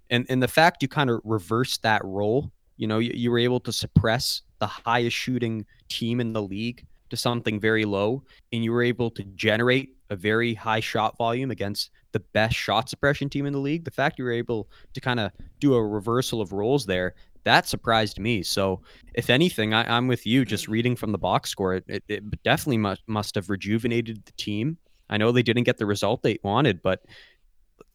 and 0.09 0.25
and 0.29 0.41
the 0.41 0.47
fact 0.47 0.83
you 0.83 0.89
kind 0.89 1.11
of 1.11 1.21
reversed 1.25 1.83
that 1.83 2.05
role 2.05 2.53
you 2.77 2.87
know 2.87 3.01
you, 3.01 3.11
you 3.13 3.29
were 3.29 3.41
able 3.41 3.59
to 3.61 3.73
suppress 3.73 4.43
the 4.61 4.69
highest 4.69 5.17
shooting 5.17 5.67
team 5.89 6.21
in 6.21 6.33
the 6.33 6.43
league 6.43 6.87
to 7.11 7.17
something 7.17 7.61
very 7.61 7.85
low, 7.85 8.23
and 8.53 8.65
you 8.65 8.73
were 8.73 8.83
able 8.83 9.11
to 9.11 9.23
generate 9.35 9.97
a 10.11 10.17
very 10.17 10.55
high 10.55 10.81
shot 10.81 11.17
volume 11.17 11.51
against 11.51 11.91
the 12.17 12.25
best 12.33 12.57
shot 12.57 12.89
suppression 12.89 13.29
team 13.29 13.45
in 13.45 13.53
the 13.53 13.59
league. 13.59 13.85
The 13.85 13.91
fact 13.91 14.19
you 14.19 14.25
were 14.25 14.33
able 14.33 14.71
to 14.95 15.01
kind 15.03 15.21
of 15.21 15.33
do 15.61 15.75
a 15.75 15.87
reversal 15.87 16.41
of 16.41 16.53
roles 16.53 16.87
there, 16.87 17.15
that 17.45 17.69
surprised 17.69 18.19
me. 18.19 18.43
So, 18.43 18.81
if 19.13 19.29
anything, 19.29 19.75
I, 19.75 19.99
am 19.99 20.09
with 20.09 20.27
you. 20.27 20.47
Just 20.47 20.67
reading 20.67 20.97
from 20.97 21.13
the 21.13 21.19
box 21.19 21.51
score, 21.51 21.75
it, 21.75 21.85
it, 21.87 22.05
it 22.09 22.43
definitely 22.43 22.79
must, 22.79 23.03
must 23.07 23.35
have 23.35 23.51
rejuvenated 23.51 24.25
the 24.25 24.33
team. 24.33 24.79
I 25.11 25.19
know 25.19 25.31
they 25.31 25.43
didn't 25.43 25.65
get 25.65 25.77
the 25.77 25.85
result 25.85 26.23
they 26.23 26.39
wanted, 26.43 26.83
but 26.83 27.05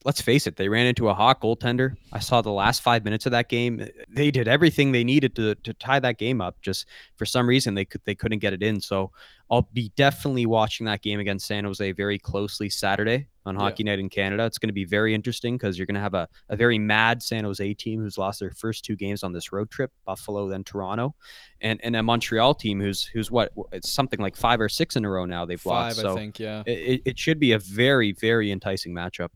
let's 0.05 0.21
face 0.21 0.45
it, 0.45 0.55
they 0.55 0.69
ran 0.69 0.85
into 0.85 1.09
a 1.09 1.15
hot 1.15 1.41
goaltender. 1.41 1.95
I 2.13 2.19
saw 2.19 2.41
the 2.41 2.51
last 2.51 2.83
five 2.83 3.03
minutes 3.03 3.25
of 3.25 3.31
that 3.31 3.49
game. 3.49 3.81
Eh, 3.81 3.87
they 4.07 4.29
did 4.29 4.47
everything 4.47 4.91
they 4.91 5.03
needed 5.03 5.35
to 5.37 5.55
to 5.55 5.73
tie 5.73 5.99
that 5.99 6.19
game 6.19 6.41
up. 6.41 6.61
Just 6.61 6.85
for 7.15 7.25
some 7.25 7.49
reason, 7.49 7.73
they 7.73 7.85
could 7.85 8.01
they 8.05 8.15
couldn't 8.15 8.39
get 8.39 8.53
it 8.53 8.61
in. 8.61 8.79
So 8.81 9.11
I'll 9.49 9.67
be 9.73 9.91
definitely 9.95 10.45
watching 10.45 10.85
that 10.85 11.01
game 11.01 11.19
against 11.19 11.47
San 11.47 11.63
Jose 11.63 11.91
very 11.93 12.19
closely 12.19 12.69
Saturday 12.69 13.27
on 13.45 13.55
Hockey 13.55 13.83
yeah. 13.83 13.91
Night 13.91 13.99
in 13.99 14.09
Canada. 14.09 14.45
It's 14.45 14.57
going 14.57 14.69
to 14.69 14.73
be 14.73 14.85
very 14.85 15.13
interesting 15.13 15.57
because 15.57 15.77
you're 15.77 15.85
going 15.87 15.95
to 15.95 16.01
have 16.01 16.13
a, 16.13 16.27
a 16.49 16.55
very 16.55 16.77
mad 16.77 17.23
San 17.23 17.43
Jose 17.43 17.73
team 17.75 18.01
who's 18.01 18.17
lost 18.17 18.39
their 18.39 18.51
first 18.51 18.85
two 18.85 18.95
games 18.95 19.23
on 19.23 19.33
this 19.33 19.51
road 19.51 19.69
trip, 19.69 19.91
Buffalo 20.05 20.47
then 20.47 20.63
Toronto, 20.63 21.15
and 21.61 21.79
and 21.83 21.95
a 21.95 22.03
Montreal 22.03 22.53
team 22.53 22.79
who's 22.79 23.03
who's 23.03 23.31
what 23.31 23.51
it's 23.71 23.91
something 23.91 24.19
like 24.19 24.35
five 24.35 24.61
or 24.61 24.69
six 24.69 24.95
in 24.95 25.05
a 25.05 25.09
row 25.09 25.25
now 25.25 25.45
they've 25.45 25.59
five, 25.59 25.97
lost. 25.97 26.01
So 26.01 26.13
I 26.13 26.15
think, 26.15 26.39
yeah. 26.39 26.63
It, 26.65 27.01
it 27.05 27.19
should 27.19 27.39
be 27.39 27.53
a 27.53 27.59
very 27.59 28.11
very 28.11 28.51
enticing 28.51 28.93
matchup. 28.93 29.29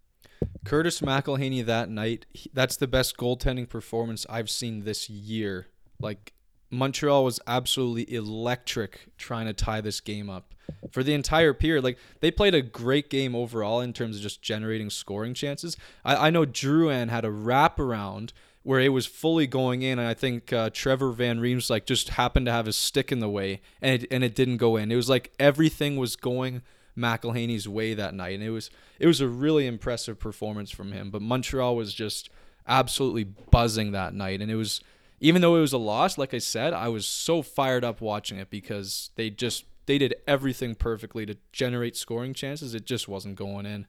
Curtis 0.63 1.01
McElhinney 1.01 1.65
that 1.65 1.89
night, 1.89 2.25
he, 2.33 2.51
that's 2.53 2.77
the 2.77 2.87
best 2.87 3.17
goaltending 3.17 3.69
performance 3.69 4.25
I've 4.29 4.49
seen 4.49 4.83
this 4.83 5.09
year. 5.09 5.67
Like 5.99 6.33
Montreal 6.75 7.23
was 7.23 7.39
absolutely 7.47 8.13
electric 8.13 9.07
trying 9.17 9.45
to 9.45 9.53
tie 9.53 9.81
this 9.81 9.99
game 9.99 10.29
up 10.29 10.53
for 10.91 11.03
the 11.03 11.13
entire 11.13 11.53
period. 11.53 11.83
Like 11.83 11.97
they 12.19 12.31
played 12.31 12.55
a 12.55 12.61
great 12.61 13.09
game 13.09 13.35
overall 13.35 13.81
in 13.81 13.93
terms 13.93 14.17
of 14.17 14.21
just 14.21 14.41
generating 14.41 14.89
scoring 14.89 15.33
chances. 15.33 15.77
I, 16.03 16.27
I 16.27 16.29
know 16.29 16.45
Drouin 16.45 17.09
had 17.09 17.25
a 17.25 17.29
wraparound 17.29 18.31
where 18.63 18.79
it 18.79 18.89
was 18.89 19.05
fully 19.05 19.45
going 19.45 19.83
in, 19.83 19.99
and 19.99 20.07
I 20.07 20.15
think 20.15 20.51
uh, 20.51 20.71
Trevor 20.73 21.11
Van 21.11 21.39
Reems 21.39 21.69
like 21.69 21.85
just 21.85 22.09
happened 22.09 22.47
to 22.47 22.51
have 22.51 22.65
his 22.65 22.75
stick 22.75 23.11
in 23.11 23.19
the 23.19 23.29
way, 23.29 23.61
and 23.79 24.01
it, 24.01 24.07
and 24.11 24.23
it 24.23 24.33
didn't 24.33 24.57
go 24.57 24.75
in. 24.75 24.91
It 24.91 24.95
was 24.95 25.07
like 25.07 25.31
everything 25.39 25.97
was 25.97 26.15
going 26.15 26.63
McElhinney's 26.97 27.67
way 27.69 27.93
that 27.93 28.15
night, 28.15 28.33
and 28.33 28.43
it 28.43 28.49
was 28.49 28.71
it 28.97 29.05
was 29.05 29.21
a 29.21 29.27
really 29.27 29.67
impressive 29.67 30.19
performance 30.19 30.71
from 30.71 30.91
him. 30.93 31.11
But 31.11 31.21
Montreal 31.21 31.75
was 31.75 31.93
just 31.93 32.29
absolutely 32.67 33.23
buzzing 33.23 33.91
that 33.91 34.15
night, 34.15 34.41
and 34.41 34.49
it 34.49 34.55
was 34.55 34.81
even 35.19 35.41
though 35.41 35.55
it 35.55 35.61
was 35.61 35.73
a 35.73 35.77
loss, 35.77 36.17
like 36.17 36.33
I 36.33 36.39
said, 36.39 36.73
I 36.73 36.89
was 36.89 37.05
so 37.05 37.41
fired 37.41 37.83
up 37.83 38.01
watching 38.01 38.37
it 38.37 38.49
because 38.49 39.11
they 39.15 39.29
just 39.29 39.65
they 39.85 39.97
did 39.97 40.15
everything 40.27 40.75
perfectly 40.75 41.25
to 41.25 41.37
generate 41.51 41.95
scoring 41.95 42.33
chances. 42.33 42.73
It 42.73 42.85
just 42.85 43.07
wasn't 43.07 43.35
going 43.35 43.65
in. 43.65 43.87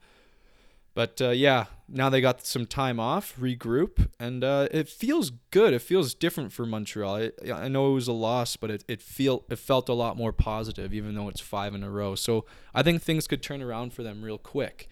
But 0.94 1.20
uh, 1.20 1.28
yeah, 1.28 1.66
now 1.88 2.08
they 2.08 2.22
got 2.22 2.46
some 2.46 2.64
time 2.64 2.98
off, 2.98 3.36
regroup, 3.38 4.08
and 4.18 4.42
uh, 4.42 4.68
it 4.70 4.88
feels 4.88 5.30
good. 5.50 5.74
It 5.74 5.82
feels 5.82 6.14
different 6.14 6.54
for 6.54 6.64
Montreal. 6.64 7.16
It, 7.16 7.38
I 7.52 7.68
know 7.68 7.90
it 7.90 7.94
was 7.94 8.08
a 8.08 8.14
loss, 8.14 8.56
but 8.56 8.70
it 8.70 8.84
it 8.88 9.02
feel 9.02 9.44
it 9.50 9.58
felt 9.58 9.90
a 9.90 9.92
lot 9.92 10.16
more 10.16 10.32
positive, 10.32 10.94
even 10.94 11.14
though 11.14 11.28
it's 11.28 11.40
five 11.42 11.74
in 11.74 11.82
a 11.82 11.90
row. 11.90 12.14
So 12.14 12.46
I 12.74 12.82
think 12.82 13.02
things 13.02 13.26
could 13.26 13.42
turn 13.42 13.62
around 13.62 13.92
for 13.92 14.02
them 14.02 14.22
real 14.22 14.38
quick. 14.38 14.88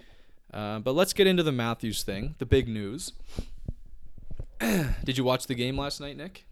Uh, 0.52 0.78
but 0.78 0.94
let's 0.94 1.14
get 1.14 1.26
into 1.26 1.42
the 1.42 1.52
Matthews 1.52 2.02
thing, 2.02 2.34
the 2.38 2.46
big 2.46 2.68
news. 2.68 3.12
did 5.04 5.18
you 5.18 5.24
watch 5.24 5.46
the 5.46 5.54
game 5.54 5.78
last 5.78 6.00
night, 6.00 6.16
Nick? 6.16 6.44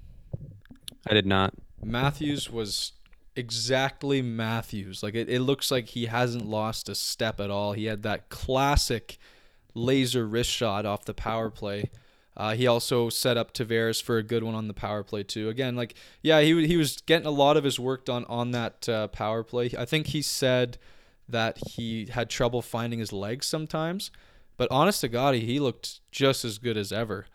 I 1.08 1.14
did 1.14 1.26
not. 1.26 1.54
Matthews 1.82 2.50
was 2.50 2.92
exactly 3.34 4.22
Matthews. 4.22 5.02
Like 5.02 5.14
it, 5.14 5.28
it 5.28 5.40
looks 5.40 5.70
like 5.70 5.88
he 5.88 6.06
hasn't 6.06 6.46
lost 6.46 6.88
a 6.88 6.94
step 6.94 7.40
at 7.40 7.50
all. 7.50 7.72
He 7.72 7.86
had 7.86 8.02
that 8.02 8.28
classic 8.28 9.18
laser 9.74 10.26
wrist 10.26 10.50
shot 10.50 10.86
off 10.86 11.04
the 11.04 11.14
power 11.14 11.50
play. 11.50 11.90
Uh, 12.36 12.54
he 12.54 12.66
also 12.66 13.10
set 13.10 13.36
up 13.36 13.52
Tavares 13.52 14.02
for 14.02 14.16
a 14.16 14.22
good 14.22 14.42
one 14.42 14.54
on 14.54 14.68
the 14.68 14.74
power 14.74 15.02
play 15.02 15.22
too. 15.22 15.48
Again, 15.48 15.76
like 15.76 15.94
yeah, 16.22 16.40
he 16.40 16.66
he 16.66 16.76
was 16.76 17.00
getting 17.02 17.26
a 17.26 17.30
lot 17.30 17.56
of 17.56 17.64
his 17.64 17.78
work 17.78 18.04
done 18.04 18.24
on 18.26 18.52
that 18.52 18.88
uh, 18.88 19.08
power 19.08 19.42
play. 19.42 19.70
I 19.76 19.84
think 19.84 20.08
he 20.08 20.22
said 20.22 20.78
that 21.28 21.58
he 21.58 22.06
had 22.06 22.30
trouble 22.30 22.62
finding 22.62 22.98
his 22.98 23.12
legs 23.12 23.46
sometimes, 23.46 24.10
but 24.56 24.70
honest 24.70 25.02
to 25.02 25.08
God, 25.08 25.34
he 25.34 25.60
looked 25.60 26.00
just 26.10 26.44
as 26.44 26.58
good 26.58 26.76
as 26.76 26.90
ever. 26.90 27.26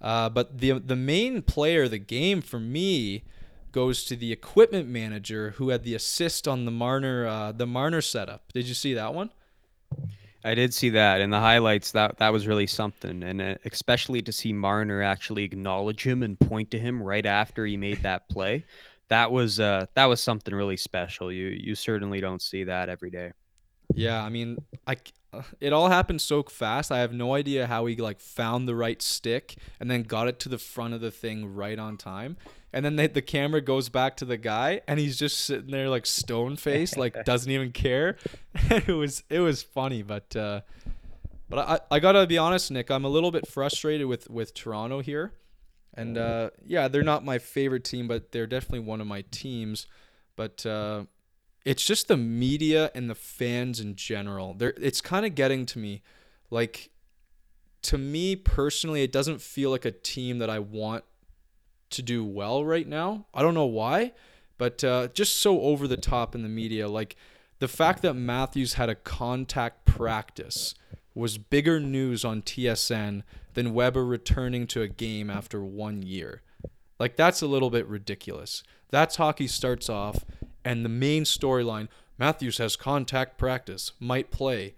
Uh, 0.00 0.28
but 0.28 0.58
the 0.58 0.72
the 0.72 0.96
main 0.96 1.42
player 1.42 1.84
of 1.84 1.90
the 1.90 1.98
game 1.98 2.40
for 2.40 2.60
me 2.60 3.24
goes 3.72 4.04
to 4.04 4.16
the 4.16 4.32
equipment 4.32 4.88
manager 4.88 5.50
who 5.52 5.68
had 5.70 5.82
the 5.82 5.94
assist 5.94 6.48
on 6.48 6.64
the 6.64 6.70
Marner 6.70 7.26
uh, 7.26 7.52
the 7.52 7.66
Marner 7.66 8.00
setup. 8.00 8.52
Did 8.52 8.66
you 8.66 8.74
see 8.74 8.94
that 8.94 9.14
one? 9.14 9.30
I 10.44 10.54
did 10.54 10.72
see 10.72 10.90
that 10.90 11.20
in 11.20 11.30
the 11.30 11.40
highlights. 11.40 11.92
That 11.92 12.18
that 12.18 12.32
was 12.32 12.46
really 12.46 12.66
something, 12.66 13.22
and 13.22 13.42
uh, 13.42 13.54
especially 13.64 14.22
to 14.22 14.32
see 14.32 14.52
Marner 14.52 15.02
actually 15.02 15.44
acknowledge 15.44 16.06
him 16.06 16.22
and 16.22 16.38
point 16.38 16.70
to 16.70 16.78
him 16.78 17.02
right 17.02 17.26
after 17.26 17.66
he 17.66 17.76
made 17.76 18.02
that 18.02 18.28
play. 18.28 18.64
That 19.08 19.32
was 19.32 19.58
uh, 19.58 19.86
that 19.94 20.04
was 20.06 20.22
something 20.22 20.54
really 20.54 20.76
special. 20.76 21.32
You 21.32 21.48
you 21.48 21.74
certainly 21.74 22.20
don't 22.20 22.40
see 22.40 22.64
that 22.64 22.88
every 22.88 23.10
day. 23.10 23.32
Yeah, 23.94 24.22
I 24.22 24.28
mean, 24.28 24.58
I 24.86 24.96
it 25.60 25.72
all 25.72 25.88
happened 25.88 26.20
so 26.20 26.42
fast. 26.42 26.90
I 26.90 26.98
have 26.98 27.12
no 27.12 27.34
idea 27.34 27.66
how 27.66 27.86
he 27.86 27.96
like 27.96 28.20
found 28.20 28.68
the 28.68 28.74
right 28.74 29.00
stick 29.02 29.56
and 29.80 29.90
then 29.90 30.02
got 30.02 30.28
it 30.28 30.38
to 30.40 30.48
the 30.48 30.58
front 30.58 30.94
of 30.94 31.00
the 31.00 31.10
thing 31.10 31.54
right 31.54 31.78
on 31.78 31.96
time. 31.96 32.36
and 32.72 32.84
then 32.84 32.96
they, 32.96 33.06
the 33.06 33.22
camera 33.22 33.60
goes 33.60 33.88
back 33.88 34.16
to 34.18 34.24
the 34.24 34.36
guy, 34.36 34.82
and 34.86 35.00
he's 35.00 35.18
just 35.18 35.40
sitting 35.40 35.70
there 35.70 35.88
like 35.88 36.06
stone 36.06 36.56
faced, 36.56 36.96
like 36.96 37.24
doesn't 37.24 37.50
even 37.50 37.72
care. 37.72 38.16
it 38.70 38.88
was 38.88 39.22
it 39.30 39.40
was 39.40 39.62
funny, 39.62 40.02
but 40.02 40.34
uh, 40.36 40.60
but 41.48 41.58
I 41.58 41.96
I 41.96 41.98
gotta 41.98 42.26
be 42.26 42.38
honest, 42.38 42.70
Nick, 42.70 42.90
I'm 42.90 43.04
a 43.04 43.08
little 43.08 43.30
bit 43.30 43.46
frustrated 43.46 44.06
with 44.06 44.28
with 44.28 44.52
Toronto 44.54 45.00
here, 45.00 45.32
and 45.94 46.18
uh, 46.18 46.50
yeah, 46.66 46.88
they're 46.88 47.02
not 47.02 47.24
my 47.24 47.38
favorite 47.38 47.84
team, 47.84 48.06
but 48.06 48.32
they're 48.32 48.46
definitely 48.46 48.80
one 48.80 49.00
of 49.00 49.06
my 49.06 49.24
teams. 49.30 49.86
But 50.36 50.64
uh, 50.66 51.04
it's 51.64 51.84
just 51.84 52.08
the 52.08 52.16
media 52.16 52.90
and 52.94 53.10
the 53.10 53.14
fans 53.14 53.80
in 53.80 53.96
general. 53.96 54.54
They're, 54.54 54.74
it's 54.76 55.00
kind 55.00 55.26
of 55.26 55.34
getting 55.34 55.66
to 55.66 55.78
me. 55.78 56.02
Like, 56.50 56.90
to 57.82 57.98
me 57.98 58.36
personally, 58.36 59.02
it 59.02 59.12
doesn't 59.12 59.40
feel 59.40 59.70
like 59.70 59.84
a 59.84 59.90
team 59.90 60.38
that 60.38 60.50
I 60.50 60.58
want 60.58 61.04
to 61.90 62.02
do 62.02 62.24
well 62.24 62.64
right 62.64 62.86
now. 62.86 63.26
I 63.34 63.42
don't 63.42 63.54
know 63.54 63.66
why, 63.66 64.12
but 64.56 64.82
uh, 64.82 65.08
just 65.08 65.36
so 65.36 65.60
over 65.60 65.86
the 65.86 65.96
top 65.96 66.34
in 66.34 66.42
the 66.42 66.48
media. 66.48 66.88
Like, 66.88 67.16
the 67.58 67.68
fact 67.68 68.02
that 68.02 68.14
Matthews 68.14 68.74
had 68.74 68.88
a 68.88 68.94
contact 68.94 69.84
practice 69.84 70.74
was 71.14 71.38
bigger 71.38 71.80
news 71.80 72.24
on 72.24 72.42
TSN 72.42 73.22
than 73.54 73.74
Weber 73.74 74.06
returning 74.06 74.66
to 74.68 74.82
a 74.82 74.88
game 74.88 75.28
after 75.28 75.64
one 75.64 76.02
year. 76.02 76.42
Like, 76.98 77.16
that's 77.16 77.42
a 77.42 77.46
little 77.46 77.70
bit 77.70 77.86
ridiculous. 77.86 78.62
That's 78.90 79.16
hockey 79.16 79.48
starts 79.48 79.88
off, 79.88 80.24
and 80.68 80.84
the 80.84 80.90
main 80.90 81.24
storyline 81.24 81.88
Matthews 82.18 82.58
has 82.58 82.76
contact 82.76 83.38
practice, 83.38 83.92
might 83.98 84.30
play, 84.30 84.74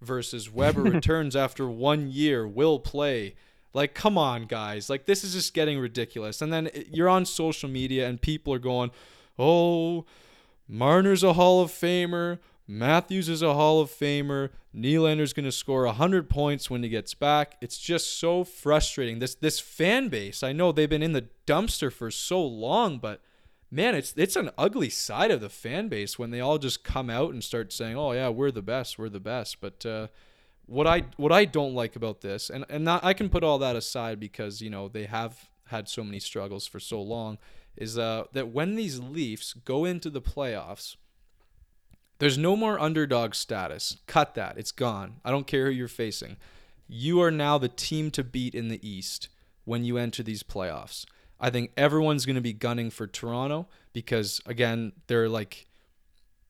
versus 0.00 0.48
Weber 0.48 0.82
returns 0.82 1.34
after 1.34 1.68
one 1.68 2.08
year, 2.08 2.46
will 2.46 2.78
play. 2.78 3.34
Like, 3.74 3.92
come 3.92 4.16
on, 4.16 4.44
guys. 4.44 4.88
Like, 4.88 5.06
this 5.06 5.24
is 5.24 5.32
just 5.32 5.52
getting 5.52 5.80
ridiculous. 5.80 6.42
And 6.42 6.52
then 6.52 6.68
eh, 6.68 6.84
you're 6.92 7.08
on 7.08 7.24
social 7.24 7.68
media, 7.68 8.08
and 8.08 8.22
people 8.22 8.54
are 8.54 8.60
going, 8.60 8.92
oh, 9.36 10.04
Marner's 10.70 11.24
a 11.24 11.32
Hall 11.32 11.60
of 11.60 11.72
Famer. 11.72 12.38
Matthews 12.68 13.28
is 13.28 13.42
a 13.42 13.54
Hall 13.54 13.80
of 13.80 13.90
Famer. 13.90 14.50
Nylander's 14.72 15.32
going 15.32 15.44
to 15.44 15.52
score 15.52 15.86
100 15.86 16.30
points 16.30 16.70
when 16.70 16.84
he 16.84 16.88
gets 16.88 17.14
back. 17.14 17.56
It's 17.60 17.78
just 17.78 18.18
so 18.20 18.44
frustrating. 18.44 19.18
This 19.18 19.34
this 19.34 19.58
fan 19.58 20.08
base, 20.08 20.42
I 20.42 20.52
know 20.52 20.70
they've 20.70 20.88
been 20.88 21.02
in 21.02 21.12
the 21.12 21.28
dumpster 21.46 21.92
for 21.92 22.10
so 22.10 22.42
long, 22.42 22.98
but 22.98 23.20
man, 23.72 23.94
it's 23.94 24.12
it's 24.16 24.36
an 24.36 24.50
ugly 24.58 24.90
side 24.90 25.30
of 25.32 25.40
the 25.40 25.48
fan 25.48 25.88
base 25.88 26.18
when 26.18 26.30
they 26.30 26.40
all 26.40 26.58
just 26.58 26.84
come 26.84 27.10
out 27.10 27.32
and 27.32 27.42
start 27.42 27.72
saying, 27.72 27.96
"Oh 27.96 28.12
yeah, 28.12 28.28
we're 28.28 28.52
the 28.52 28.62
best, 28.62 28.98
we're 28.98 29.08
the 29.08 29.18
best." 29.18 29.60
But 29.60 29.84
uh, 29.84 30.08
what 30.66 30.86
I 30.86 31.04
what 31.16 31.32
I 31.32 31.46
don't 31.46 31.74
like 31.74 31.96
about 31.96 32.20
this, 32.20 32.50
and 32.50 32.64
and 32.68 32.84
not, 32.84 33.02
I 33.02 33.14
can 33.14 33.30
put 33.30 33.42
all 33.42 33.58
that 33.58 33.74
aside 33.74 34.20
because 34.20 34.60
you 34.60 34.70
know 34.70 34.86
they 34.86 35.06
have 35.06 35.48
had 35.68 35.88
so 35.88 36.04
many 36.04 36.20
struggles 36.20 36.66
for 36.66 36.78
so 36.78 37.00
long, 37.00 37.38
is 37.76 37.98
uh, 37.98 38.24
that 38.32 38.48
when 38.48 38.76
these 38.76 39.00
Leafs 39.00 39.54
go 39.54 39.84
into 39.86 40.10
the 40.10 40.22
playoffs, 40.22 40.96
there's 42.18 42.38
no 42.38 42.54
more 42.54 42.78
underdog 42.78 43.34
status. 43.34 43.96
Cut 44.06 44.34
that. 44.34 44.58
It's 44.58 44.72
gone. 44.72 45.16
I 45.24 45.30
don't 45.30 45.46
care 45.46 45.66
who 45.66 45.72
you're 45.72 45.88
facing. 45.88 46.36
You 46.86 47.22
are 47.22 47.30
now 47.30 47.56
the 47.56 47.68
team 47.68 48.10
to 48.10 48.22
beat 48.22 48.54
in 48.54 48.68
the 48.68 48.86
East 48.86 49.28
when 49.64 49.84
you 49.84 49.96
enter 49.96 50.22
these 50.22 50.42
playoffs. 50.42 51.06
I 51.42 51.50
think 51.50 51.72
everyone's 51.76 52.24
going 52.24 52.36
to 52.36 52.40
be 52.40 52.52
gunning 52.52 52.88
for 52.88 53.08
Toronto 53.08 53.66
because, 53.92 54.40
again, 54.46 54.92
they're 55.08 55.28
like, 55.28 55.66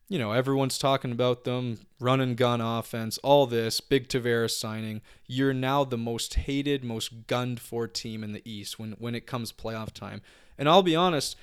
you 0.08 0.18
know, 0.18 0.32
everyone's 0.32 0.76
talking 0.76 1.10
about 1.10 1.44
them, 1.44 1.78
run 1.98 2.20
and 2.20 2.36
gun 2.36 2.60
offense, 2.60 3.16
all 3.18 3.46
this, 3.46 3.80
big 3.80 4.08
Tavares 4.08 4.50
signing. 4.50 5.00
You're 5.26 5.54
now 5.54 5.84
the 5.84 5.96
most 5.96 6.34
hated, 6.34 6.84
most 6.84 7.26
gunned 7.26 7.58
for 7.58 7.88
team 7.88 8.22
in 8.22 8.32
the 8.32 8.42
East 8.44 8.78
when, 8.78 8.92
when 8.98 9.14
it 9.14 9.26
comes 9.26 9.50
playoff 9.50 9.92
time. 9.92 10.20
And 10.58 10.68
I'll 10.68 10.82
be 10.82 10.94
honest, 10.94 11.36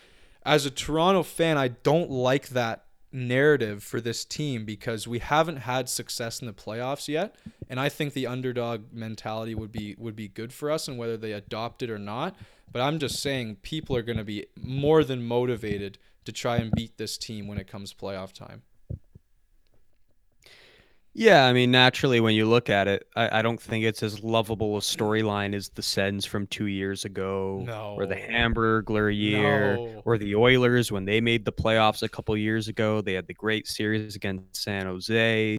as 0.43 0.67
a 0.67 0.71
Toronto 0.71 1.23
fan, 1.23 1.57
I 1.57 1.69
don't 1.69 2.11
like 2.11 2.49
that 2.49 2.85
narrative 3.11 3.83
for 3.83 3.99
this 3.99 4.23
team 4.23 4.65
because 4.65 5.07
we 5.07 5.17
haven't 5.17 5.57
had 5.57 5.89
success 5.89 6.41
in 6.41 6.45
the 6.45 6.53
playoffs 6.53 7.07
yet 7.07 7.35
and 7.67 7.79
I 7.79 7.89
think 7.89 8.13
the 8.13 8.27
underdog 8.27 8.93
mentality 8.93 9.55
would 9.55 9.71
be 9.71 9.95
would 9.97 10.15
be 10.15 10.27
good 10.27 10.53
for 10.53 10.69
us 10.69 10.87
and 10.87 10.95
whether 10.95 11.17
they 11.17 11.31
adopt 11.31 11.81
it 11.81 11.89
or 11.89 11.97
not 11.97 12.35
but 12.71 12.81
I'm 12.81 12.99
just 12.99 13.21
saying 13.21 13.57
people 13.61 13.95
are 13.95 14.01
going 14.01 14.17
to 14.17 14.23
be 14.23 14.45
more 14.61 15.03
than 15.03 15.25
motivated 15.25 15.97
to 16.25 16.31
try 16.31 16.57
and 16.57 16.71
beat 16.71 16.97
this 16.97 17.17
team 17.17 17.47
when 17.47 17.57
it 17.57 17.67
comes 17.67 17.93
playoff 17.93 18.31
time. 18.33 18.63
Yeah, 21.13 21.45
I 21.45 21.53
mean, 21.53 21.71
naturally, 21.71 22.19
when 22.21 22.35
you 22.35 22.45
look 22.45 22.69
at 22.69 22.87
it, 22.87 23.07
I, 23.15 23.39
I 23.39 23.41
don't 23.41 23.59
think 23.59 23.83
it's 23.83 24.03
as 24.03 24.23
lovable 24.23 24.77
a 24.77 24.79
storyline 24.79 25.55
as 25.55 25.69
the 25.69 25.81
Sens 25.81 26.23
from 26.23 26.45
two 26.47 26.67
years 26.67 27.03
ago, 27.03 27.63
No. 27.65 27.95
or 27.97 28.05
the 28.05 28.15
Hamburglar 28.15 29.13
year, 29.13 29.75
No. 29.75 30.01
or 30.05 30.17
the 30.19 30.35
Oilers 30.35 30.91
when 30.91 31.05
they 31.05 31.19
made 31.19 31.45
the 31.45 31.51
playoffs 31.51 32.03
a 32.03 32.09
couple 32.09 32.37
years 32.37 32.67
ago. 32.67 33.01
They 33.01 33.13
had 33.13 33.25
the 33.27 33.33
great 33.33 33.67
series 33.67 34.15
against 34.15 34.55
San 34.61 34.85
Jose. 34.85 35.57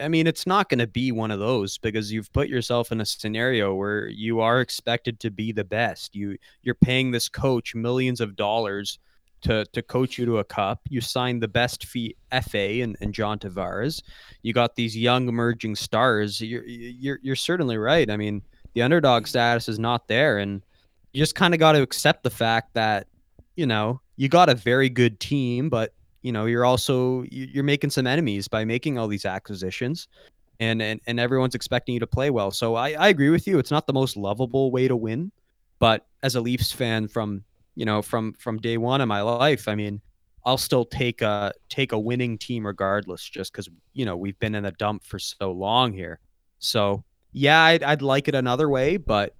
I- 0.00 0.08
mean, 0.08 0.26
it's 0.26 0.46
not 0.46 0.68
going 0.68 0.78
to 0.78 0.86
be 0.86 1.12
one 1.12 1.30
of 1.30 1.38
those 1.38 1.78
because 1.78 2.12
you've 2.12 2.32
put 2.32 2.48
yourself 2.48 2.92
in 2.92 3.00
a 3.00 3.06
scenario 3.06 3.74
where 3.74 4.08
you 4.08 4.40
are 4.40 4.60
expected 4.60 5.20
to 5.20 5.30
be 5.30 5.52
the 5.52 5.64
best. 5.64 6.14
You 6.14 6.36
you're 6.62 6.74
paying 6.74 7.10
this 7.10 7.28
coach 7.28 7.74
millions 7.74 8.20
of 8.20 8.36
dollars 8.36 8.98
to 9.42 9.64
to 9.72 9.82
coach 9.82 10.18
you 10.18 10.26
to 10.26 10.38
a 10.38 10.44
cup. 10.44 10.80
You 10.88 11.00
signed 11.00 11.42
the 11.42 11.48
best 11.48 11.86
fee 11.86 12.16
FA 12.30 12.82
and, 12.82 12.96
and 13.00 13.14
John 13.14 13.38
Tavares. 13.38 14.02
You 14.42 14.52
got 14.52 14.76
these 14.76 14.96
young 14.96 15.28
emerging 15.28 15.76
stars. 15.76 16.40
You're 16.40 16.64
you're 16.64 17.18
you're 17.22 17.36
certainly 17.36 17.78
right. 17.78 18.10
I 18.10 18.16
mean, 18.16 18.42
the 18.74 18.82
underdog 18.82 19.26
status 19.26 19.68
is 19.68 19.78
not 19.78 20.08
there, 20.08 20.38
and 20.38 20.62
you 21.12 21.22
just 21.22 21.34
kind 21.34 21.54
of 21.54 21.60
got 21.60 21.72
to 21.72 21.82
accept 21.82 22.22
the 22.22 22.30
fact 22.30 22.74
that 22.74 23.06
you 23.56 23.66
know 23.66 24.00
you 24.16 24.28
got 24.28 24.48
a 24.48 24.54
very 24.54 24.88
good 24.90 25.20
team, 25.20 25.70
but 25.70 25.94
you 26.22 26.32
know 26.32 26.46
you're 26.46 26.64
also 26.64 27.22
you- 27.30 27.48
you're 27.52 27.64
making 27.64 27.90
some 27.90 28.06
enemies 28.06 28.48
by 28.48 28.64
making 28.64 28.98
all 28.98 29.08
these 29.08 29.24
acquisitions. 29.24 30.08
And, 30.62 30.82
and, 30.82 31.00
and 31.06 31.18
everyone's 31.18 31.54
expecting 31.54 31.94
you 31.94 32.00
to 32.00 32.06
play 32.06 32.28
well. 32.28 32.50
So 32.50 32.74
I, 32.74 32.90
I 32.92 33.08
agree 33.08 33.30
with 33.30 33.46
you. 33.46 33.58
It's 33.58 33.70
not 33.70 33.86
the 33.86 33.94
most 33.94 34.14
lovable 34.14 34.70
way 34.70 34.88
to 34.88 34.94
win, 34.96 35.32
but 35.78 36.06
as 36.22 36.34
a 36.36 36.40
Leafs 36.42 36.70
fan 36.70 37.08
from 37.08 37.44
you 37.76 37.86
know 37.86 38.02
from 38.02 38.34
from 38.34 38.58
day 38.58 38.76
one 38.76 39.00
of 39.00 39.08
my 39.08 39.22
life 39.22 39.68
i 39.68 39.74
mean 39.76 40.00
i'll 40.44 40.58
still 40.58 40.84
take 40.84 41.22
a 41.22 41.52
take 41.68 41.92
a 41.92 41.98
winning 41.98 42.36
team 42.36 42.66
regardless 42.66 43.22
just 43.22 43.52
because 43.52 43.68
you 43.94 44.04
know 44.04 44.16
we've 44.16 44.38
been 44.40 44.54
in 44.56 44.64
a 44.64 44.72
dump 44.72 45.04
for 45.04 45.18
so 45.20 45.52
long 45.52 45.92
here 45.92 46.18
so 46.58 47.04
yeah 47.32 47.62
i'd, 47.62 47.82
I'd 47.84 48.02
like 48.02 48.26
it 48.26 48.34
another 48.34 48.68
way 48.68 48.96
but 48.96 49.34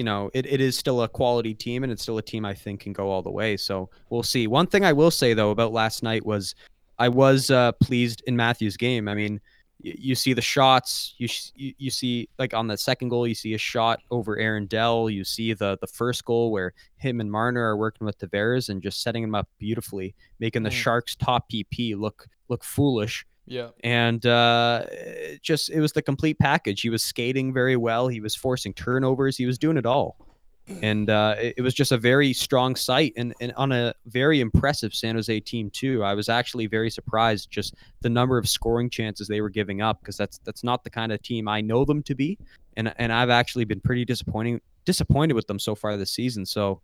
you 0.00 0.04
know 0.04 0.30
it, 0.32 0.46
it 0.46 0.62
is 0.62 0.78
still 0.78 1.02
a 1.02 1.08
quality 1.08 1.52
team 1.52 1.82
and 1.82 1.92
it's 1.92 2.00
still 2.00 2.16
a 2.16 2.22
team 2.22 2.46
i 2.46 2.54
think 2.54 2.80
can 2.80 2.94
go 2.94 3.10
all 3.10 3.20
the 3.20 3.30
way. 3.30 3.54
So 3.58 3.90
we'll 4.08 4.22
see. 4.22 4.46
One 4.46 4.66
thing 4.66 4.82
i 4.82 4.94
will 4.94 5.10
say 5.10 5.34
though 5.34 5.50
about 5.50 5.74
last 5.74 6.02
night 6.02 6.24
was 6.24 6.54
i 6.98 7.06
was 7.06 7.50
uh, 7.50 7.72
pleased 7.72 8.22
in 8.26 8.34
matthew's 8.34 8.78
game. 8.78 9.08
I 9.08 9.14
mean 9.14 9.42
you 9.82 10.14
see 10.14 10.32
the 10.32 10.40
shots 10.40 11.14
you, 11.18 11.28
you 11.54 11.74
you 11.76 11.90
see 11.90 12.30
like 12.38 12.54
on 12.54 12.66
the 12.66 12.78
second 12.78 13.10
goal 13.10 13.26
you 13.26 13.34
see 13.34 13.52
a 13.52 13.58
shot 13.58 14.00
over 14.10 14.38
Aaron 14.38 14.64
Dell. 14.64 15.10
You 15.10 15.22
see 15.22 15.52
the 15.52 15.76
the 15.82 15.86
first 15.86 16.24
goal 16.24 16.50
where 16.50 16.72
him 16.96 17.20
and 17.20 17.30
Marner 17.30 17.62
are 17.68 17.76
working 17.76 18.06
with 18.06 18.18
Tavares 18.18 18.70
and 18.70 18.82
just 18.82 19.02
setting 19.02 19.22
him 19.22 19.34
up 19.34 19.48
beautifully 19.58 20.14
making 20.38 20.62
the 20.62 20.70
Mm. 20.70 20.82
Sharks 20.82 21.14
top 21.14 21.50
PP 21.50 21.94
look 21.94 22.26
look 22.48 22.64
foolish 22.64 23.26
Yeah. 23.46 23.70
and 23.82 24.24
uh 24.26 24.84
it 24.90 25.42
just 25.42 25.70
it 25.70 25.80
was 25.80 25.92
the 25.92 26.02
complete 26.02 26.38
package 26.38 26.82
he 26.82 26.90
was 26.90 27.02
skating 27.02 27.52
very 27.52 27.76
well 27.76 28.06
he 28.06 28.20
was 28.20 28.36
forcing 28.36 28.72
turnovers 28.72 29.36
he 29.36 29.46
was 29.46 29.58
doing 29.58 29.76
it 29.76 29.86
all 29.86 30.16
and 30.82 31.10
uh, 31.10 31.34
it, 31.38 31.54
it 31.58 31.62
was 31.62 31.74
just 31.74 31.92
a 31.92 31.96
very 31.96 32.32
strong 32.32 32.76
sight 32.76 33.12
and, 33.16 33.34
and 33.40 33.52
on 33.56 33.72
a 33.72 33.94
very 34.06 34.40
impressive 34.40 34.94
San 34.94 35.14
Jose 35.14 35.40
team 35.40 35.70
too. 35.70 36.04
I 36.04 36.14
was 36.14 36.28
actually 36.28 36.66
very 36.66 36.90
surprised 36.90 37.50
just 37.50 37.74
the 38.00 38.08
number 38.08 38.38
of 38.38 38.48
scoring 38.48 38.90
chances 38.90 39.28
they 39.28 39.40
were 39.40 39.50
giving 39.50 39.82
up 39.82 40.00
because 40.00 40.16
that's 40.16 40.38
that's 40.44 40.64
not 40.64 40.84
the 40.84 40.90
kind 40.90 41.12
of 41.12 41.22
team 41.22 41.48
I 41.48 41.60
know 41.60 41.84
them 41.84 42.02
to 42.04 42.14
be, 42.14 42.38
and 42.76 42.92
and 42.98 43.12
I've 43.12 43.30
actually 43.30 43.64
been 43.64 43.80
pretty 43.80 44.04
disappointing 44.04 44.60
disappointed 44.84 45.34
with 45.34 45.46
them 45.46 45.58
so 45.58 45.74
far 45.74 45.96
this 45.96 46.12
season. 46.12 46.46
So. 46.46 46.80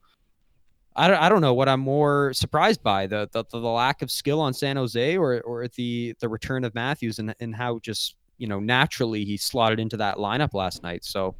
I 0.97 1.09
don't, 1.09 1.22
I 1.22 1.28
don't 1.28 1.42
know 1.42 1.55
what 1.55 1.68
I'm 1.68 1.80
more 1.80 2.32
surprised 2.32 2.82
by 2.82 3.07
the, 3.07 3.28
the 3.30 3.44
the 3.51 3.59
lack 3.59 4.01
of 4.03 4.11
skill 4.11 4.40
on 4.40 4.55
San 4.55 4.76
Jose 4.76 5.16
or 5.16 5.40
or 5.42 5.68
the 5.68 6.14
the 6.20 6.28
return 6.28 6.64
of 6.64 6.74
Matthews 6.74 7.18
and 7.18 7.34
and 7.38 7.55
how 7.55 7.78
just 7.80 8.16
you 8.38 8.49
know 8.49 8.59
naturally 8.59 9.24
he 9.24 9.36
slotted 9.36 9.78
into 9.78 9.99
that 9.99 10.16
lineup 10.16 10.55
last 10.55 10.82
night. 10.82 11.05
So 11.05 11.36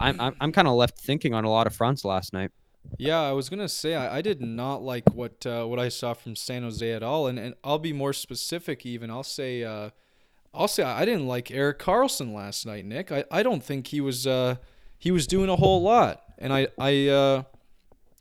I'm 0.00 0.20
I'm, 0.20 0.36
I'm 0.40 0.52
kind 0.52 0.66
of 0.66 0.74
left 0.74 0.98
thinking 0.98 1.32
on 1.32 1.44
a 1.44 1.50
lot 1.50 1.66
of 1.66 1.74
fronts 1.74 2.04
last 2.04 2.32
night. 2.32 2.50
Yeah, 2.96 3.20
I 3.20 3.32
was 3.32 3.48
gonna 3.48 3.68
say 3.68 3.94
I, 3.94 4.18
I 4.18 4.22
did 4.22 4.40
not 4.40 4.82
like 4.82 5.08
what 5.14 5.46
uh, 5.46 5.64
what 5.66 5.78
I 5.78 5.88
saw 5.88 6.14
from 6.14 6.34
San 6.34 6.62
Jose 6.62 6.90
at 6.90 7.02
all, 7.02 7.26
and, 7.26 7.38
and 7.38 7.54
I'll 7.62 7.78
be 7.78 7.92
more 7.92 8.12
specific. 8.12 8.84
Even 8.84 9.10
I'll 9.10 9.22
say 9.22 9.62
uh, 9.62 9.90
I'll 10.54 10.68
say 10.68 10.82
I 10.82 11.04
didn't 11.04 11.26
like 11.26 11.50
Erik 11.50 11.78
Karlsson 11.78 12.32
last 12.34 12.66
night, 12.66 12.84
Nick. 12.84 13.12
I, 13.12 13.24
I 13.30 13.42
don't 13.42 13.62
think 13.62 13.88
he 13.88 14.00
was 14.00 14.26
uh, 14.26 14.56
he 14.98 15.10
was 15.10 15.26
doing 15.26 15.50
a 15.50 15.56
whole 15.56 15.82
lot, 15.82 16.22
and 16.38 16.52
I 16.52 16.68
I 16.78 17.08
uh, 17.08 17.42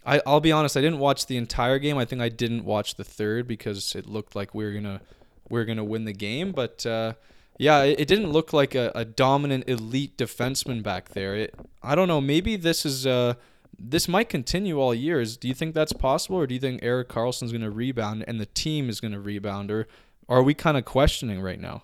I 0.08 0.22
I'll 0.26 0.40
be 0.40 0.52
honest. 0.52 0.76
I 0.76 0.82
didn't 0.82 1.00
watch 1.00 1.28
the 1.28 1.38
entire 1.38 1.78
game. 1.78 1.98
I 1.98 2.06
think 2.06 2.22
I 2.22 2.30
didn't 2.30 2.66
watch 2.66 2.96
the 2.96 3.04
third 3.04 3.48
because 3.48 3.94
it 3.94 4.08
looked 4.08 4.36
like 4.36 4.56
we 4.56 4.66
were 4.66 4.72
gonna 4.72 5.02
we 5.50 5.60
are 5.60 5.66
gonna 5.66 5.84
win 5.84 6.06
the 6.06 6.14
game, 6.14 6.52
but. 6.52 6.86
Uh, 6.86 7.14
yeah, 7.60 7.84
it, 7.84 8.02
it 8.02 8.08
didn't 8.08 8.32
look 8.32 8.54
like 8.54 8.76
a, 8.76 8.92
a 8.94 9.04
dominant 9.04 9.68
elite 9.68 10.18
defenseman 10.18 10.84
back 10.84 11.10
there. 11.10 11.36
It, 11.36 11.56
I 11.82 11.96
don't 11.96 12.08
know. 12.08 12.22
Maybe 12.22 12.56
this 12.56 12.86
is 12.86 13.06
a, 13.06 13.38
this 13.80 14.08
might 14.08 14.30
continue 14.30 14.80
all 14.80 14.94
years. 14.94 15.38
Do 15.38 15.48
you 15.48 15.54
think 15.54 15.74
that's 15.74 15.94
possible, 15.94 16.38
or 16.38 16.48
do 16.48 16.54
you 16.54 16.60
think 16.60 16.84
Erik 16.84 17.10
Karlsson's 17.10 17.52
to 17.52 17.72
rebound 17.72 18.26
and 18.28 18.40
the 18.40 18.46
team 18.46 18.90
is 18.90 19.00
to 19.00 19.20
rebound, 19.20 19.72
or 19.72 19.88
are 20.30 20.44
we 20.44 20.54
kind 20.54 20.78
of 20.78 20.86
questioning 20.86 21.42
right 21.42 21.60
now? 21.60 21.84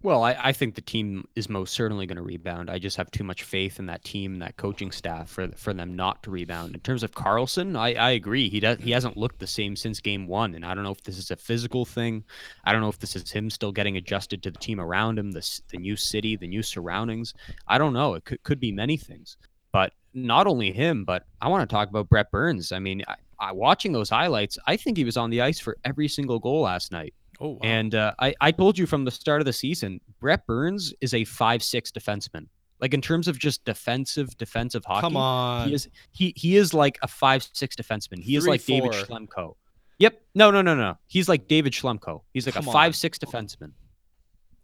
Well, 0.00 0.22
I, 0.22 0.36
I 0.40 0.52
think 0.52 0.76
the 0.76 0.80
team 0.80 1.26
is 1.34 1.48
most 1.48 1.74
certainly 1.74 2.06
going 2.06 2.18
to 2.18 2.22
rebound. 2.22 2.70
I 2.70 2.78
just 2.78 2.96
have 2.98 3.10
too 3.10 3.24
much 3.24 3.42
faith 3.42 3.80
in 3.80 3.86
that 3.86 4.04
team 4.04 4.34
and 4.34 4.42
that 4.42 4.56
coaching 4.56 4.92
staff 4.92 5.28
for 5.28 5.48
for 5.56 5.74
them 5.74 5.96
not 5.96 6.22
to 6.22 6.30
rebound. 6.30 6.74
In 6.74 6.80
terms 6.80 7.02
of 7.02 7.10
Karlsson, 7.10 7.76
I, 7.76 7.94
I 7.94 8.10
agree. 8.10 8.48
He 8.48 8.60
does 8.60 8.78
he 8.78 8.92
hasn't 8.92 9.16
looked 9.16 9.40
the 9.40 9.46
same 9.48 9.74
since 9.74 9.98
game 9.98 10.28
one, 10.28 10.54
and 10.54 10.64
I 10.64 10.74
don't 10.74 10.84
know 10.84 10.92
if 10.92 11.02
this 11.02 11.18
is 11.18 11.32
a 11.32 11.36
physical 11.36 11.84
thing. 11.84 12.22
I 12.64 12.70
don't 12.70 12.80
know 12.80 12.88
if 12.88 13.00
this 13.00 13.16
is 13.16 13.28
him 13.32 13.50
still 13.50 13.72
getting 13.72 13.96
adjusted 13.96 14.40
to 14.44 14.52
the 14.52 14.58
team 14.60 14.78
around 14.78 15.18
him, 15.18 15.32
the 15.32 15.60
the 15.70 15.78
new 15.78 15.96
city, 15.96 16.36
the 16.36 16.46
new 16.46 16.62
surroundings. 16.62 17.34
I 17.66 17.78
don't 17.78 17.92
know. 17.92 18.14
It 18.14 18.24
could 18.24 18.40
could 18.44 18.60
be 18.60 18.70
many 18.70 18.96
things. 18.96 19.36
But 19.72 19.92
not 20.14 20.46
only 20.46 20.70
him, 20.70 21.04
but 21.04 21.24
I 21.40 21.48
want 21.48 21.68
to 21.68 21.74
talk 21.74 21.88
about 21.88 22.08
Brent 22.08 22.30
Burns. 22.30 22.70
I 22.70 22.78
mean, 22.78 23.02
I, 23.08 23.16
I 23.40 23.52
watching 23.52 23.92
those 23.92 24.10
highlights, 24.10 24.58
I 24.64 24.76
think 24.76 24.96
he 24.96 25.04
was 25.04 25.16
on 25.16 25.30
the 25.30 25.40
ice 25.40 25.58
for 25.58 25.76
every 25.84 26.06
single 26.06 26.38
goal 26.38 26.62
last 26.62 26.92
night. 26.92 27.14
Oh, 27.40 27.50
wow. 27.50 27.58
And 27.62 27.94
uh, 27.94 28.14
I, 28.18 28.34
I 28.40 28.50
told 28.50 28.78
you 28.78 28.86
from 28.86 29.04
the 29.04 29.10
start 29.10 29.40
of 29.40 29.44
the 29.44 29.52
season, 29.52 30.00
Brent 30.20 30.44
Burns 30.46 30.92
is 31.00 31.14
a 31.14 31.24
five 31.24 31.62
six 31.62 31.90
defenseman. 31.90 32.46
Like 32.80 32.94
in 32.94 33.00
terms 33.00 33.26
of 33.26 33.38
just 33.38 33.64
defensive 33.64 34.36
defensive 34.38 34.84
hockey, 34.84 35.00
come 35.00 35.16
on. 35.16 35.68
he 35.68 35.74
is 35.74 35.88
he 36.12 36.32
he 36.36 36.56
is 36.56 36.72
like 36.72 36.98
a 37.02 37.08
five 37.08 37.48
six 37.52 37.74
defenseman. 37.74 38.22
He 38.22 38.36
is 38.36 38.44
Three, 38.44 38.52
like 38.52 38.64
David. 38.64 38.92
Schlemko. 38.92 39.54
Yep. 39.98 40.20
No, 40.34 40.50
no, 40.50 40.62
no, 40.62 40.74
no. 40.76 40.96
He's 41.08 41.28
like 41.28 41.48
David 41.48 41.72
Schlemko. 41.72 42.22
He's 42.32 42.46
like 42.46 42.54
Come 42.54 42.66
a 42.66 42.68
on. 42.68 42.72
five 42.72 42.96
six 42.96 43.18
defenseman. 43.18 43.72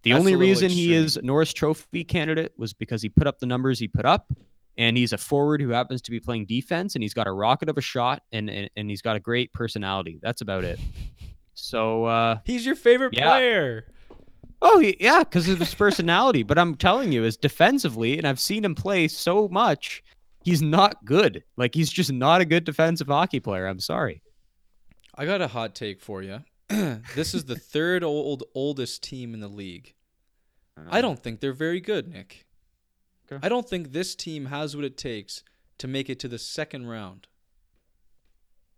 The 0.03 0.11
That's 0.11 0.21
only 0.21 0.37
reason 0.37 0.71
he 0.71 0.93
is 0.95 1.17
extreme. 1.17 1.27
Norris 1.27 1.53
Trophy 1.53 2.05
candidate 2.05 2.53
was 2.57 2.73
because 2.73 3.03
he 3.03 3.09
put 3.09 3.27
up 3.27 3.39
the 3.41 3.47
numbers 3.47 3.79
he 3.79 3.89
put 3.89 4.05
up, 4.05 4.33
and 4.77 4.97
he's 4.97 5.13
a 5.13 5.19
forward 5.19 5.61
who 5.63 5.71
happens 5.71 6.03
to 6.03 6.11
be 6.11 6.21
playing 6.21 6.47
defense, 6.47 6.95
and 6.95 7.03
he's 7.03 7.15
got 7.15 7.27
a 7.27 7.33
rocket 7.33 7.69
of 7.69 7.79
a 7.79 7.81
shot, 7.81 8.23
and 8.31 8.49
and, 8.51 8.71
and 8.77 8.91
he's 8.91 9.03
got 9.03 9.17
a 9.17 9.21
great 9.21 9.53
personality. 9.53 10.21
That's 10.23 10.41
about 10.41 10.63
it. 10.63 10.79
So 11.55 12.05
uh, 12.05 12.39
He's 12.45 12.67
your 12.67 12.75
favorite 12.77 13.15
Yeah. 13.15 13.29
player. 13.31 13.87
Oh 14.63 14.81
yeah, 14.81 15.21
because 15.21 15.49
of 15.49 15.59
his 15.59 15.75
personality. 15.75 16.43
But 16.43 16.59
I'm 16.59 16.75
telling 16.75 17.13
you, 17.13 17.25
is 17.25 17.37
defensively, 17.37 18.17
and 18.19 18.27
I've 18.27 18.41
seen 18.41 18.65
him 18.65 18.75
play 18.75 19.09
so 19.09 19.47
much, 19.49 20.03
he's 20.43 20.63
not 20.63 21.05
good. 21.05 21.45
Like 21.57 21.75
he's 21.75 21.91
just 21.91 22.13
not 22.13 22.41
a 22.41 22.45
good 22.47 22.65
defensive 22.65 23.09
hockey 23.09 23.41
player. 23.41 23.67
I'm 23.67 23.81
sorry. 23.81 24.23
I 25.15 25.27
got 25.27 25.43
a 25.43 25.49
hot 25.49 25.75
take 25.75 26.01
for 26.01 26.23
you. 26.23 26.45
this 27.15 27.35
is 27.35 27.45
the 27.45 27.57
third 27.57 28.03
old 28.03 28.43
oldest 28.55 29.03
team 29.03 29.35
in 29.35 29.41
the 29.41 29.49
league. 29.49 29.95
I 30.91 31.01
don't 31.01 31.23
think 31.23 31.39
they're 31.41 31.53
very 31.53 31.81
good, 31.81 32.09
Nick. 32.09 32.47
Okay. 33.31 33.45
I 33.45 33.49
don't 33.49 33.69
think 33.69 33.93
this 33.93 34.15
team 34.17 34.47
has 34.47 34.75
what 34.75 34.85
it 34.85 34.97
takes 34.97 35.45
to 35.79 35.87
make 35.87 36.11
it 36.11 36.19
to 36.21 36.29
the 36.29 36.39
second 36.39 36.87
round. 36.87 37.29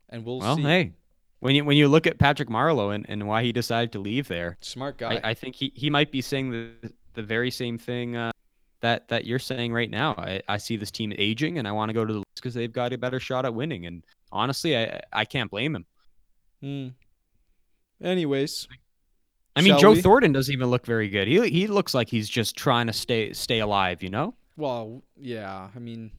And 0.08 0.24
we'll 0.24 0.40
Well, 0.40 0.56
see. 0.56 0.62
hey, 0.62 0.92
when 1.40 1.54
you 1.54 1.64
when 1.64 1.76
you 1.76 1.88
look 1.88 2.06
at 2.06 2.18
Patrick 2.18 2.48
Marleau 2.48 2.94
and, 2.94 3.06
and 3.08 3.26
why 3.26 3.42
he 3.42 3.52
decided 3.52 3.92
to 3.92 3.98
leave 3.98 4.28
there, 4.28 4.56
Smart 4.60 4.98
guy. 4.98 5.20
I, 5.22 5.30
I 5.30 5.34
think 5.34 5.54
he, 5.54 5.72
he 5.74 5.90
might 5.90 6.10
be 6.10 6.20
saying 6.20 6.50
the 6.50 6.92
the 7.14 7.22
very 7.22 7.50
same 7.50 7.78
thing 7.78 8.16
uh, 8.16 8.32
that 8.80 9.08
that 9.08 9.24
you're 9.24 9.38
saying 9.38 9.72
right 9.72 9.90
now. 9.90 10.14
I, 10.16 10.42
I 10.48 10.56
see 10.58 10.76
this 10.76 10.90
team 10.90 11.12
aging, 11.18 11.58
and 11.58 11.66
I 11.68 11.72
want 11.72 11.90
to 11.90 11.92
go 11.92 12.04
to 12.04 12.12
the 12.14 12.22
because 12.34 12.54
they've 12.54 12.72
got 12.72 12.92
a 12.92 12.98
better 12.98 13.20
shot 13.20 13.44
at 13.44 13.54
winning. 13.54 13.86
And 13.86 14.04
honestly, 14.32 14.76
I 14.76 15.00
I 15.12 15.24
can't 15.24 15.50
blame 15.50 15.74
him. 15.76 15.86
Hmm. 16.60 16.88
Anyways, 18.02 18.68
I 19.54 19.62
mean, 19.62 19.78
Joe 19.78 19.92
we? 19.92 20.02
Thornton 20.02 20.32
doesn't 20.32 20.52
even 20.52 20.68
look 20.68 20.86
very 20.86 21.08
good. 21.08 21.28
He 21.28 21.48
he 21.48 21.66
looks 21.66 21.94
like 21.94 22.08
he's 22.08 22.28
just 22.28 22.56
trying 22.56 22.86
to 22.86 22.92
stay 22.92 23.32
stay 23.32 23.60
alive. 23.60 24.02
You 24.02 24.10
know. 24.10 24.34
well, 24.56 25.02
yeah. 25.18 25.68
I 25.74 25.78
mean, 25.78 26.12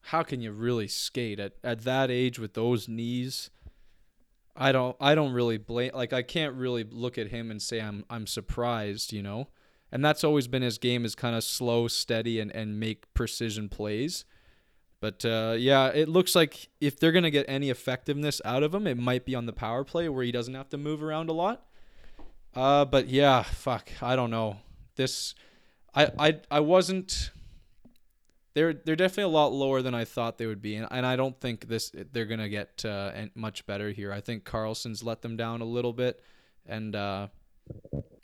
how 0.00 0.22
can 0.22 0.40
you 0.40 0.52
really 0.52 0.88
skate 0.88 1.38
at, 1.38 1.52
at 1.62 1.84
that 1.84 2.10
age 2.10 2.38
with 2.38 2.54
those 2.54 2.88
knees? 2.88 3.50
I 4.54 4.72
don't. 4.72 4.96
I 5.00 5.14
don't 5.14 5.32
really 5.32 5.58
blame. 5.58 5.92
Like, 5.94 6.12
I 6.12 6.22
can't 6.22 6.54
really 6.54 6.84
look 6.84 7.18
at 7.18 7.28
him 7.28 7.50
and 7.50 7.60
say 7.60 7.80
I'm. 7.80 8.04
I'm 8.10 8.26
surprised. 8.26 9.12
You 9.12 9.22
know, 9.22 9.48
and 9.90 10.04
that's 10.04 10.24
always 10.24 10.48
been 10.48 10.62
his 10.62 10.78
game 10.78 11.04
is 11.04 11.14
kind 11.14 11.34
of 11.34 11.44
slow, 11.44 11.88
steady, 11.88 12.40
and 12.40 12.50
and 12.50 12.78
make 12.78 13.12
precision 13.14 13.68
plays. 13.68 14.24
But 15.00 15.24
uh, 15.24 15.56
yeah, 15.58 15.88
it 15.88 16.08
looks 16.08 16.36
like 16.36 16.68
if 16.80 17.00
they're 17.00 17.12
gonna 17.12 17.30
get 17.30 17.46
any 17.48 17.70
effectiveness 17.70 18.40
out 18.44 18.62
of 18.62 18.72
him, 18.72 18.86
it 18.86 18.96
might 18.96 19.24
be 19.24 19.34
on 19.34 19.46
the 19.46 19.52
power 19.52 19.82
play 19.82 20.08
where 20.08 20.24
he 20.24 20.30
doesn't 20.30 20.54
have 20.54 20.68
to 20.68 20.78
move 20.78 21.02
around 21.02 21.28
a 21.28 21.32
lot. 21.32 21.66
Uh, 22.54 22.84
but 22.84 23.08
yeah, 23.08 23.42
fuck, 23.42 23.90
I 24.00 24.14
don't 24.14 24.30
know. 24.30 24.58
This, 24.96 25.34
I, 25.94 26.10
I, 26.18 26.40
I 26.50 26.60
wasn't. 26.60 27.30
They're 28.54 28.74
they're 28.74 28.96
definitely 28.96 29.32
a 29.32 29.36
lot 29.36 29.52
lower 29.52 29.82
than 29.82 29.94
I 29.94 30.04
thought 30.04 30.38
they 30.38 30.46
would 30.46 30.60
be, 30.60 30.76
and, 30.76 30.86
and 30.90 31.06
I 31.06 31.16
don't 31.16 31.38
think 31.40 31.68
this 31.68 31.90
they're 32.12 32.26
gonna 32.26 32.48
get 32.48 32.84
uh, 32.84 33.12
much 33.34 33.66
better 33.66 33.90
here. 33.90 34.12
I 34.12 34.20
think 34.20 34.44
Karlsson's 34.44 35.02
let 35.02 35.22
them 35.22 35.36
down 35.36 35.60
a 35.60 35.64
little 35.64 35.92
bit, 35.92 36.20
and 36.66 36.94
uh, 36.94 37.28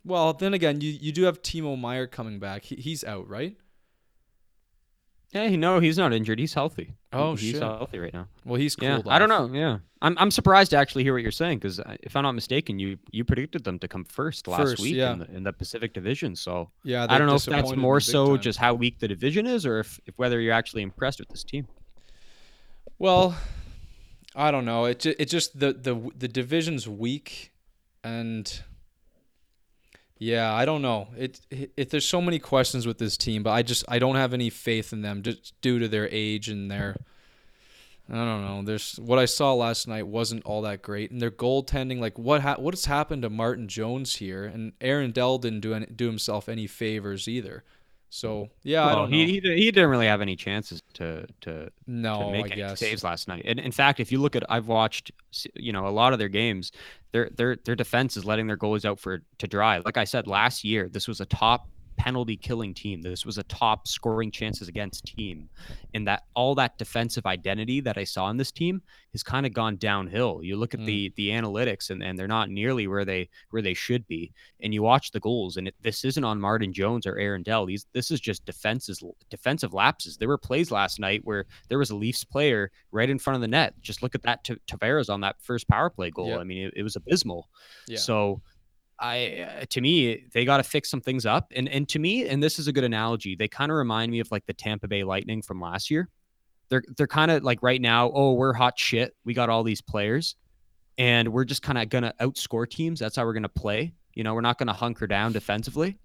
well, 0.04 0.32
then 0.32 0.54
again, 0.54 0.80
you 0.80 0.90
you 0.90 1.12
do 1.12 1.24
have 1.24 1.42
Timo 1.42 1.78
Meier 1.78 2.06
coming 2.06 2.38
back. 2.38 2.64
He, 2.64 2.76
he's 2.76 3.04
out, 3.04 3.28
right? 3.28 3.56
Yeah, 5.32 5.48
no, 5.56 5.78
he's 5.78 5.98
not 5.98 6.14
injured. 6.14 6.38
He's 6.38 6.54
healthy. 6.54 6.94
Oh, 7.12 7.34
he's 7.36 7.52
shit. 7.52 7.62
healthy 7.62 7.98
right 7.98 8.14
now. 8.14 8.28
Well, 8.46 8.58
he's 8.58 8.76
Yeah, 8.80 9.02
I 9.06 9.18
don't 9.18 9.28
know. 9.28 9.50
Yeah, 9.52 9.78
I'm 10.00 10.16
I'm 10.18 10.30
surprised 10.30 10.70
to 10.70 10.78
actually 10.78 11.02
hear 11.02 11.12
what 11.12 11.22
you're 11.22 11.30
saying 11.30 11.58
because 11.58 11.80
uh, 11.80 11.96
if 12.02 12.16
I'm 12.16 12.22
not 12.22 12.32
mistaken, 12.32 12.78
you 12.78 12.98
you 13.10 13.24
predicted 13.24 13.62
them 13.64 13.78
to 13.80 13.88
come 13.88 14.04
first 14.04 14.48
last 14.48 14.62
First, 14.62 14.82
week 14.82 14.94
yeah. 14.94 15.12
in, 15.12 15.18
the, 15.18 15.30
in 15.36 15.42
the 15.42 15.52
Pacific 15.52 15.92
Division. 15.92 16.34
So 16.34 16.70
Yeah, 16.82 17.06
I 17.10 17.18
don't 17.18 17.26
know 17.26 17.34
if 17.34 17.44
that's 17.44 17.76
more 17.76 18.00
so 18.00 18.28
time. 18.36 18.40
just 18.40 18.58
how 18.58 18.72
weak 18.72 19.00
the 19.00 19.08
division 19.08 19.46
is, 19.46 19.66
or 19.66 19.80
if, 19.80 20.00
if 20.06 20.18
whether 20.18 20.40
you're 20.40 20.54
actually 20.54 20.82
impressed 20.82 21.18
with 21.20 21.28
this 21.28 21.44
team. 21.44 21.68
Well, 22.98 23.36
I 24.34 24.50
don't 24.50 24.64
know. 24.64 24.86
It 24.86 25.04
it 25.04 25.26
just 25.26 25.58
the 25.60 25.74
the 25.74 26.10
the 26.16 26.28
division's 26.28 26.88
weak, 26.88 27.52
and 28.02 28.62
yeah, 30.18 30.52
I 30.52 30.64
don't 30.64 30.82
know. 30.82 31.08
It, 31.16 31.40
it 31.50 31.70
it 31.76 31.90
there's 31.90 32.08
so 32.08 32.20
many 32.20 32.38
questions 32.38 32.86
with 32.86 32.98
this 32.98 33.16
team, 33.16 33.42
but 33.42 33.50
I 33.50 33.62
just 33.62 33.84
I 33.88 33.98
don't 33.98 34.16
have 34.16 34.34
any 34.34 34.50
faith 34.50 34.92
in 34.92 35.02
them 35.02 35.22
just 35.22 35.60
due 35.60 35.78
to 35.78 35.88
their 35.88 36.08
age 36.10 36.48
and 36.48 36.70
their. 36.70 36.96
I 38.10 38.14
don't 38.14 38.44
know. 38.44 38.62
There's 38.62 38.96
what 38.96 39.18
I 39.18 39.26
saw 39.26 39.52
last 39.52 39.86
night 39.86 40.06
wasn't 40.06 40.44
all 40.44 40.62
that 40.62 40.82
great, 40.82 41.10
and 41.10 41.20
their 41.20 41.30
goaltending. 41.30 42.00
Like 42.00 42.18
what 42.18 42.40
ha- 42.40 42.56
what 42.58 42.74
has 42.74 42.86
happened 42.86 43.22
to 43.22 43.30
Martin 43.30 43.68
Jones 43.68 44.16
here, 44.16 44.44
and 44.44 44.72
Aaron 44.80 45.12
Dell 45.12 45.38
didn't 45.38 45.60
do 45.60 45.74
any, 45.74 45.86
do 45.86 46.06
himself 46.06 46.48
any 46.48 46.66
favors 46.66 47.28
either. 47.28 47.64
So 48.10 48.44
mm-hmm. 48.44 48.52
yeah, 48.62 48.84
I 48.84 48.94
Well, 48.94 49.06
he, 49.06 49.26
he 49.26 49.40
he 49.40 49.70
didn't 49.70 49.90
really 49.90 50.06
have 50.06 50.20
any 50.20 50.36
chances 50.36 50.82
to 50.94 51.26
to 51.42 51.70
no, 51.86 52.24
to 52.24 52.30
make 52.30 52.56
any 52.56 52.76
saves 52.76 53.04
last 53.04 53.28
night. 53.28 53.42
And 53.44 53.58
in 53.60 53.72
fact, 53.72 54.00
if 54.00 54.10
you 54.10 54.20
look 54.20 54.34
at, 54.34 54.44
I've 54.50 54.66
watched, 54.66 55.12
you 55.54 55.72
know, 55.72 55.86
a 55.86 55.90
lot 55.90 56.12
of 56.12 56.18
their 56.18 56.28
games. 56.28 56.72
Their 57.12 57.30
their 57.30 57.56
their 57.56 57.74
defense 57.74 58.16
is 58.16 58.24
letting 58.24 58.46
their 58.46 58.56
goalies 58.56 58.84
out 58.84 58.98
for 58.98 59.22
to 59.38 59.46
dry. 59.46 59.78
Like 59.78 59.96
I 59.96 60.04
said 60.04 60.26
last 60.26 60.64
year, 60.64 60.88
this 60.88 61.08
was 61.08 61.20
a 61.20 61.26
top 61.26 61.68
penalty 61.98 62.36
killing 62.36 62.72
team. 62.72 63.02
This 63.02 63.26
was 63.26 63.36
a 63.36 63.42
top 63.44 63.86
scoring 63.86 64.30
chances 64.30 64.68
against 64.68 65.04
team, 65.04 65.48
and 65.94 66.06
that 66.08 66.24
all 66.34 66.54
that 66.54 66.78
defensive 66.78 67.26
identity 67.26 67.80
that 67.80 67.98
I 67.98 68.04
saw 68.04 68.30
in 68.30 68.36
this 68.36 68.52
team 68.52 68.80
has 69.12 69.22
kind 69.22 69.44
of 69.44 69.52
gone 69.52 69.76
downhill. 69.76 70.40
You 70.42 70.56
look 70.56 70.74
at 70.74 70.80
Mm. 70.80 70.86
the 70.86 71.12
the 71.16 71.28
analytics, 71.30 71.90
and, 71.90 72.02
and 72.02 72.18
they're 72.18 72.28
not 72.28 72.48
nearly 72.50 72.86
where 72.86 73.04
they 73.04 73.28
where 73.50 73.62
they 73.62 73.74
should 73.74 74.06
be. 74.06 74.32
And 74.60 74.72
you 74.72 74.82
watch 74.82 75.10
the 75.10 75.20
goals, 75.20 75.56
and 75.56 75.68
it, 75.68 75.74
this 75.82 76.04
isn't 76.04 76.24
on 76.24 76.40
Martin 76.40 76.72
Jones 76.72 77.06
or 77.06 77.16
Aaron 77.18 77.42
Dell. 77.42 77.66
These 77.66 77.86
this 77.92 78.10
is 78.10 78.20
just 78.20 78.44
defenses 78.46 79.02
defensive 79.28 79.74
lapses. 79.74 80.16
There 80.16 80.28
were 80.28 80.38
plays 80.38 80.70
last 80.70 81.00
night 81.00 81.20
where 81.24 81.44
there 81.68 81.78
was 81.78 81.90
a 81.90 81.96
Leafs 81.96 82.24
player 82.24 82.70
right 82.92 83.10
in 83.10 83.18
front 83.18 83.34
of 83.34 83.40
the 83.40 83.48
net. 83.48 83.74
Just 83.80 84.02
look 84.02 84.14
at 84.14 84.22
that 84.22 84.44
T- 84.44 84.56
Tavares 84.66 85.10
on 85.12 85.20
that 85.22 85.36
first 85.40 85.68
power 85.68 85.90
play 85.90 86.10
goal. 86.10 86.38
I 86.38 86.44
mean, 86.44 86.66
it, 86.68 86.74
it 86.76 86.82
was 86.82 86.96
abysmal. 86.96 87.48
Yeah. 87.86 87.98
So, 87.98 88.40
I 89.00 89.66
to 89.70 89.80
me 89.80 90.24
they 90.32 90.44
got 90.44 90.58
to 90.58 90.62
fix 90.62 90.90
some 90.90 91.00
things 91.00 91.26
up. 91.26 91.52
And 91.54 91.68
and 91.68 91.88
to 91.90 91.98
me, 91.98 92.26
and 92.26 92.42
this 92.42 92.58
is 92.58 92.68
a 92.68 92.72
good 92.72 92.84
analogy. 92.84 93.36
They 93.36 93.48
kind 93.48 93.70
of 93.70 93.76
remind 93.76 94.10
me 94.10 94.20
of 94.20 94.30
like 94.30 94.46
the 94.46 94.52
Tampa 94.52 94.88
Bay 94.88 95.04
Lightning 95.04 95.42
from 95.42 95.60
last 95.60 95.90
year. 95.90 96.08
They're 96.68 96.82
they're 96.96 97.06
kind 97.06 97.30
of 97.30 97.44
like 97.44 97.62
right 97.62 97.80
now. 97.80 98.10
Oh, 98.12 98.34
we're 98.34 98.52
hot 98.52 98.78
shit. 98.78 99.14
We 99.24 99.34
got 99.34 99.50
all 99.50 99.62
these 99.62 99.80
players, 99.80 100.36
and 100.96 101.28
we're 101.32 101.44
just 101.44 101.62
kind 101.62 101.78
of 101.78 101.88
gonna 101.88 102.14
outscore 102.20 102.68
teams. 102.68 103.00
That's 103.00 103.16
how 103.16 103.24
we're 103.24 103.34
gonna 103.34 103.48
play. 103.48 103.94
You 104.14 104.24
know, 104.24 104.34
we're 104.34 104.40
not 104.40 104.58
gonna 104.58 104.72
hunker 104.72 105.06
down 105.06 105.32
defensively. 105.32 105.98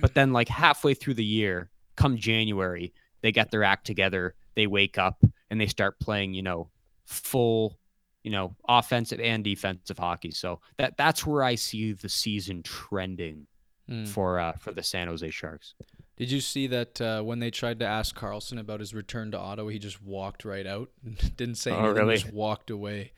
But 0.00 0.14
then, 0.14 0.32
like 0.32 0.48
halfway 0.48 0.94
through 0.94 1.14
the 1.14 1.24
year, 1.24 1.70
come 1.96 2.16
January, 2.16 2.94
they 3.20 3.32
get 3.32 3.50
their 3.50 3.64
act 3.64 3.86
together. 3.86 4.34
They 4.54 4.66
wake 4.66 4.96
up 4.96 5.22
and 5.50 5.60
they 5.60 5.66
start 5.66 5.98
playing. 6.00 6.34
You 6.34 6.42
know, 6.42 6.70
full 7.06 7.78
you 8.24 8.30
know, 8.32 8.56
offensive 8.68 9.20
and 9.20 9.44
defensive 9.44 9.98
hockey. 9.98 10.32
So 10.32 10.60
that 10.78 10.96
that's 10.96 11.24
where 11.24 11.42
I 11.44 11.54
see 11.54 11.92
the 11.92 12.08
season 12.08 12.62
trending 12.62 13.46
Hmm. 13.86 14.06
for 14.06 14.40
uh, 14.40 14.52
for 14.58 14.72
the 14.72 14.82
San 14.82 15.08
Jose 15.08 15.28
Sharks. 15.28 15.74
Did 16.16 16.30
you 16.30 16.40
see 16.40 16.66
that 16.68 16.98
uh, 17.02 17.20
when 17.22 17.38
they 17.38 17.50
tried 17.50 17.80
to 17.80 17.84
ask 17.86 18.16
Karlsson 18.18 18.58
about 18.58 18.80
his 18.80 18.94
return 18.94 19.30
to 19.32 19.38
Ottawa, 19.38 19.68
he 19.68 19.78
just 19.78 20.02
walked 20.02 20.46
right 20.46 20.66
out, 20.66 20.88
didn't 21.36 21.56
say 21.56 21.70
Oh, 21.70 21.80
anything, 21.80 21.94
really? 21.96 22.16
just 22.16 22.32
walked 22.32 22.70
away. 22.70 23.12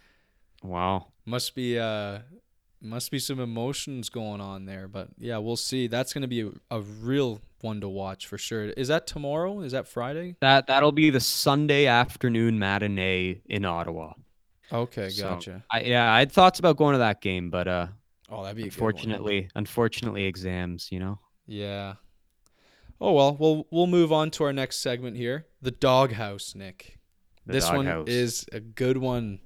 Wow. 0.64 1.06
Must 1.24 1.54
be 1.54 1.78
uh, 1.78 2.18
must 2.80 3.12
be 3.12 3.20
some 3.20 3.38
emotions 3.38 4.08
going 4.08 4.40
on 4.40 4.64
there, 4.66 4.88
but 4.88 5.08
yeah, 5.18 5.38
we'll 5.38 5.54
see. 5.56 5.86
That's 5.86 6.12
going 6.12 6.22
to 6.22 6.28
be 6.28 6.40
a, 6.40 6.50
a 6.70 6.80
real 6.80 7.40
one 7.60 7.80
to 7.80 7.88
watch 7.88 8.26
for 8.26 8.36
sure. 8.38 8.64
Is 8.64 8.88
that 8.88 9.06
tomorrow? 9.06 9.60
Is 9.60 9.70
that 9.70 9.86
Friday? 9.86 10.34
That 10.40 10.66
that'll 10.66 10.90
be 10.90 11.10
the 11.10 11.20
Sunday 11.20 11.86
afternoon 11.86 12.58
matinee 12.58 13.40
in 13.46 13.64
Ottawa. 13.64 14.14
Okay, 14.72 15.10
So, 15.10 15.30
gotcha. 15.30 15.62
I, 15.70 15.80
yeah, 15.82 16.12
I 16.12 16.18
had 16.18 16.32
thoughts 16.32 16.58
about 16.58 16.76
going 16.76 16.94
to 16.94 16.98
that 16.98 17.20
game, 17.20 17.50
but 17.50 17.68
uh, 17.68 17.86
oh, 18.30 18.42
that'd 18.42 18.56
be 18.56 18.64
good 18.64 18.80
one. 18.80 18.90
unfortunately, 18.90 19.48
unfortunately, 19.54 20.24
exams. 20.24 20.90
You 20.90 21.00
know. 21.00 21.18
Yeah. 21.46 21.94
Oh 23.00 23.12
well, 23.12 23.36
we'll 23.38 23.66
we'll 23.70 23.86
move 23.86 24.12
on 24.12 24.30
to 24.32 24.44
our 24.44 24.52
next 24.52 24.78
segment 24.78 25.16
here. 25.16 25.46
The 25.62 25.70
doghouse, 25.70 26.54
Nick. 26.54 26.98
The 27.46 27.52
this 27.52 27.70
one 27.70 27.84
doghouse. 27.84 28.08
is 28.08 28.46
a 28.52 28.60
good 28.60 28.98
one 28.98 29.40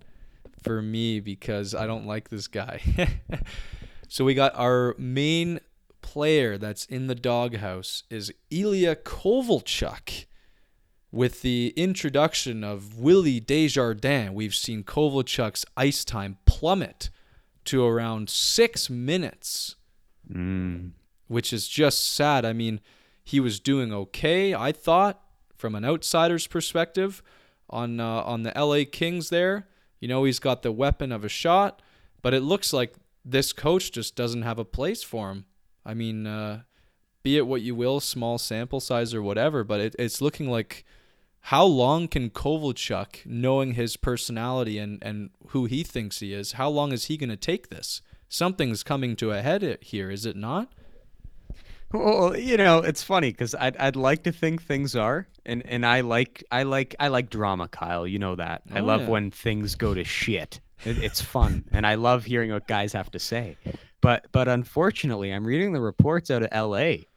for 0.62 0.80
me 0.80 1.20
because 1.20 1.74
I 1.74 1.86
don't 1.86 2.06
like 2.06 2.28
this 2.28 2.48
guy. 2.48 2.80
so 4.08 4.24
we 4.24 4.34
got 4.34 4.54
our 4.54 4.94
main 4.98 5.60
player 6.02 6.58
that's 6.58 6.86
in 6.86 7.06
the 7.06 7.14
doghouse 7.14 8.04
is 8.10 8.32
Ilya 8.50 8.96
Kovalchuk. 8.96 10.26
With 11.12 11.42
the 11.42 11.72
introduction 11.76 12.62
of 12.62 12.98
Willie 12.98 13.40
Desjardins, 13.40 14.30
we've 14.30 14.54
seen 14.54 14.84
Kovalchuk's 14.84 15.64
ice 15.76 16.04
time 16.04 16.38
plummet 16.46 17.10
to 17.66 17.84
around 17.84 18.30
six 18.30 18.88
minutes 18.88 19.76
Mm. 20.30 20.92
which 21.26 21.52
is 21.52 21.66
just 21.66 22.14
sad. 22.14 22.44
I 22.44 22.52
mean, 22.52 22.80
he 23.24 23.40
was 23.40 23.58
doing 23.58 23.92
okay, 23.92 24.54
I 24.54 24.70
thought, 24.70 25.20
from 25.56 25.74
an 25.74 25.84
outsider's 25.84 26.46
perspective, 26.46 27.22
on 27.68 27.98
uh, 27.98 28.22
on 28.22 28.44
the 28.44 28.52
LA 28.56 28.84
Kings. 28.90 29.30
There, 29.30 29.66
you 29.98 30.06
know, 30.06 30.22
he's 30.24 30.38
got 30.38 30.62
the 30.62 30.70
weapon 30.72 31.10
of 31.10 31.24
a 31.24 31.28
shot, 31.28 31.82
but 32.22 32.32
it 32.34 32.40
looks 32.42 32.72
like 32.72 32.94
this 33.24 33.52
coach 33.52 33.90
just 33.90 34.14
doesn't 34.14 34.42
have 34.42 34.58
a 34.60 34.64
place 34.64 35.02
for 35.02 35.30
him. 35.30 35.44
I 35.84 35.94
mean, 35.94 36.26
uh, 36.28 36.62
be 37.24 37.36
it 37.36 37.46
what 37.46 37.62
you 37.62 37.74
will, 37.74 37.98
small 37.98 38.38
sample 38.38 38.78
size 38.80 39.12
or 39.12 39.22
whatever, 39.22 39.64
but 39.64 39.80
it, 39.80 39.96
it's 39.98 40.20
looking 40.20 40.48
like. 40.48 40.84
How 41.44 41.64
long 41.64 42.06
can 42.08 42.30
Kovalchuk, 42.30 43.24
knowing 43.26 43.72
his 43.74 43.96
personality 43.96 44.78
and, 44.78 44.98
and 45.02 45.30
who 45.48 45.64
he 45.64 45.82
thinks 45.82 46.20
he 46.20 46.32
is, 46.34 46.52
how 46.52 46.68
long 46.68 46.92
is 46.92 47.06
he 47.06 47.16
going 47.16 47.30
to 47.30 47.36
take 47.36 47.68
this? 47.70 48.02
Something's 48.28 48.82
coming 48.82 49.16
to 49.16 49.32
a 49.32 49.42
head 49.42 49.78
here, 49.80 50.10
is 50.10 50.26
it 50.26 50.36
not? 50.36 50.68
Well, 51.92 52.36
you 52.36 52.56
know, 52.56 52.78
it's 52.78 53.02
funny 53.02 53.32
because 53.32 53.54
I'd 53.56 53.76
I'd 53.76 53.96
like 53.96 54.22
to 54.22 54.32
think 54.32 54.62
things 54.62 54.94
are, 54.94 55.26
and 55.44 55.66
and 55.66 55.84
I 55.84 56.02
like 56.02 56.44
I 56.52 56.62
like 56.62 56.94
I 57.00 57.08
like 57.08 57.30
drama, 57.30 57.66
Kyle. 57.66 58.06
You 58.06 58.20
know 58.20 58.36
that. 58.36 58.62
I 58.72 58.78
Oh, 58.78 58.84
love 58.84 59.00
yeah. 59.02 59.08
when 59.08 59.30
things 59.32 59.74
go 59.74 59.92
to 59.92 60.04
shit. 60.04 60.60
It, 60.84 61.02
it's 61.02 61.20
fun, 61.20 61.64
and 61.72 61.84
I 61.84 61.96
love 61.96 62.24
hearing 62.24 62.52
what 62.52 62.68
guys 62.68 62.92
have 62.92 63.10
to 63.10 63.18
say. 63.18 63.56
But 64.00 64.26
but 64.30 64.46
unfortunately, 64.46 65.32
I'm 65.32 65.44
reading 65.44 65.72
the 65.72 65.80
reports 65.80 66.30
out 66.30 66.42
of 66.44 66.48
L.A. 66.52 67.08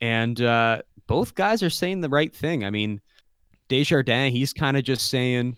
and 0.00 0.40
uh, 0.40 0.80
both 1.06 1.34
guys 1.34 1.62
are 1.62 1.68
saying 1.68 2.00
the 2.00 2.08
right 2.08 2.34
thing. 2.34 2.64
I 2.64 2.70
mean, 2.70 3.02
Desjardins, 3.68 4.32
he's 4.32 4.52
kind 4.52 4.76
of 4.76 4.84
just 4.84 5.08
saying, 5.08 5.56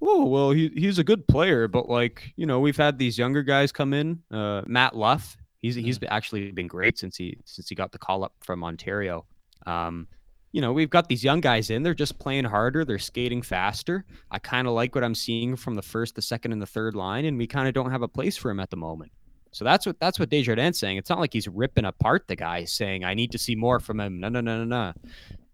"Oh, 0.00 0.26
well, 0.26 0.50
he 0.50 0.70
he's 0.74 0.98
a 0.98 1.04
good 1.04 1.26
player, 1.28 1.68
but 1.68 1.88
like 1.88 2.32
you 2.36 2.46
know, 2.46 2.60
we've 2.60 2.76
had 2.76 2.98
these 2.98 3.18
younger 3.18 3.42
guys 3.42 3.72
come 3.72 3.92
in. 3.92 4.20
Uh, 4.30 4.62
Matt 4.66 4.96
Luff, 4.96 5.36
he's 5.62 5.74
he's 5.74 5.98
actually 6.08 6.52
been 6.52 6.66
great 6.66 6.98
since 6.98 7.16
he 7.16 7.38
since 7.44 7.68
he 7.68 7.74
got 7.74 7.92
the 7.92 7.98
call 7.98 8.24
up 8.24 8.34
from 8.40 8.64
Ontario. 8.64 9.24
Um, 9.66 10.08
you 10.52 10.60
know, 10.60 10.72
we've 10.72 10.90
got 10.90 11.08
these 11.08 11.24
young 11.24 11.40
guys 11.40 11.70
in. 11.70 11.82
They're 11.82 11.94
just 11.94 12.18
playing 12.20 12.44
harder. 12.44 12.84
They're 12.84 12.98
skating 12.98 13.42
faster. 13.42 14.04
I 14.30 14.38
kind 14.38 14.68
of 14.68 14.74
like 14.74 14.94
what 14.94 15.02
I'm 15.02 15.14
seeing 15.14 15.56
from 15.56 15.74
the 15.74 15.82
first, 15.82 16.14
the 16.14 16.22
second, 16.22 16.52
and 16.52 16.62
the 16.62 16.66
third 16.66 16.94
line, 16.94 17.24
and 17.24 17.36
we 17.36 17.48
kind 17.48 17.66
of 17.66 17.74
don't 17.74 17.90
have 17.90 18.02
a 18.02 18.08
place 18.08 18.36
for 18.36 18.50
him 18.50 18.60
at 18.60 18.70
the 18.70 18.76
moment. 18.76 19.10
So 19.50 19.64
that's 19.64 19.86
what 19.86 19.98
that's 20.00 20.18
what 20.18 20.30
Desjardins 20.30 20.78
saying. 20.78 20.96
It's 20.96 21.10
not 21.10 21.20
like 21.20 21.32
he's 21.32 21.48
ripping 21.48 21.84
apart 21.84 22.26
the 22.28 22.36
guy, 22.36 22.64
saying 22.64 23.04
I 23.04 23.14
need 23.14 23.32
to 23.32 23.38
see 23.38 23.54
more 23.54 23.80
from 23.80 24.00
him. 24.00 24.20
No, 24.20 24.28
no, 24.28 24.40
no, 24.40 24.64
no, 24.64 24.64
no. 24.64 24.92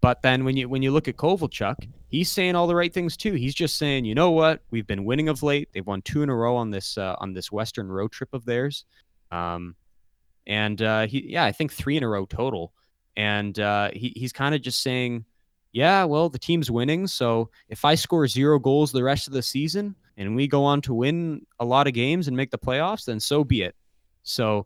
But 0.01 0.23
then 0.23 0.43
when 0.43 0.57
you 0.57 0.67
when 0.67 0.81
you 0.81 0.91
look 0.91 1.07
at 1.07 1.15
Kovalchuk, 1.15 1.87
he's 2.07 2.31
saying 2.31 2.55
all 2.55 2.67
the 2.67 2.75
right 2.75 2.91
things 2.93 3.15
too. 3.15 3.33
He's 3.33 3.53
just 3.53 3.77
saying, 3.77 4.05
you 4.05 4.15
know 4.15 4.31
what, 4.31 4.61
we've 4.71 4.87
been 4.87 5.05
winning 5.05 5.29
of 5.29 5.43
late. 5.43 5.69
They've 5.71 5.85
won 5.85 6.01
two 6.01 6.23
in 6.23 6.29
a 6.29 6.35
row 6.35 6.55
on 6.55 6.71
this 6.71 6.97
uh, 6.97 7.15
on 7.19 7.33
this 7.33 7.51
Western 7.51 7.87
road 7.87 8.11
trip 8.11 8.33
of 8.33 8.43
theirs, 8.43 8.85
um, 9.31 9.75
and 10.47 10.81
uh, 10.81 11.05
he 11.05 11.25
yeah, 11.27 11.45
I 11.45 11.51
think 11.51 11.71
three 11.71 11.97
in 11.97 12.03
a 12.03 12.09
row 12.09 12.25
total. 12.25 12.73
And 13.15 13.59
uh, 13.59 13.91
he 13.93 14.13
he's 14.15 14.33
kind 14.33 14.55
of 14.55 14.61
just 14.61 14.81
saying, 14.81 15.25
yeah, 15.71 16.05
well, 16.05 16.29
the 16.29 16.39
team's 16.39 16.71
winning, 16.71 17.05
so 17.07 17.49
if 17.69 17.85
I 17.85 17.95
score 17.95 18.27
zero 18.27 18.57
goals 18.57 18.91
the 18.91 19.03
rest 19.03 19.27
of 19.27 19.33
the 19.33 19.43
season 19.43 19.95
and 20.17 20.35
we 20.35 20.47
go 20.47 20.63
on 20.63 20.81
to 20.81 20.93
win 20.93 21.45
a 21.59 21.65
lot 21.65 21.87
of 21.87 21.93
games 21.93 22.27
and 22.27 22.35
make 22.35 22.51
the 22.51 22.57
playoffs, 22.57 23.05
then 23.05 23.19
so 23.19 23.43
be 23.43 23.61
it. 23.61 23.75
So 24.23 24.65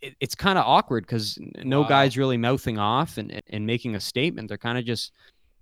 it, 0.00 0.14
it's 0.20 0.34
kind 0.34 0.58
of 0.58 0.64
awkward 0.66 1.04
because 1.06 1.38
no 1.64 1.82
Wow. 1.82 1.88
guy's 1.88 2.16
really 2.16 2.36
mouthing 2.36 2.78
off 2.78 3.18
and, 3.18 3.40
and 3.48 3.66
making 3.66 3.94
a 3.94 4.00
statement. 4.00 4.48
They're 4.48 4.58
kind 4.58 4.78
of 4.78 4.84
just, 4.84 5.12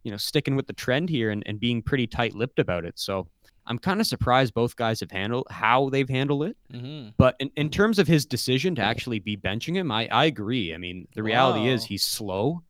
you 0.02 0.10
know, 0.10 0.16
sticking 0.16 0.56
with 0.56 0.66
the 0.66 0.72
trend 0.72 1.08
here 1.08 1.30
and, 1.30 1.42
and 1.46 1.58
being 1.60 1.82
pretty 1.82 2.06
tight 2.06 2.34
lipped 2.34 2.58
about 2.58 2.84
it. 2.84 2.98
So 2.98 3.26
I'm 3.66 3.78
kind 3.78 4.00
of 4.00 4.06
surprised 4.06 4.52
both 4.52 4.76
guys 4.76 5.00
have 5.00 5.10
handled 5.10 5.46
how 5.50 5.88
they've 5.88 6.08
handled 6.08 6.44
it. 6.44 6.56
Mm-hmm. 6.72 7.10
But 7.16 7.36
in, 7.40 7.50
in 7.56 7.70
terms 7.70 7.98
of 7.98 8.06
his 8.06 8.26
decision 8.26 8.74
to 8.74 8.82
actually 8.82 9.20
be 9.20 9.36
benching 9.36 9.74
him, 9.74 9.90
I, 9.90 10.06
I 10.08 10.26
agree. 10.26 10.74
I 10.74 10.78
mean, 10.78 11.08
the 11.14 11.22
reality 11.22 11.68
is 11.68 11.84
he's 11.84 12.02
slow. 12.02 12.62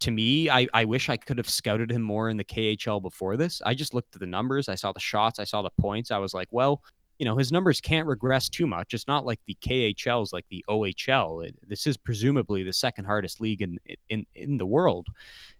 To 0.00 0.10
me, 0.10 0.50
I, 0.50 0.66
I 0.74 0.84
wish 0.84 1.08
I 1.08 1.16
could 1.16 1.38
have 1.38 1.48
scouted 1.48 1.90
him 1.90 2.02
more 2.02 2.28
in 2.28 2.36
the 2.36 2.44
KHL 2.44 3.00
before 3.00 3.36
this. 3.36 3.62
I 3.64 3.72
just 3.74 3.94
looked 3.94 4.14
at 4.14 4.20
the 4.20 4.26
numbers. 4.26 4.68
I 4.68 4.74
saw 4.74 4.92
the 4.92 5.00
shots. 5.00 5.38
I 5.38 5.44
saw 5.44 5.62
the 5.62 5.70
points. 5.80 6.10
I 6.10 6.18
was 6.18 6.34
like, 6.34 6.48
well, 6.50 6.82
you 7.22 7.24
know, 7.24 7.36
his 7.36 7.52
numbers 7.52 7.80
can't 7.80 8.08
regress 8.08 8.48
too 8.48 8.66
much. 8.66 8.94
It's 8.94 9.06
not 9.06 9.24
like 9.24 9.38
the 9.46 9.56
KHL 9.64 10.24
is 10.24 10.32
like 10.32 10.44
the 10.50 10.64
OHL. 10.68 11.46
It, 11.46 11.54
this 11.68 11.86
is 11.86 11.96
presumably 11.96 12.64
the 12.64 12.72
second 12.72 13.04
hardest 13.04 13.40
league 13.40 13.62
in 13.62 13.78
in 14.08 14.26
in 14.34 14.58
the 14.58 14.66
world, 14.66 15.06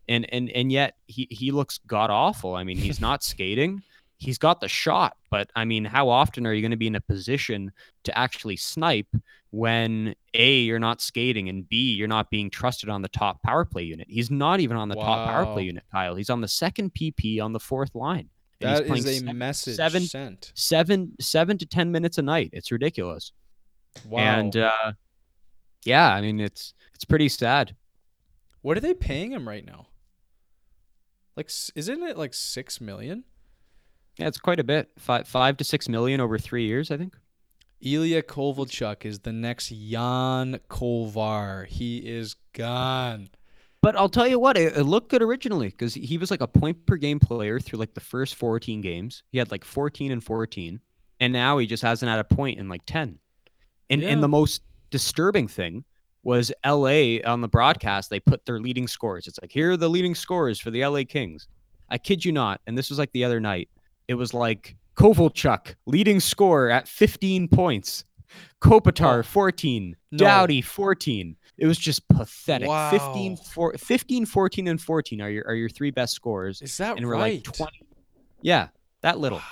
and 0.08 0.26
and 0.34 0.50
and 0.50 0.72
yet 0.72 0.96
he 1.06 1.28
he 1.30 1.52
looks 1.52 1.78
god 1.86 2.10
awful. 2.10 2.56
I 2.56 2.64
mean, 2.64 2.78
he's 2.78 3.00
not 3.08 3.22
skating. 3.22 3.80
He's 4.18 4.38
got 4.38 4.60
the 4.60 4.66
shot, 4.66 5.16
but 5.30 5.50
I 5.54 5.64
mean, 5.64 5.84
how 5.84 6.08
often 6.08 6.48
are 6.48 6.52
you 6.52 6.62
going 6.62 6.72
to 6.72 6.76
be 6.76 6.88
in 6.88 6.96
a 6.96 7.00
position 7.00 7.70
to 8.02 8.18
actually 8.18 8.56
snipe 8.56 9.14
when 9.52 10.16
A, 10.34 10.62
you're 10.62 10.80
not 10.80 11.00
skating, 11.00 11.48
and 11.48 11.68
B, 11.68 11.92
you're 11.94 12.08
not 12.08 12.28
being 12.28 12.50
trusted 12.50 12.88
on 12.88 13.02
the 13.02 13.08
top 13.08 13.40
power 13.44 13.64
play 13.64 13.84
unit? 13.84 14.08
He's 14.10 14.32
not 14.32 14.58
even 14.58 14.76
on 14.76 14.88
the 14.88 14.96
top 14.96 15.28
power 15.28 15.46
play 15.46 15.62
unit, 15.62 15.84
Kyle. 15.92 16.16
He's 16.16 16.30
on 16.30 16.40
the 16.40 16.48
second 16.48 16.92
PP 16.92 17.40
on 17.40 17.52
the 17.52 17.60
fourth 17.60 17.94
line. 17.94 18.30
That 18.62 18.86
is 18.86 19.06
a 19.06 19.18
se- 19.18 19.32
message 19.32 19.76
seven, 19.76 20.02
sent. 20.02 20.52
seven, 20.54 21.12
seven 21.20 21.58
to 21.58 21.66
ten 21.66 21.90
minutes 21.92 22.18
a 22.18 22.22
night. 22.22 22.50
It's 22.52 22.70
ridiculous. 22.72 23.32
Wow. 24.08 24.20
And 24.20 24.56
uh, 24.56 24.92
yeah, 25.84 26.12
I 26.14 26.20
mean, 26.20 26.40
it's 26.40 26.74
it's 26.94 27.04
pretty 27.04 27.28
sad. 27.28 27.76
what 28.62 28.76
are 28.76 28.80
they 28.80 28.94
paying 28.94 29.32
him 29.32 29.48
right 29.48 29.64
now? 29.66 29.86
Like, 31.36 31.50
isn't 31.74 32.02
it 32.02 32.16
like 32.18 32.34
six 32.34 32.80
million? 32.80 33.24
Yeah, 34.18 34.28
it's 34.28 34.38
quite 34.38 34.60
a 34.60 34.64
bit. 34.64 34.90
Five 34.98 35.26
five 35.26 35.56
to 35.58 35.64
six 35.64 35.88
million 35.88 36.20
over 36.20 36.38
three 36.38 36.66
years, 36.66 36.90
I 36.90 36.96
think. 36.96 37.16
Ilya 37.80 38.22
Kovalchuk 38.22 39.04
is 39.04 39.20
the 39.20 39.32
next 39.32 39.70
Jan 39.70 40.60
Kovar. 40.68 41.66
He 41.66 41.98
is 41.98 42.36
gone. 42.52 43.28
But 43.82 43.96
I'll 43.96 44.08
tell 44.08 44.28
you 44.28 44.38
what, 44.38 44.56
it, 44.56 44.76
it 44.76 44.84
looked 44.84 45.10
good 45.10 45.22
originally 45.22 45.68
because 45.68 45.92
he 45.94 46.16
was 46.16 46.30
like 46.30 46.40
a 46.40 46.46
point 46.46 46.86
per 46.86 46.96
game 46.96 47.18
player 47.18 47.58
through 47.58 47.80
like 47.80 47.94
the 47.94 48.00
first 48.00 48.36
14 48.36 48.80
games. 48.80 49.22
He 49.32 49.38
had 49.38 49.50
like 49.50 49.64
14 49.64 50.12
and 50.12 50.22
14, 50.22 50.80
and 51.20 51.32
now 51.32 51.58
he 51.58 51.66
just 51.66 51.82
hasn't 51.82 52.08
had 52.08 52.20
a 52.20 52.24
point 52.24 52.58
in 52.60 52.68
like 52.68 52.82
10. 52.86 53.18
And 53.90 54.00
Yeah. 54.02 54.08
and 54.08 54.22
the 54.22 54.28
most 54.28 54.62
disturbing 54.90 55.48
thing 55.48 55.84
was 56.22 56.52
LA 56.64 57.18
on 57.26 57.40
the 57.40 57.48
broadcast. 57.48 58.08
They 58.08 58.20
put 58.20 58.46
their 58.46 58.60
leading 58.60 58.86
scores. 58.86 59.26
It's 59.26 59.38
like 59.42 59.50
here 59.50 59.72
are 59.72 59.76
the 59.76 59.90
leading 59.90 60.14
scores 60.14 60.60
for 60.60 60.70
the 60.70 60.84
LA 60.86 61.02
Kings. 61.02 61.48
I 61.90 61.98
kid 61.98 62.24
you 62.24 62.30
not. 62.30 62.60
And 62.68 62.78
this 62.78 62.88
was 62.88 62.98
like 63.00 63.10
the 63.12 63.24
other 63.24 63.40
night. 63.40 63.68
It 64.06 64.14
was 64.14 64.32
like 64.32 64.76
Kovalchuk 64.96 65.74
leading 65.86 66.20
scorer 66.20 66.70
at 66.70 66.86
15 66.86 67.48
points. 67.48 68.04
Kopitar 68.62 69.18
Oh. 69.18 69.22
14, 69.22 69.96
No. 70.12 70.18
Doughty 70.18 70.62
14. 70.62 71.36
It 71.62 71.66
was 71.68 71.78
just 71.78 72.08
pathetic. 72.08 72.66
Wow. 72.66 72.90
15, 72.90 73.36
four, 73.36 73.72
15, 73.74 74.26
14, 74.26 74.66
and 74.66 74.80
14 74.80 75.20
are 75.20 75.30
your 75.30 75.46
are 75.46 75.54
your 75.54 75.68
three 75.68 75.92
best 75.92 76.12
scores. 76.12 76.60
Is 76.60 76.76
that 76.78 76.96
and 76.96 77.06
we're 77.06 77.12
right? 77.12 77.34
like 77.46 77.54
20. 77.54 77.70
Yeah, 78.40 78.66
that 79.02 79.20
little. 79.20 79.38
Wow. 79.38 79.44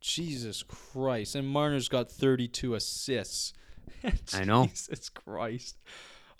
Jesus 0.00 0.62
Christ. 0.62 1.34
And 1.34 1.48
Marner's 1.48 1.88
got 1.88 2.12
32 2.12 2.74
assists. 2.74 3.54
I 4.32 4.44
know. 4.44 4.66
Jesus 4.66 5.08
Christ. 5.08 5.78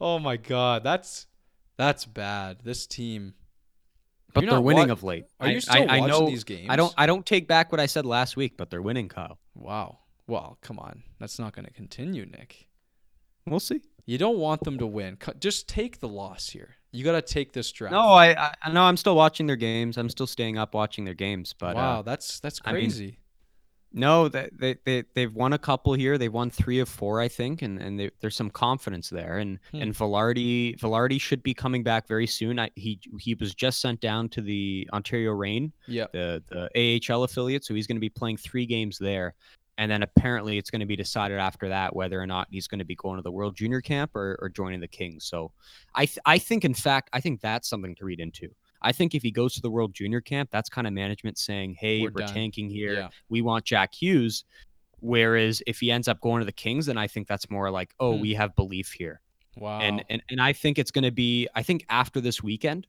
Oh 0.01 0.21
my 0.21 0.37
god, 0.37 0.85
that's 0.85 1.27
that's 1.77 2.05
bad. 2.05 2.59
This 2.63 2.87
team. 2.87 3.35
But 4.33 4.45
You're 4.45 4.53
they're 4.53 4.61
winning 4.61 4.87
wa- 4.87 4.93
of 4.93 5.03
late. 5.03 5.25
Are 5.41 5.49
I- 5.49 5.51
you 5.51 5.61
still 5.61 5.83
I, 5.83 5.97
I 5.97 5.99
watching 5.99 6.07
know, 6.07 6.31
these 6.31 6.45
games? 6.45 6.69
I 6.71 6.77
don't 6.77 6.95
I 6.97 7.07
don't 7.07 7.27
take 7.27 7.49
back 7.49 7.73
what 7.73 7.81
I 7.81 7.87
said 7.87 8.07
last 8.07 8.37
week, 8.37 8.57
but 8.57 8.71
they're 8.71 8.81
winning, 8.83 9.09
Kyle. 9.09 9.41
Wow. 9.57 9.99
Well, 10.29 10.59
come 10.61 10.79
on. 10.79 11.03
That's 11.19 11.41
not 11.41 11.57
going 11.57 11.65
to 11.67 11.73
continue, 11.73 12.25
Nick. 12.25 12.69
We'll 13.47 13.59
see. 13.59 13.81
You 14.11 14.19
don't 14.19 14.39
want 14.39 14.65
them 14.65 14.77
to 14.79 14.89
win. 14.89 15.19
Just 15.39 15.69
take 15.69 16.01
the 16.01 16.09
loss 16.09 16.49
here. 16.49 16.75
You 16.91 17.05
got 17.05 17.13
to 17.13 17.23
take 17.23 17.53
this 17.53 17.71
draft. 17.71 17.93
No, 17.93 18.01
I 18.09 18.55
I 18.61 18.73
know 18.73 18.83
I'm 18.83 18.97
still 18.97 19.15
watching 19.15 19.47
their 19.47 19.55
games. 19.55 19.97
I'm 19.97 20.09
still 20.09 20.27
staying 20.27 20.59
up 20.59 20.75
watching 20.75 21.05
their 21.05 21.15
games, 21.15 21.55
but 21.57 21.77
wow, 21.77 22.01
uh, 22.01 22.03
that's 22.03 22.41
that's 22.41 22.59
I 22.65 22.73
mean, 22.73 22.83
crazy. 22.87 23.19
No, 23.93 24.27
they, 24.29 24.49
they 24.53 24.77
they 24.85 25.05
they've 25.15 25.33
won 25.33 25.53
a 25.53 25.59
couple 25.59 25.95
here. 25.95 26.19
They've 26.19 26.33
won 26.33 26.51
three 26.51 26.81
of 26.81 26.89
four, 26.89 27.21
I 27.21 27.29
think, 27.29 27.63
and 27.63 27.79
and 27.81 28.01
they, 28.01 28.11
there's 28.21 28.35
some 28.35 28.51
confidence 28.51 29.11
there. 29.11 29.39
And 29.39 29.61
Hmm. 29.71 29.83
and 29.83 29.95
Vilardi 29.95 30.77
Vilardi 30.81 31.21
should 31.21 31.45
be 31.45 31.55
coming 31.55 31.85
back 31.85 32.09
very 32.09 32.27
soon. 32.27 32.59
I, 32.59 32.71
he 32.75 32.99
he 33.21 33.35
was 33.35 33.55
just 33.55 33.81
sent 33.81 34.01
down 34.01 34.29
to 34.31 34.41
the 34.41 34.89
Ontario 34.93 35.31
Reign, 35.31 35.73
Yeah. 35.87 36.07
the 36.13 36.43
the 36.49 37.01
AHL 37.13 37.23
affiliate, 37.23 37.65
so 37.65 37.75
he's 37.75 37.87
going 37.87 37.95
to 37.97 38.01
be 38.01 38.11
playing 38.11 38.39
three 38.39 38.67
games 38.67 38.99
there. 38.99 39.35
And 39.81 39.91
then 39.91 40.03
apparently 40.03 40.59
it's 40.59 40.71
going 40.71 40.81
to 40.81 40.87
be 40.87 40.95
decided 40.95 41.39
after 41.39 41.71
that 41.71 41.97
whether 41.97 42.21
or 42.21 42.27
not 42.27 42.49
he's 42.51 42.69
going 42.69 42.81
to 42.81 42.85
be 42.85 42.95
going 42.95 43.17
to 43.17 43.23
the 43.23 43.33
World 43.33 43.57
Junior 43.57 43.81
Camp 43.81 44.15
or, 44.15 44.37
or 44.43 44.51
joining 44.51 44.79
the 44.79 44.87
Kings. 44.87 45.25
So 45.25 45.53
I 45.95 46.05
th- 46.05 46.19
I 46.27 46.37
think 46.39 46.67
in 46.67 46.75
fact 46.75 47.09
I 47.15 47.21
think 47.23 47.41
that's 47.41 47.67
something 47.67 47.95
to 47.95 48.05
read 48.05 48.21
into. 48.21 48.51
I 48.83 48.93
think 48.93 49.15
if 49.15 49.23
he 49.23 49.31
goes 49.31 49.55
to 49.55 49.63
the 49.63 49.71
World 49.71 49.95
Junior 49.95 50.21
Camp, 50.21 50.51
that's 50.53 50.69
kind 50.69 50.87
of 50.87 50.93
management 50.93 51.39
saying, 51.39 51.77
"Hey, 51.79 52.03
We're 52.03 52.11
we're, 52.15 52.27
tanking 52.27 52.69
here. 52.69 52.93
Yeah. 52.93 53.09
We 53.31 53.41
want 53.41 53.65
Jack 53.65 53.95
Hughes." 53.95 54.45
Whereas 55.01 55.63
if 55.67 55.81
he 55.81 55.91
ends 55.91 56.09
up 56.09 56.21
going 56.21 56.41
to 56.41 56.45
the 56.45 56.53
Kings, 56.53 56.85
then 56.85 56.99
I 56.99 57.07
think 57.07 57.27
that's 57.27 57.49
more 57.51 57.71
like, 57.71 57.95
"Oh, 57.99 58.17
Hmm. 58.17 58.21
we 58.21 58.35
have 58.35 58.55
belief 58.55 58.93
here." 58.93 59.23
Wow. 59.57 59.81
And 59.81 60.05
and 60.11 60.23
and 60.29 60.43
I 60.43 60.53
think 60.53 60.79
it's 60.79 60.91
going 60.91 61.05
to 61.05 61.11
be. 61.11 61.49
I 61.55 61.63
think 61.63 61.87
after 61.89 62.21
this 62.21 62.43
weekend, 62.43 62.87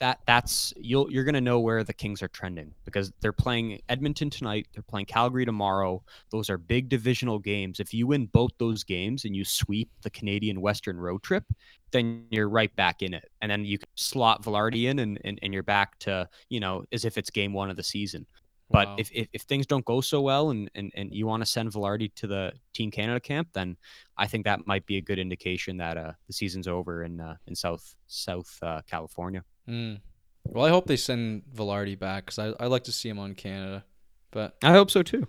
that 0.00 0.20
that's 0.26 0.72
you'll 0.76 1.10
you're 1.10 1.24
going 1.24 1.34
to 1.34 1.40
know 1.40 1.60
where 1.60 1.82
the 1.84 1.92
Kings 1.92 2.22
are 2.22 2.28
trending 2.28 2.72
because 2.84 3.12
they're 3.20 3.32
playing 3.32 3.80
Edmonton 3.88 4.30
tonight. 4.30 4.68
They're 4.72 4.82
playing 4.82 5.06
Calgary 5.06 5.44
tomorrow. 5.44 6.02
Those 6.30 6.50
are 6.50 6.58
big 6.58 6.88
divisional 6.88 7.38
games. 7.38 7.80
If 7.80 7.92
you 7.92 8.06
win 8.06 8.26
both 8.26 8.52
those 8.58 8.84
games 8.84 9.24
and 9.24 9.34
you 9.34 9.44
sweep 9.44 9.90
the 10.02 10.10
Canadian 10.10 10.60
Western 10.60 10.98
road 10.98 11.22
trip, 11.22 11.44
then 11.90 12.26
you're 12.30 12.48
right 12.48 12.74
back 12.76 13.02
in 13.02 13.14
it. 13.14 13.28
And 13.40 13.50
then 13.50 13.64
you 13.64 13.78
can 13.78 13.88
slot 13.94 14.42
Vilardi 14.42 14.88
in 14.88 15.00
and, 15.00 15.20
and, 15.24 15.38
and 15.42 15.52
you're 15.52 15.62
back 15.62 15.98
to, 16.00 16.28
you 16.48 16.60
know, 16.60 16.84
as 16.92 17.04
if 17.04 17.18
it's 17.18 17.30
game 17.30 17.52
one 17.52 17.70
of 17.70 17.76
the 17.76 17.82
season. 17.82 18.26
But 18.70 18.88
Wow. 18.88 18.96
if, 18.98 19.10
if, 19.12 19.28
if 19.34 19.42
things 19.42 19.66
don't 19.66 19.84
go 19.84 20.00
so 20.00 20.22
well 20.22 20.50
and, 20.50 20.70
and, 20.74 20.90
and 20.94 21.12
you 21.12 21.26
want 21.26 21.42
to 21.42 21.46
send 21.46 21.70
Vilardi 21.70 22.10
to 22.14 22.26
the 22.26 22.52
Team 22.72 22.90
Canada 22.90 23.20
camp, 23.20 23.48
then 23.52 23.76
I 24.16 24.26
think 24.26 24.46
that 24.46 24.66
might 24.66 24.86
be 24.86 24.96
a 24.96 25.02
good 25.02 25.18
indication 25.18 25.76
that 25.76 25.98
uh, 25.98 26.12
the 26.26 26.32
season's 26.32 26.66
over 26.66 27.04
in 27.04 27.20
uh, 27.20 27.36
in 27.46 27.54
South 27.54 27.94
South 28.06 28.58
uh, 28.62 28.80
California. 28.88 29.44
Mm. 29.68 30.00
Well, 30.44 30.64
I 30.64 30.70
hope 30.70 30.86
they 30.86 30.96
send 30.96 31.42
Vilardi 31.54 31.98
back 31.98 32.26
because 32.26 32.38
I 32.38 32.52
I 32.62 32.66
like 32.66 32.84
to 32.84 32.92
see 32.92 33.08
him 33.08 33.18
on 33.18 33.34
Canada, 33.34 33.84
but 34.30 34.56
I 34.62 34.72
hope 34.72 34.90
so 34.90 35.02
too. 35.02 35.26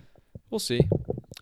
we'll 0.49 0.59
see. 0.59 0.81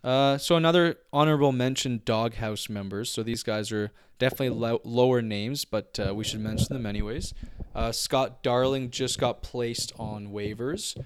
Uh, 0.04 0.36
so 0.36 0.56
another 0.56 0.96
honorable 1.12 1.52
mention, 1.52 2.02
Doghouse 2.04 2.68
members. 2.68 3.10
So 3.10 3.22
these 3.22 3.42
guys 3.42 3.70
are 3.70 3.92
definitely 4.18 4.50
lo- 4.50 4.80
lower 4.84 5.22
names, 5.22 5.64
but 5.64 5.98
uh, 6.04 6.14
we 6.14 6.24
should 6.24 6.40
mention 6.40 6.68
them 6.74 6.86
anyways. 6.86 7.32
Uh, 7.74 7.92
Scott 7.92 8.42
Darling 8.42 8.90
just 8.90 9.18
got 9.20 9.42
placed 9.42 9.92
on 9.98 10.28
waivers. 10.28 10.96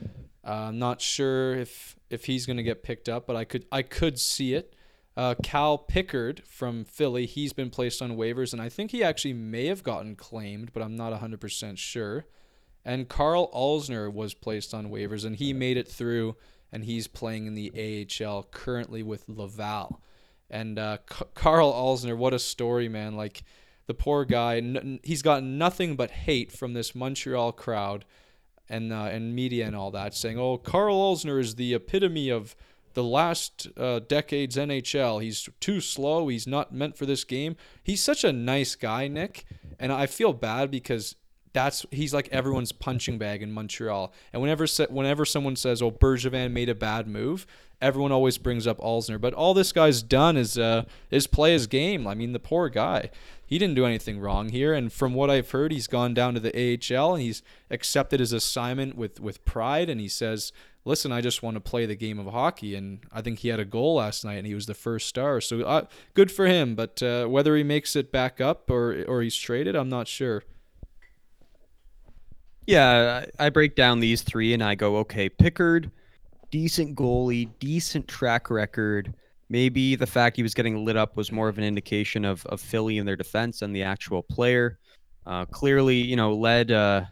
Uh, 0.47 0.51
I'm 0.69 0.79
not 0.79 1.01
sure 1.01 1.55
if 1.57 1.97
if 2.11 2.25
he's 2.25 2.47
gonna 2.47 2.63
get 2.63 2.83
picked 2.83 3.09
up, 3.09 3.27
but 3.27 3.37
I 3.37 3.45
could 3.45 3.67
I 3.71 3.83
could 3.83 4.19
see 4.19 4.55
it. 4.55 4.75
Uh, 5.17 5.35
Cal 5.43 5.79
Pickard 5.79 6.43
from 6.45 6.85
Philly, 6.85 7.25
he's 7.25 7.55
been 7.55 7.71
placed 7.71 8.03
on 8.03 8.17
waivers, 8.17 8.53
and 8.53 8.61
I 8.61 8.69
think 8.69 8.91
he 8.91 9.03
actually 9.03 9.33
may 9.33 9.67
have 9.67 9.83
gotten 9.83 10.15
claimed, 10.15 10.73
but 10.75 10.83
I'm 10.83 10.95
not 10.95 11.19
100% 11.19 11.79
sure. 11.79 12.27
And 12.85 13.09
Karl 13.09 13.51
Alzner 13.53 14.13
was 14.13 14.35
placed 14.35 14.75
on 14.75 14.91
waivers, 14.91 15.25
and 15.25 15.37
he 15.37 15.53
made 15.55 15.79
it 15.79 15.89
through, 15.89 16.37
and 16.71 16.85
he's 16.85 17.09
playing 17.09 17.47
in 17.47 17.55
the 17.55 18.07
AHL 18.23 18.45
currently 18.53 19.03
with 19.03 19.25
Laval. 19.27 20.03
And 20.51 20.79
uh, 20.79 20.99
C- 21.11 21.25
Karl 21.35 21.73
Alzner, 21.73 22.17
what 22.17 22.35
a 22.35 22.39
story, 22.39 22.89
man! 22.89 23.17
Like 23.17 23.43
the 23.87 23.95
poor 23.95 24.25
guy, 24.25 24.59
n- 24.59 25.01
he's 25.03 25.23
got 25.23 25.43
nothing 25.43 25.97
but 25.97 26.11
hate 26.11 26.53
from 26.53 26.75
this 26.75 26.95
Montreal 26.95 27.51
crowd 27.53 28.05
and 28.69 28.93
uh, 28.93 29.07
and 29.11 29.35
media 29.35 29.67
and 29.67 29.75
all 29.75 29.91
that, 29.91 30.15
saying, 30.15 30.39
"Oh, 30.39 30.57
Karl 30.57 30.97
Alzner 30.97 31.41
is 31.41 31.57
the 31.57 31.75
epitome 31.75 32.31
of 32.31 32.55
the 32.97 33.05
last 33.05 33.69
uh, 33.77 34.01
decade's 34.01 34.57
NHL. 34.57 35.23
He's 35.23 35.49
too 35.61 35.81
slow. 35.81 36.29
He's 36.29 36.47
not 36.47 36.73
meant 36.73 36.97
for 36.97 37.07
this 37.07 37.23
game." 37.25 37.57
He's 37.85 38.03
such 38.03 38.25
a 38.25 38.33
nice 38.33 38.75
guy, 38.75 39.07
Nick, 39.07 39.45
and 39.79 39.93
I 39.93 40.07
feel 40.07 40.33
bad 40.33 40.71
because 40.71 41.15
that's 41.53 41.87
he's 41.91 42.13
like 42.13 42.29
everyone's 42.31 42.73
punching 42.73 43.19
bag 43.19 43.43
in 43.43 43.53
Montreal. 43.53 44.13
And 44.33 44.43
whenever 44.43 44.67
whenever 44.89 45.25
someone 45.25 45.57
says, 45.57 45.81
"Oh, 45.81 45.91
Bergevin 45.91 46.53
made 46.53 46.69
a 46.69 46.75
bad 46.75 47.07
move," 47.07 47.47
everyone 47.81 48.13
always 48.13 48.39
brings 48.39 48.67
up 48.67 48.79
Alzner. 48.79 49.21
But 49.21 49.35
all 49.35 49.55
this 49.55 49.73
guy's 49.73 50.03
done 50.03 50.37
is 50.37 50.59
uh, 50.59 50.85
is 51.11 51.27
play 51.27 51.53
his 51.53 51.67
game. 51.67 52.07
I 52.07 52.15
mean, 52.15 52.33
the 52.33 52.39
poor 52.39 52.69
guy. 52.69 53.11
He 53.47 53.59
didn't 53.59 53.77
do 53.77 53.87
anything 53.87 54.19
wrong 54.19 54.49
here, 54.49 54.75
and 54.75 54.93
from 54.93 55.15
what 55.15 55.31
I've 55.31 55.51
heard, 55.51 55.73
he's 55.73 55.87
gone 55.87 56.15
down 56.15 56.35
to 56.35 56.41
the 56.41 56.51
AHL 56.53 57.15
and 57.15 57.23
he's 57.23 57.43
accepted 57.71 58.21
his 58.21 58.33
assignment 58.33 58.97
with 58.97 59.21
with 59.21 59.45
pride. 59.45 59.89
And 59.89 60.01
he 60.01 60.09
says, 60.09 60.53
"Listen, 60.87 61.13
I 61.13 61.21
just 61.21 61.43
want 61.43 61.57
to 61.57 61.61
play 61.61 61.85
the 61.85 61.97
game 61.97 62.19
of 62.19 62.27
hockey." 62.33 62.75
And 62.75 63.01
I 63.13 63.21
think 63.21 63.41
he 63.41 63.49
had 63.49 63.61
a 63.61 63.65
goal 63.67 63.97
last 63.97 64.25
night, 64.25 64.37
and 64.37 64.47
he 64.47 64.55
was 64.55 64.65
the 64.65 64.75
first 64.75 65.07
star. 65.09 65.43
So 65.43 65.61
uh, 65.61 65.85
good 66.15 66.33
for 66.33 66.47
him. 66.47 66.75
But 66.75 67.03
uh, 67.03 67.27
whether 67.27 67.55
he 67.57 67.63
makes 67.63 67.95
it 67.95 68.11
back 68.11 68.41
up 68.41 68.71
or 68.71 69.05
or 69.07 69.21
he's 69.21 69.37
traded, 69.37 69.77
I'm 69.77 69.91
not 69.91 70.09
sure. 70.09 70.43
Yeah, 72.67 73.27
I 73.39 73.51
break 73.51 73.77
down 73.77 74.01
these 74.01 74.23
three 74.23 74.53
and 74.53 74.63
I 74.63 74.75
go, 74.75 74.97
okay, 74.99 75.29
Pickard, 75.29 75.91
decent 76.51 76.97
goalie, 76.97 77.49
decent 77.61 78.09
track 78.09 78.51
record. 78.51 79.15
Maybe 79.49 79.95
the 79.95 80.07
fact 80.07 80.37
he 80.37 80.43
was 80.43 80.55
getting 80.55 80.85
lit 80.85 80.97
up 80.97 81.17
was 81.17 81.31
more 81.31 81.49
of 81.49 81.59
an 81.59 81.65
indication 81.65 82.25
of, 82.25 82.45
of 82.47 82.61
Philly 82.61 82.99
and 82.99 83.07
their 83.07 83.15
defense 83.15 83.61
than 83.61 83.73
the 83.73 83.85
actual 83.85 84.23
player. 84.23 84.81
Uh, 85.25 85.45
clearly, 85.45 85.97
you 85.97 86.17
know, 86.17 86.35
led 86.35 86.73
uh, 86.73 87.03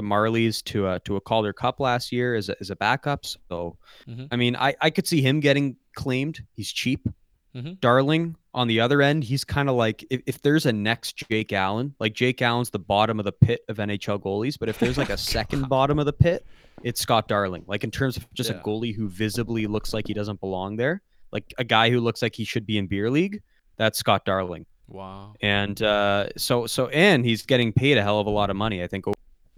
the 0.00 0.06
Marlies 0.06 0.62
to 0.64 0.88
a 0.88 1.00
to 1.00 1.16
a 1.16 1.20
Calder 1.20 1.52
Cup 1.52 1.78
last 1.80 2.10
year 2.12 2.34
as 2.34 2.48
a, 2.48 2.56
as 2.60 2.70
a 2.70 2.76
backup. 2.76 3.26
So, 3.26 3.76
mm-hmm. 4.08 4.24
I 4.30 4.36
mean, 4.36 4.56
I, 4.56 4.74
I 4.80 4.90
could 4.90 5.06
see 5.06 5.20
him 5.20 5.40
getting 5.40 5.76
claimed. 5.94 6.42
He's 6.54 6.72
cheap. 6.72 7.06
Mhm. 7.54 7.80
Darling 7.80 8.36
on 8.54 8.68
the 8.68 8.78
other 8.78 9.02
end, 9.02 9.24
he's 9.24 9.42
kind 9.42 9.68
of 9.68 9.74
like 9.74 10.06
if, 10.08 10.20
if 10.24 10.40
there's 10.40 10.66
a 10.66 10.72
next 10.72 11.16
Jake 11.28 11.52
Allen, 11.52 11.92
like 11.98 12.14
Jake 12.14 12.40
Allen's 12.40 12.70
the 12.70 12.78
bottom 12.78 13.18
of 13.18 13.24
the 13.24 13.32
pit 13.32 13.62
of 13.68 13.78
NHL 13.78 14.20
goalies, 14.22 14.56
but 14.56 14.68
if 14.68 14.78
there's 14.78 14.96
like 14.96 15.10
a 15.18 15.18
second 15.18 15.68
bottom 15.68 15.98
of 15.98 16.06
the 16.06 16.12
pit, 16.12 16.46
it's 16.84 17.00
Scott 17.00 17.26
Darling. 17.26 17.64
Like 17.66 17.82
in 17.82 17.90
terms 17.90 18.16
of 18.16 18.32
just 18.34 18.50
Yeah. 18.50 18.56
a 18.56 18.62
goalie 18.62 18.94
who 18.94 19.08
visibly 19.08 19.66
looks 19.66 19.92
like 19.92 20.06
he 20.06 20.14
doesn't 20.14 20.38
belong 20.40 20.76
there, 20.76 21.02
like 21.32 21.52
a 21.58 21.64
guy 21.64 21.90
who 21.90 21.98
looks 21.98 22.22
like 22.22 22.36
he 22.36 22.44
should 22.44 22.66
be 22.66 22.78
in 22.78 22.86
beer 22.86 23.10
league, 23.10 23.42
that's 23.76 23.98
Scott 23.98 24.24
Darling. 24.24 24.64
Wow. 24.86 25.34
And 25.40 25.82
uh, 25.82 26.28
so 26.36 26.68
so 26.68 26.86
and 26.88 27.24
he's 27.24 27.42
getting 27.42 27.72
paid 27.72 27.98
a 27.98 28.02
hell 28.02 28.20
of 28.20 28.28
a 28.28 28.30
lot 28.30 28.50
of 28.50 28.56
money. 28.56 28.80
I 28.80 28.86
think 28.86 29.06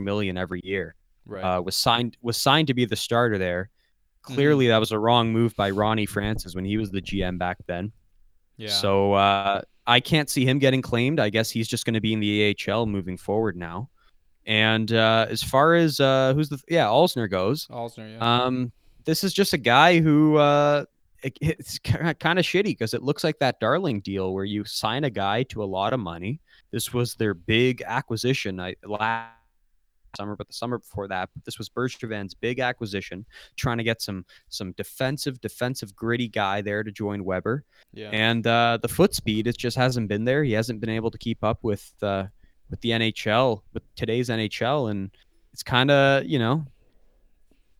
million 0.02 0.36
every 0.36 0.60
year 0.64 0.94
Right. 1.24 1.42
uh, 1.42 1.62
was 1.62 1.76
signed 1.76 2.16
was 2.20 2.36
signed 2.36 2.66
to 2.66 2.74
be 2.74 2.84
the 2.84 2.96
starter 2.96 3.38
there. 3.38 3.70
Mm-hmm. 4.24 4.34
Clearly, 4.34 4.68
that 4.68 4.78
was 4.78 4.90
a 4.92 4.98
wrong 4.98 5.32
move 5.32 5.54
by 5.56 5.70
Ronnie 5.70 6.06
Francis 6.06 6.54
when 6.54 6.64
he 6.64 6.76
was 6.76 6.90
the 6.90 7.00
GM 7.00 7.38
back 7.38 7.58
then. 7.66 7.92
yeah. 8.56 8.68
So 8.70 9.12
uh, 9.14 9.62
I 9.86 10.00
can't 10.00 10.28
see 10.28 10.44
him 10.44 10.58
getting 10.58 10.82
claimed. 10.82 11.20
I 11.20 11.28
guess 11.30 11.50
he's 11.50 11.68
just 11.68 11.84
going 11.84 11.94
to 11.94 12.00
be 12.00 12.12
in 12.12 12.20
the 12.20 12.56
AHL 12.68 12.86
moving 12.86 13.16
forward 13.16 13.56
now. 13.56 13.88
And 14.46 14.92
uh, 14.92 15.26
as 15.28 15.42
far 15.42 15.74
as 15.74 16.00
uh, 16.00 16.32
who's 16.34 16.48
the 16.48 16.60
yeah 16.68 16.86
Alzner 16.86 17.30
goes, 17.30 17.66
Alzner, 17.68 18.12
yeah. 18.16 18.44
um, 18.44 18.72
this 19.04 19.22
is 19.22 19.32
just 19.32 19.52
a 19.52 19.58
guy 19.58 20.00
who 20.00 20.36
uh, 20.36 20.84
it, 21.22 21.38
it's 21.40 21.78
kind 21.78 22.38
of 22.38 22.44
shitty 22.44 22.64
because 22.64 22.94
it 22.94 23.02
looks 23.02 23.22
like 23.22 23.38
that 23.38 23.60
Darling 23.60 24.00
deal 24.00 24.34
where 24.34 24.44
you 24.44 24.64
sign 24.64 25.04
a 25.04 25.10
guy 25.10 25.44
to 25.44 25.62
a 25.62 25.66
lot 25.66 25.92
of 25.92 26.00
money. 26.00 26.40
This 26.72 26.92
was 26.92 27.14
their 27.14 27.34
big 27.34 27.82
acquisition 27.86 28.58
I, 28.58 28.74
last 28.84 29.30
summer, 30.16 30.36
but 30.36 30.46
the 30.46 30.52
summer 30.52 30.78
before 30.78 31.08
that, 31.08 31.30
this 31.44 31.58
was 31.58 31.68
Bergevin's 31.68 32.34
big 32.34 32.60
acquisition, 32.60 33.24
trying 33.56 33.78
to 33.78 33.84
get 33.84 34.02
some 34.02 34.24
some 34.48 34.72
defensive, 34.72 35.40
defensive, 35.40 35.94
gritty 35.94 36.28
guy 36.28 36.60
there 36.60 36.82
to 36.82 36.90
join 36.90 37.24
Weber. 37.24 37.64
yeah. 37.92 38.10
And 38.12 38.46
uh, 38.46 38.78
the 38.80 38.88
foot 38.88 39.14
speed, 39.14 39.46
it 39.46 39.56
just 39.56 39.76
hasn't 39.76 40.08
been 40.08 40.24
there. 40.24 40.44
He 40.44 40.52
hasn't 40.52 40.80
been 40.80 40.90
able 40.90 41.10
to 41.10 41.18
keep 41.18 41.42
up 41.42 41.58
with 41.62 41.92
uh, 42.02 42.24
with 42.70 42.80
the 42.80 42.90
NHL, 42.90 43.62
with 43.72 43.82
today's 43.96 44.28
NHL, 44.28 44.90
and 44.90 45.10
it's 45.52 45.62
kind 45.62 45.90
of 45.90 46.24
you 46.24 46.38
know 46.38 46.64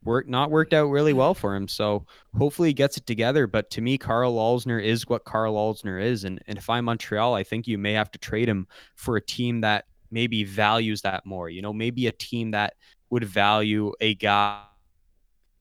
work 0.05 0.29
not 0.29 0.51
worked 0.51 0.73
out 0.73 0.87
really 0.87 1.13
well 1.13 1.35
for 1.35 1.55
him. 1.55 1.69
So 1.69 2.07
hopefully 2.37 2.71
he 2.71 2.75
gets 2.75 2.97
it 2.97 3.07
together. 3.07 3.47
But 3.47 3.71
to 3.71 3.81
me, 3.81 3.99
Karl 3.99 4.35
Alzner 4.35 4.83
is 4.83 5.09
what 5.09 5.25
Karl 5.25 5.55
Alzner 5.55 6.03
is, 6.03 6.25
and 6.25 6.43
and 6.47 6.59
if 6.59 6.69
I'm 6.69 6.85
Montreal, 6.85 7.35
I 7.35 7.43
think 7.43 7.67
you 7.67 7.79
may 7.79 7.93
have 7.93 8.11
to 8.13 8.19
trade 8.19 8.49
him 8.49 8.67
for 8.97 9.17
a 9.17 9.23
team 9.23 9.61
that 9.63 9.87
maybe 10.13 10.45
values 10.45 11.03
that 11.03 11.27
more. 11.27 11.49
You 11.49 11.63
know, 11.63 11.73
maybe 11.73 12.07
a 12.07 12.13
team 12.13 12.53
that 12.53 12.75
would 13.11 13.25
value 13.25 13.93
a 14.01 14.15
guy, 14.15 14.63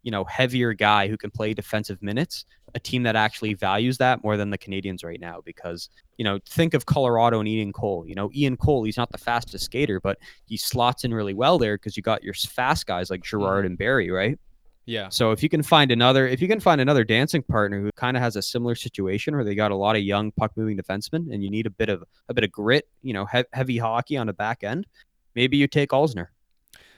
you 0.04 0.12
know, 0.12 0.24
heavier 0.26 0.74
guy 0.74 1.08
who 1.08 1.18
can 1.18 1.32
play 1.32 1.54
defensive 1.54 2.02
minutes 2.02 2.46
a 2.74 2.80
team 2.80 3.04
that 3.04 3.16
actually 3.16 3.54
values 3.54 3.98
that 3.98 4.24
more 4.24 4.38
than 4.38 4.50
the 4.50 4.58
Canadiens 4.58 5.04
right 5.04 5.20
now. 5.20 5.42
Because 5.44 5.90
you 6.18 6.24
know, 6.24 6.40
think 6.48 6.74
of 6.74 6.86
Colorado 6.86 7.40
and 7.40 7.48
Ian 7.48 7.74
Cole. 7.74 8.06
You 8.08 8.16
know, 8.16 8.30
Ian 8.34 8.58
Cole, 8.58 8.84
he's 8.84 8.98
not 8.98 9.12
the 9.12 9.18
fastest 9.18 9.66
skater, 9.66 10.00
but 10.00 10.18
he 10.46 10.58
slots 10.58 11.04
in 11.04 11.14
really 11.14 11.34
well 11.34 11.58
there 11.58 11.78
because 11.78 11.98
you 11.98 12.04
got 12.04 12.24
your 12.24 12.34
fast 12.34 12.86
guys 12.86 13.10
like 13.10 13.24
Girard 13.24 13.60
mm-hmm. 13.60 13.68
and 13.68 13.78
Barrie, 13.78 14.12
right? 14.12 14.40
Yeah. 14.92 15.08
So 15.08 15.32
if 15.32 15.42
you 15.42 15.48
can 15.48 15.64
find 15.64 15.90
another, 15.90 16.28
if 16.28 16.42
you 16.42 16.50
can 16.50 16.60
find 16.60 16.82
another 16.82 17.06
dancing 17.06 17.44
partner 17.44 17.80
who 17.80 17.90
kind 17.96 18.18
of 18.18 18.24
has 18.24 18.36
a 18.36 18.42
similar 18.42 18.76
situation 18.76 19.34
where 19.34 19.46
they 19.46 19.56
got 19.56 19.72
a 19.72 19.76
lot 19.76 19.96
of 19.96 20.02
young 20.02 20.34
puck 20.34 20.52
moving 20.58 20.78
defensemen 20.78 21.34
and 21.34 21.42
you 21.42 21.50
need 21.50 21.66
a 21.66 21.70
bit 21.70 21.88
of 21.88 22.04
a 22.28 22.34
bit 22.34 22.44
of 22.44 22.52
grit, 22.52 22.90
you 23.02 23.14
know, 23.14 23.26
he- 23.26 23.46
heavy 23.54 23.78
hockey 23.78 24.18
on 24.18 24.28
the 24.28 24.34
back 24.34 24.66
end, 24.66 24.86
maybe 25.34 25.56
you 25.56 25.66
take 25.68 25.92
Alzner. 25.92 26.28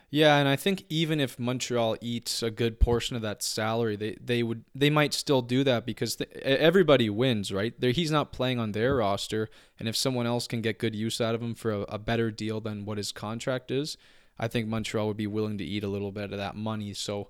Yeah, 0.10 0.38
and 0.38 0.48
I 0.48 0.56
think 0.56 0.86
even 0.90 1.20
if 1.20 1.38
Montreal 1.38 1.98
eats 2.02 2.42
a 2.42 2.50
good 2.50 2.80
portion 2.80 3.16
of 3.16 3.22
that 3.22 3.44
salary, 3.44 3.96
they 3.96 4.18
they 4.20 4.42
would 4.42 4.64
they 4.74 4.90
might 4.90 5.14
still 5.14 5.44
do 5.44 5.64
that 5.64 5.86
because 5.86 6.16
th- 6.16 6.32
everybody 6.34 7.12
wins, 7.12 7.52
right? 7.52 7.80
They're, 7.80 7.92
he's 7.92 8.12
not 8.12 8.32
playing 8.34 8.60
on 8.60 8.72
their 8.72 8.96
roster, 8.96 9.50
and 9.80 9.88
if 9.88 9.96
someone 9.96 10.26
else 10.26 10.48
can 10.48 10.62
get 10.62 10.80
good 10.80 10.96
use 10.96 11.22
out 11.22 11.36
of 11.36 11.44
him 11.44 11.54
for 11.54 11.72
a, 11.72 11.82
a 11.82 12.00
better 12.00 12.32
deal 12.32 12.60
than 12.60 12.86
what 12.86 12.98
his 12.98 13.12
contract 13.12 13.70
is, 13.70 13.98
I 14.40 14.48
think 14.48 14.68
Montreal 14.68 15.08
would 15.08 15.18
be 15.18 15.28
willing 15.28 15.60
to 15.60 15.64
eat 15.64 15.84
a 15.84 15.88
little 15.88 16.12
bit 16.12 16.32
of 16.32 16.38
that 16.40 16.56
money. 16.56 16.94
So, 16.94 17.30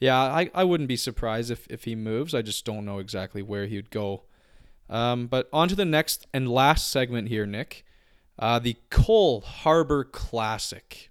yeah, 0.00 0.18
I, 0.18 0.50
I 0.54 0.64
wouldn't 0.64 0.88
be 0.88 0.96
surprised 0.96 1.50
if, 1.50 1.66
if 1.68 1.84
he 1.84 1.94
moves. 1.94 2.34
I 2.34 2.42
just 2.42 2.64
don't 2.64 2.84
know 2.84 2.98
exactly 2.98 3.42
where 3.42 3.66
he 3.66 3.76
would 3.76 3.90
go. 3.90 4.24
Um, 4.88 5.26
but 5.26 5.48
on 5.52 5.68
to 5.68 5.74
the 5.74 5.84
next 5.84 6.26
and 6.34 6.48
last 6.48 6.90
segment 6.90 7.28
here, 7.28 7.46
Nick. 7.46 7.84
Uh, 8.38 8.58
the 8.58 8.76
Cole 8.90 9.40
Harbor 9.40 10.04
Classic. 10.04 11.10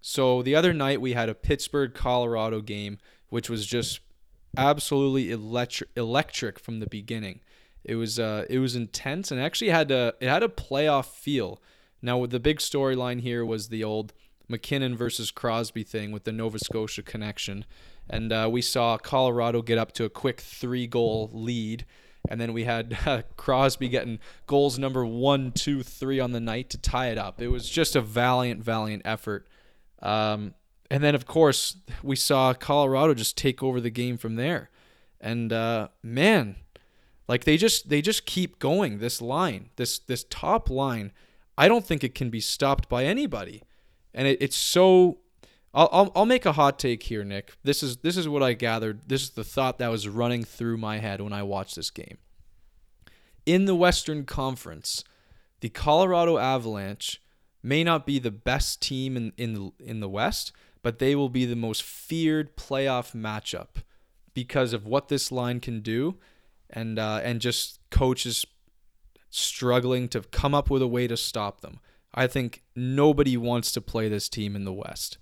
So 0.00 0.42
the 0.42 0.54
other 0.54 0.72
night 0.72 1.00
we 1.00 1.12
had 1.12 1.28
a 1.28 1.34
Pittsburgh 1.34 1.94
Colorado 1.94 2.60
game, 2.60 2.98
which 3.30 3.48
was 3.48 3.66
just 3.66 4.00
absolutely 4.56 5.30
electric, 5.30 5.90
electric 5.96 6.58
from 6.58 6.80
the 6.80 6.86
beginning. 6.86 7.40
It 7.84 7.96
was 7.96 8.18
uh, 8.18 8.46
it 8.48 8.58
was 8.58 8.76
intense 8.76 9.30
and 9.30 9.40
actually 9.40 9.70
had 9.70 9.90
a 9.90 10.14
it 10.20 10.28
had 10.28 10.42
a 10.42 10.48
playoff 10.48 11.06
feel. 11.06 11.62
Now 12.02 12.26
the 12.26 12.40
big 12.40 12.58
storyline 12.58 13.20
here 13.20 13.44
was 13.44 13.68
the 13.68 13.84
old 13.84 14.12
MacKinnon 14.48 14.96
versus 14.96 15.30
Crosby 15.30 15.82
thing 15.82 16.12
with 16.12 16.24
the 16.24 16.32
Nova 16.32 16.58
Scotia 16.58 17.02
connection, 17.02 17.64
and 18.08 18.32
uh, 18.32 18.48
we 18.50 18.62
saw 18.62 18.98
Colorado 18.98 19.62
get 19.62 19.78
up 19.78 19.92
to 19.92 20.04
a 20.04 20.10
quick 20.10 20.40
three 20.40 20.86
goal 20.86 21.30
lead. 21.32 21.86
And 22.26 22.40
then 22.40 22.54
we 22.54 22.64
had 22.64 22.96
uh, 23.06 23.20
Crosby 23.36 23.90
getting 23.90 24.18
goals 24.46 24.78
number 24.78 25.04
one, 25.04 25.52
two, 25.52 25.82
three 25.82 26.20
on 26.20 26.32
the 26.32 26.40
night 26.40 26.70
to 26.70 26.78
tie 26.78 27.08
it 27.08 27.18
up. 27.18 27.38
It 27.38 27.48
was 27.48 27.68
just 27.68 27.94
a 27.94 28.00
valiant, 28.00 28.64
valiant 28.64 29.02
effort 29.04 29.46
um, 30.04 30.54
and 30.90 31.02
then, 31.02 31.14
of 31.14 31.26
course, 31.26 31.78
we 32.02 32.14
saw 32.14 32.52
Colorado 32.52 33.14
just 33.14 33.36
take 33.36 33.62
over 33.62 33.80
the 33.80 33.90
game 33.90 34.18
from 34.18 34.36
there. 34.36 34.70
And 35.20 35.52
uh, 35.52 35.88
man, 36.02 36.56
like 37.26 37.44
they 37.44 37.56
just 37.56 37.88
they 37.88 38.02
just 38.02 38.26
keep 38.26 38.58
going. 38.58 38.98
This 38.98 39.22
line, 39.22 39.70
this 39.76 39.98
this 39.98 40.24
top 40.28 40.68
line, 40.68 41.12
I 41.56 41.66
don't 41.66 41.84
think 41.84 42.04
it 42.04 42.14
can 42.14 42.28
be 42.28 42.40
stopped 42.40 42.90
by 42.90 43.04
anybody. 43.04 43.62
And 44.14 44.28
it, 44.28 44.38
it's 44.40 44.56
so. 44.56 45.18
I'll, 45.72 45.88
I'll 45.92 46.12
I'll 46.14 46.26
make 46.26 46.46
a 46.46 46.52
hot 46.52 46.78
take 46.78 47.02
here, 47.02 47.24
Nick. 47.24 47.56
This 47.64 47.82
is 47.82 47.98
this 47.98 48.16
is 48.16 48.28
what 48.28 48.42
I 48.42 48.52
gathered. 48.52 49.00
This 49.08 49.22
is 49.22 49.30
the 49.30 49.44
thought 49.44 49.78
that 49.78 49.90
was 49.90 50.06
running 50.06 50.44
through 50.44 50.76
my 50.76 50.98
head 50.98 51.20
when 51.20 51.32
I 51.32 51.42
watched 51.42 51.74
this 51.74 51.90
game. 51.90 52.18
In 53.44 53.64
the 53.64 53.74
Western 53.74 54.24
Conference, 54.24 55.04
the 55.60 55.68
Colorado 55.68 56.38
Avalanche 56.38 57.20
may 57.62 57.82
not 57.82 58.06
be 58.06 58.18
the 58.18 58.30
best 58.30 58.80
team 58.80 59.16
in 59.16 59.32
in 59.36 59.54
the, 59.54 59.72
in 59.80 60.00
the 60.00 60.08
West, 60.08 60.52
but 60.82 60.98
they 60.98 61.16
will 61.16 61.28
be 61.28 61.44
the 61.44 61.56
most 61.56 61.82
feared 61.82 62.56
playoff 62.56 63.12
matchup 63.14 63.82
because 64.32 64.72
of 64.72 64.86
what 64.86 65.08
this 65.08 65.32
line 65.32 65.58
can 65.58 65.80
do, 65.80 66.18
and 66.70 66.98
uh, 66.98 67.20
and 67.24 67.40
just 67.40 67.80
coaches 67.90 68.46
struggling 69.30 70.06
to 70.08 70.20
come 70.20 70.54
up 70.54 70.70
with 70.70 70.82
a 70.82 70.86
way 70.86 71.08
to 71.08 71.16
stop 71.16 71.60
them. 71.60 71.80
I 72.14 72.26
think 72.26 72.62
nobody 72.76 73.36
wants 73.36 73.72
to 73.72 73.80
play 73.80 74.08
this 74.08 74.28
team 74.28 74.54
in 74.54 74.64
the 74.64 74.72
West. 74.72 75.18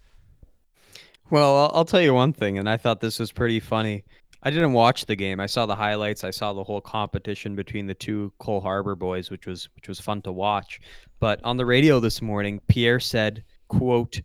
Well, 1.30 1.70
I'll 1.72 1.86
tell 1.86 2.03
you 2.03 2.12
one 2.12 2.34
thing, 2.34 2.59
and 2.59 2.68
I 2.68 2.76
thought 2.76 3.01
this 3.01 3.18
was 3.18 3.32
pretty 3.32 3.59
funny. 3.59 4.05
I 4.43 4.51
didn't 4.51 4.72
watch 4.74 5.07
the 5.07 5.16
game. 5.16 5.40
I 5.40 5.47
saw 5.47 5.66
the 5.66 5.74
highlights. 5.74 6.24
I 6.24 6.30
saw 6.30 6.53
the 6.53 6.64
whole 6.64 6.80
competition 6.80 7.55
between 7.55 7.86
the 7.86 7.95
two 7.95 8.32
Cole 8.38 8.61
Harbor 8.61 8.97
boys, 8.97 9.30
which 9.30 9.47
was 9.47 9.68
which 9.76 9.88
was 9.88 10.01
fun 10.01 10.20
to 10.22 10.32
watch. 10.32 10.80
But 11.20 11.40
on 11.45 11.57
the 11.57 11.64
radio 11.64 12.01
this 12.01 12.20
morning, 12.20 12.61
Pierre 12.68 13.01
said, 13.01 13.45
"quote 13.68 14.20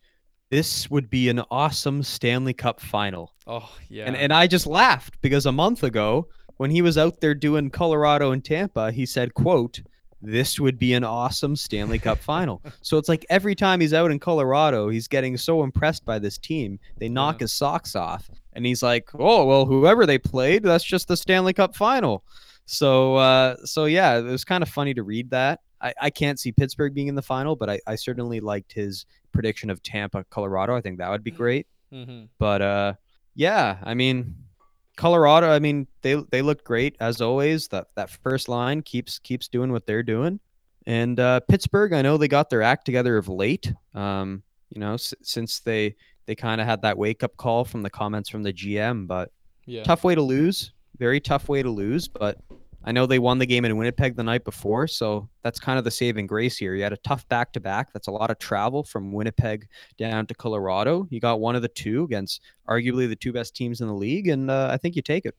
This 0.49 0.89
would 0.89 1.09
be 1.09 1.30
an 1.30 1.43
awesome 1.51 2.01
Stanley 2.01 2.53
Cup 2.53 2.82
final." 2.82 3.36
Oh 3.45 3.72
yeah. 3.89 4.05
And 4.05 4.18
and 4.18 4.34
I 4.34 4.47
just 4.47 4.65
laughed 4.65 5.22
because 5.22 5.45
a 5.45 5.51
month 5.51 5.84
ago, 5.84 6.28
when 6.57 6.72
he 6.72 6.82
was 6.82 6.97
out 6.97 7.22
there 7.22 7.36
doing 7.36 7.70
Colorado 7.70 8.32
and 8.32 8.43
Tampa, 8.43 8.91
he 8.91 9.05
said, 9.05 9.36
"quote 9.36 9.82
This 10.22 10.59
would 10.59 10.80
be 10.80 10.93
an 10.93 11.03
awesome 11.03 11.55
Stanley 11.55 11.99
Cup 11.99 12.20
final." 12.20 12.61
so 12.82 12.97
it's 12.97 13.09
like 13.09 13.26
every 13.30 13.55
time 13.55 13.80
he's 13.80 13.93
out 13.93 14.11
in 14.11 14.20
Colorado, 14.20 14.89
he's 14.89 15.07
getting 15.07 15.38
so 15.38 15.63
impressed 15.63 16.05
by 16.05 16.20
this 16.20 16.38
team, 16.38 16.80
they 16.97 17.09
knock 17.09 17.36
Yeah. 17.36 17.45
his 17.45 17.53
socks 17.53 17.95
off, 17.95 18.30
and 18.53 18.65
he's 18.65 18.82
like, 18.84 19.09
"Oh 19.13 19.45
well, 19.45 19.65
whoever 19.65 20.05
they 20.05 20.18
played, 20.18 20.63
that's 20.63 20.84
just 20.84 21.07
the 21.07 21.18
Stanley 21.18 21.53
Cup 21.53 21.76
final." 21.76 22.24
So 22.65 23.15
uh, 23.15 23.55
so 23.63 23.86
yeah, 23.86 24.18
it 24.18 24.24
was 24.24 24.43
kind 24.43 24.61
of 24.63 24.70
funny 24.70 24.93
to 24.93 25.03
read 25.03 25.30
that. 25.30 25.61
I, 25.80 25.93
I 26.01 26.09
can't 26.09 26.39
see 26.39 26.51
Pittsburgh 26.51 26.93
being 26.95 27.07
in 27.07 27.13
the 27.15 27.22
final, 27.22 27.55
but 27.55 27.70
I, 27.70 27.80
I 27.86 27.95
certainly 27.95 28.39
liked 28.39 28.74
his 28.74 29.05
prediction 29.32 29.70
of 29.70 29.84
Tampa, 29.84 30.24
Colorado. 30.32 30.76
I 30.76 30.82
think 30.82 30.97
that 30.97 31.09
would 31.11 31.24
be 31.24 31.30
great. 31.32 31.68
mm-hmm. 31.93 32.26
But 32.39 32.61
uh, 32.63 32.93
yeah, 33.36 33.78
I 33.84 33.93
mean, 33.93 34.36
Colorado. 34.98 35.50
I 35.50 35.60
mean, 35.60 35.88
they 36.02 36.16
they 36.16 36.41
looked 36.41 36.66
great 36.66 36.98
as 37.00 37.22
always. 37.22 37.70
That 37.70 37.88
that 37.95 38.10
first 38.10 38.50
line 38.50 38.82
keeps 38.82 39.20
keeps 39.20 39.48
doing 39.48 39.72
what 39.72 39.86
they're 39.88 40.04
doing. 40.04 40.39
And 40.86 41.20
uh, 41.20 41.39
Pittsburgh, 41.41 41.93
I 41.93 42.02
know 42.02 42.18
they 42.18 42.28
got 42.28 42.50
their 42.50 42.62
act 42.62 42.86
together 42.86 43.18
of 43.18 43.28
late. 43.30 43.72
Um, 43.93 44.43
you 44.70 44.80
know, 44.82 44.93
s- 44.95 45.14
since 45.22 45.60
they 45.60 45.95
they 46.26 46.36
kind 46.36 46.60
of 46.60 46.68
had 46.68 46.82
that 46.82 46.98
wake 46.98 47.24
up 47.24 47.38
call 47.38 47.64
from 47.64 47.82
the 47.84 47.89
comments 47.89 48.28
from 48.30 48.43
the 48.43 48.52
GM, 48.52 49.08
but 49.08 49.32
Yeah. 49.66 49.84
tough 49.84 50.04
way 50.04 50.16
to 50.16 50.22
lose. 50.22 50.74
Very 50.98 51.20
tough 51.22 51.48
way 51.48 51.62
to 51.64 51.70
lose, 51.70 52.08
but 52.08 52.38
I 52.88 52.93
know 52.93 53.05
they 53.05 53.19
won 53.19 53.38
the 53.38 53.45
game 53.45 53.65
in 53.65 53.75
Winnipeg 53.75 54.15
the 54.15 54.23
night 54.23 54.45
before, 54.45 54.88
so 54.88 55.27
that's 55.43 55.59
kind 55.59 55.77
of 55.77 55.83
the 55.83 55.91
saving 55.91 56.25
grace 56.25 56.57
here. 56.57 56.73
You 56.73 56.83
had 56.83 56.93
a 56.93 56.97
tough 56.97 57.27
back 57.27 57.51
to 57.51 57.59
back. 57.59 57.91
That's 57.91 58.07
a 58.07 58.11
lot 58.11 58.31
of 58.31 58.39
travel 58.39 58.81
from 58.81 59.11
Winnipeg 59.11 59.67
down 59.97 60.25
to 60.27 60.33
Colorado. 60.33 61.05
You 61.09 61.19
got 61.19 61.41
one 61.41 61.57
of 61.57 61.61
the 61.61 61.67
two 61.67 62.05
against 62.05 62.41
arguably 62.65 63.09
the 63.09 63.17
two 63.17 63.33
best 63.33 63.57
teams 63.57 63.81
in 63.81 63.88
the 63.88 63.93
league, 63.93 64.29
and 64.29 64.49
uh, 64.49 64.69
I 64.71 64.77
think 64.77 64.95
you 64.95 65.01
take 65.01 65.25
it. 65.25 65.35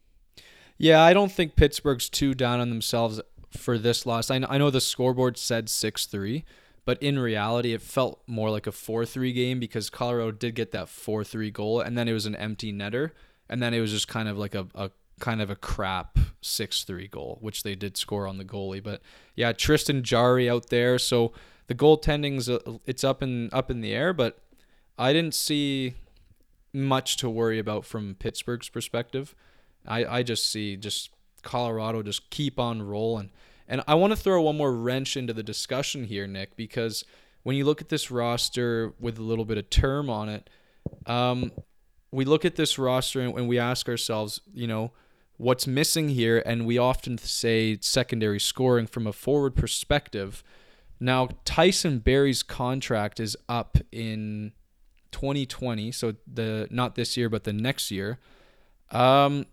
Yeah, 0.76 1.03
I 1.03 1.14
don't 1.14 1.32
think 1.32 1.57
Pittsburgh's 1.57 2.11
too 2.11 2.34
down 2.34 2.61
on 2.61 2.68
themselves 2.68 3.18
for 3.51 3.78
this 3.78 4.05
loss. 4.05 4.30
I 4.30 4.40
know, 4.40 4.49
I 4.51 4.59
know 4.59 4.68
the 4.68 4.78
scoreboard 4.78 5.38
said 5.38 5.70
6 5.70 6.05
3, 6.05 6.44
but 6.84 7.03
in 7.03 7.18
reality, 7.18 7.72
it 7.72 7.80
felt 7.80 8.20
more 8.26 8.51
like 8.51 8.66
a 8.66 8.72
4 8.72 9.07
3 9.07 9.32
game 9.32 9.59
because 9.59 9.88
Colorado 9.88 10.32
did 10.32 10.55
get 10.55 10.72
that 10.72 10.90
4 10.90 11.24
3 11.24 11.51
goal, 11.51 11.80
and 11.80 11.96
then 11.96 12.09
it 12.09 12.12
was 12.12 12.26
an 12.26 12.36
empty 12.36 12.74
netter, 12.74 13.12
and 13.49 13.62
then 13.62 13.72
it 13.72 13.80
was 13.80 13.90
just 13.90 14.07
kind 14.07 14.28
of 14.28 14.36
like 14.36 14.55
a, 14.55 14.66
a 14.74 14.90
kind 15.19 15.41
of 15.41 15.51
a 15.51 15.57
crap 15.57 16.19
6 16.41 16.85
3 16.85 17.09
goal, 17.09 17.39
which 17.41 17.62
they 17.62 17.75
did 17.75 17.97
score 17.97 18.27
on 18.27 18.39
the 18.39 18.45
goalie. 18.45 18.83
But 18.83 19.03
yeah, 19.35 19.53
Tristan 19.53 20.03
Jarry 20.03 20.49
out 20.49 20.71
there. 20.71 20.99
So 20.99 21.33
the 21.66 21.75
goaltending's 21.75 22.49
uh, 22.49 22.79
it's 22.87 23.05
up 23.05 23.23
in 23.23 23.51
up 23.53 23.71
in 23.71 23.81
the 23.81 23.93
air, 23.93 24.12
but 24.12 24.39
I 24.99 25.12
didn't 25.12 25.35
see 25.35 25.95
much 26.73 27.16
to 27.19 27.31
worry 27.31 27.59
about 27.59 27.85
from 27.85 28.16
Pittsburgh's 28.19 28.69
perspective. 28.69 29.35
I, 29.87 30.05
I 30.05 30.23
just 30.23 30.51
see 30.51 30.77
just 30.77 31.11
Colorado 31.43 32.03
just 32.03 32.31
keep 32.31 32.59
on 32.59 32.83
rolling. 32.83 33.31
And 33.69 33.83
I 33.87 33.95
want 33.95 34.12
to 34.12 34.16
throw 34.16 34.43
one 34.43 34.57
more 34.57 34.73
wrench 34.73 35.16
into 35.16 35.33
the 35.33 35.43
discussion 35.43 36.05
here, 36.05 36.27
Nick, 36.27 36.57
because 36.57 37.05
when 37.43 37.55
you 37.55 37.64
look 37.64 37.81
at 37.81 37.91
this 37.91 38.11
roster 38.11 38.95
with 38.99 39.19
a 39.19 39.23
little 39.23 39.45
bit 39.45 39.59
of 39.59 39.69
term 39.71 40.09
on 40.09 40.29
it, 40.29 40.51
um, 41.07 41.53
we 42.11 42.25
look 42.25 42.45
at 42.45 42.57
this 42.57 42.79
roster 42.79 43.21
and, 43.21 43.37
and 43.39 43.49
we 43.49 43.59
ask 43.59 43.89
ourselves, 43.89 44.41
you 44.55 44.66
know, 44.66 44.93
what's 45.39 45.66
missing 45.66 46.11
here? 46.11 46.43
And 46.45 46.66
we 46.66 46.76
often 46.76 47.16
say 47.16 47.78
secondary 47.80 48.39
scoring 48.39 48.86
from 48.86 49.07
a 49.07 49.12
forward 49.12 49.57
perspective. 49.57 50.45
Now, 51.01 51.28
Tyson 51.45 52.01
Barrie's 52.01 52.43
contract 52.43 53.18
is 53.20 53.36
up 53.49 53.78
in 53.91 54.53
2020, 55.12 55.93
so 55.93 56.14
the 56.26 56.68
not 56.70 56.97
this 56.97 57.16
year, 57.16 57.28
but 57.28 57.45
the 57.45 57.53
next 57.53 57.91
year. 57.91 58.18
Um, 58.91 59.47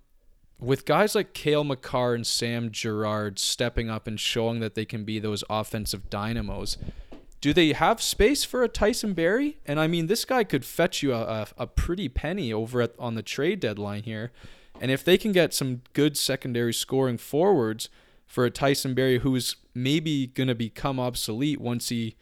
with 0.59 0.86
guys 0.86 1.15
like 1.15 1.33
Cale 1.33 1.63
Makar 1.63 2.15
and 2.15 2.25
Sam 2.25 2.71
Girard 2.71 3.38
stepping 3.39 3.89
up 3.89 4.07
and 4.07 4.19
showing 4.19 4.59
that 4.61 4.75
they 4.75 4.86
can 4.86 5.03
be 5.03 5.19
those 5.19 5.43
offensive 5.49 6.09
dynamos, 6.09 6.77
do 7.41 7.53
they 7.53 7.73
have 7.73 8.01
space 8.01 8.43
for 8.43 8.63
a 8.63 8.67
Tyson 8.67 9.13
Barrie? 9.13 9.59
And 9.65 9.79
I 9.79 9.88
mean, 9.88 10.07
this 10.07 10.25
guy 10.25 10.43
could 10.43 10.65
fetch 10.65 11.03
you 11.03 11.13
a, 11.13 11.21
a, 11.21 11.47
a 11.59 11.67
pretty 11.67 12.09
penny 12.09 12.51
over 12.51 12.81
at, 12.81 12.93
on 12.97 13.15
the 13.15 13.21
trade 13.21 13.59
deadline 13.59 14.03
here. 14.03 14.31
And 14.82 14.91
if 14.91 15.03
they 15.03 15.17
can 15.17 15.32
get 15.32 15.53
some 15.53 15.82
good 15.93 16.17
secondary 16.17 16.73
scoring 16.73 17.17
forwards 17.17 17.89
for 18.28 18.45
a 18.45 18.51
Tyson 18.51 18.93
Barrie 18.93 19.19
who's 19.19 19.55
maybe 19.73 20.28
going 20.28 20.47
to 20.47 20.55
become 20.55 20.99
obsolete 20.99 21.61
once 21.61 21.89
he, 21.89 22.15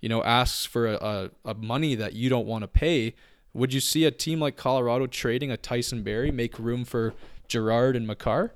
you 0.00 0.08
know, 0.08 0.22
asks 0.22 0.64
for 0.64 0.86
a, 0.86 0.94
a, 0.94 1.30
a 1.44 1.54
money 1.54 1.94
that 1.94 2.14
you 2.14 2.28
don't 2.28 2.46
want 2.46 2.62
to 2.62 2.68
pay, 2.68 3.14
would 3.52 3.72
you 3.72 3.80
see 3.80 4.04
a 4.04 4.10
team 4.10 4.40
like 4.40 4.56
Colorado 4.56 5.06
trading 5.06 5.50
a 5.50 5.56
Tyson 5.56 6.02
Barrie 6.02 6.30
make 6.30 6.58
room 6.58 6.84
for 6.84 7.14
Girard 7.48 7.96
and 7.96 8.06
Makar? 8.06 8.54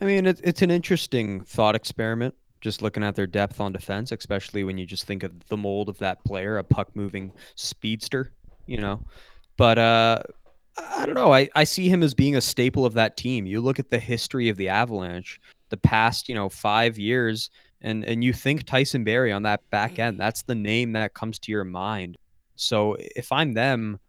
I 0.00 0.04
mean, 0.04 0.26
it, 0.26 0.40
it's 0.44 0.62
an 0.62 0.70
interesting 0.70 1.40
thought 1.40 1.74
experiment. 1.74 2.34
Just 2.60 2.82
looking 2.82 3.04
at 3.04 3.14
their 3.14 3.26
depth 3.26 3.60
on 3.60 3.72
defense, 3.72 4.12
especially 4.12 4.64
when 4.64 4.78
you 4.78 4.86
just 4.86 5.06
think 5.06 5.22
of 5.22 5.32
the 5.48 5.56
mold 5.56 5.88
of 5.88 5.98
that 5.98 6.24
player, 6.24 6.58
a 6.58 6.64
puck 6.64 6.88
moving 6.94 7.32
speedster, 7.54 8.32
you 8.66 8.78
know. 8.78 9.04
But 9.56 9.78
uh, 9.78 10.22
I 10.78 11.06
don't 11.06 11.14
know. 11.14 11.32
I, 11.32 11.48
I 11.54 11.64
see 11.64 11.88
him 11.88 12.02
as 12.02 12.14
being 12.14 12.36
a 12.36 12.40
staple 12.40 12.84
of 12.84 12.94
that 12.94 13.16
team. 13.16 13.46
You 13.46 13.60
look 13.60 13.78
at 13.78 13.90
the 13.90 13.98
history 13.98 14.48
of 14.48 14.56
the 14.56 14.68
Avalanche, 14.68 15.40
the 15.70 15.76
past, 15.76 16.28
you 16.28 16.34
know, 16.34 16.48
five 16.48 16.98
years, 16.98 17.50
and 17.80 18.04
and 18.04 18.22
you 18.22 18.32
think 18.32 18.64
Tyson 18.64 19.04
Barrie 19.04 19.32
on 19.32 19.42
that 19.44 19.68
back 19.70 19.92
mm-hmm. 19.92 20.02
end. 20.02 20.20
That's 20.20 20.42
the 20.42 20.54
name 20.54 20.92
that 20.92 21.14
comes 21.14 21.38
to 21.40 21.52
your 21.52 21.64
mind. 21.64 22.16
So 22.56 22.96
if 22.98 23.32
I'm 23.32 23.52
them, 23.52 24.00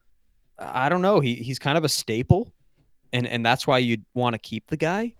I 0.57 0.89
don't 0.89 1.01
know. 1.01 1.19
He 1.19 1.35
he's 1.35 1.59
kind 1.59 1.77
of 1.77 1.83
a 1.83 1.89
staple, 1.89 2.51
and 3.13 3.27
and 3.27 3.45
that's 3.45 3.67
why 3.67 3.77
you'd 3.79 4.05
want 4.13 4.33
to 4.33 4.39
keep 4.39 4.67
the 4.67 4.77
guy. 4.77 5.13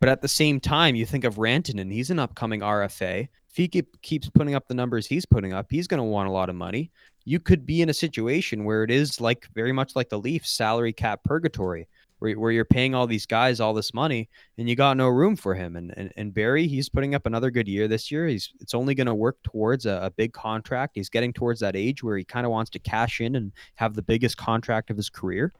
But 0.00 0.08
at 0.08 0.20
the 0.20 0.28
same 0.28 0.60
time, 0.60 0.94
you 0.94 1.06
think 1.06 1.24
of 1.24 1.36
Rantanen. 1.36 1.90
He's 1.90 2.10
an 2.10 2.18
upcoming 2.18 2.60
RFA. 2.60 3.28
If 3.48 3.56
he 3.56 3.68
keep, 3.68 4.02
keeps 4.02 4.28
putting 4.28 4.54
up 4.54 4.68
the 4.68 4.74
numbers 4.74 5.06
he's 5.06 5.24
putting 5.24 5.52
up, 5.52 5.68
he's 5.70 5.86
going 5.86 5.98
to 5.98 6.04
want 6.04 6.28
a 6.28 6.32
lot 6.32 6.50
of 6.50 6.56
money. 6.56 6.90
You 7.24 7.40
could 7.40 7.64
be 7.64 7.82
in 7.82 7.88
a 7.88 7.94
situation 7.94 8.64
where 8.64 8.84
it 8.84 8.90
is 8.90 9.20
like 9.20 9.48
very 9.54 9.72
much 9.72 9.96
like 9.96 10.08
the 10.08 10.18
Leafs 10.18 10.50
salary 10.50 10.92
cap 10.92 11.24
purgatory, 11.24 11.88
where, 12.18 12.38
where 12.38 12.52
you're 12.52 12.64
paying 12.64 12.94
all 12.94 13.06
these 13.06 13.26
guys 13.26 13.60
all 13.60 13.74
this 13.74 13.94
money 13.94 14.28
and 14.58 14.68
you 14.68 14.76
got 14.76 14.96
no 14.96 15.08
room 15.08 15.36
for 15.36 15.54
him. 15.54 15.76
And 15.76 15.92
and, 15.96 16.12
and 16.16 16.34
Barrie, 16.34 16.66
he's 16.66 16.88
putting 16.88 17.14
up 17.14 17.26
another 17.26 17.50
good 17.50 17.68
year 17.68 17.88
this 17.88 18.10
year. 18.10 18.26
He's 18.26 18.52
it's 18.60 18.74
only 18.74 18.94
going 18.94 19.06
to 19.06 19.14
work 19.14 19.36
towards 19.42 19.86
a, 19.86 20.00
a 20.02 20.10
big 20.10 20.32
contract. 20.32 20.92
He's 20.94 21.08
getting 21.08 21.32
towards 21.32 21.60
that 21.60 21.76
age 21.76 22.02
where 22.02 22.16
he 22.16 22.24
kind 22.24 22.46
of 22.46 22.52
wants 22.52 22.70
to 22.72 22.78
cash 22.78 23.20
in 23.20 23.36
and 23.36 23.52
have 23.76 23.94
the 23.94 24.02
biggest 24.02 24.36
contract 24.36 24.90
of 24.90 24.96
his 24.96 25.10
career. 25.10 25.52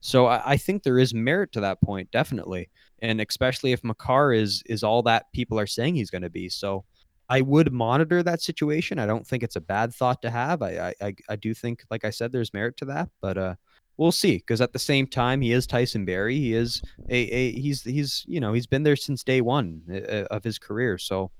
So 0.00 0.26
I, 0.26 0.52
I 0.52 0.56
think 0.56 0.82
there 0.82 0.98
is 0.98 1.14
merit 1.14 1.52
to 1.52 1.60
that 1.60 1.80
point, 1.80 2.10
definitely, 2.10 2.68
and 3.00 3.20
especially 3.20 3.72
if 3.72 3.84
Makar 3.84 4.32
is 4.32 4.62
is 4.66 4.82
all 4.82 5.02
that 5.04 5.32
people 5.32 5.58
are 5.58 5.66
saying 5.66 5.94
he's 5.94 6.10
going 6.10 6.22
to 6.22 6.30
be. 6.30 6.48
So 6.48 6.84
I 7.32 7.40
would 7.40 7.72
monitor 7.72 8.22
that 8.22 8.42
situation. 8.42 8.98
I 8.98 9.06
don't 9.06 9.26
think 9.26 9.42
it's 9.42 9.56
a 9.56 9.60
bad 9.60 9.94
thought 9.94 10.20
to 10.20 10.30
have. 10.30 10.60
I 10.60 10.92
I, 11.00 11.14
I 11.30 11.36
do 11.36 11.54
think, 11.54 11.82
like 11.90 12.04
I 12.04 12.10
said, 12.10 12.30
there's 12.30 12.52
merit 12.52 12.76
to 12.76 12.84
that, 12.86 13.08
but 13.22 13.38
uh, 13.38 13.54
we'll 13.96 14.12
see. 14.12 14.36
Because 14.36 14.60
at 14.60 14.74
the 14.74 14.78
same 14.78 15.06
time, 15.06 15.40
he 15.40 15.52
is 15.52 15.66
Tyson 15.66 16.04
Barrie. 16.04 16.36
He 16.36 16.52
is 16.52 16.82
a, 17.08 17.16
a 17.16 17.52
he's 17.52 17.84
he's 17.84 18.26
you 18.28 18.38
know 18.38 18.52
he's 18.52 18.66
been 18.66 18.82
there 18.82 18.96
since 18.96 19.24
day 19.24 19.40
one 19.40 19.80
uh, 19.90 20.26
of 20.30 20.44
his 20.44 20.58
career. 20.58 20.98
So 20.98 21.30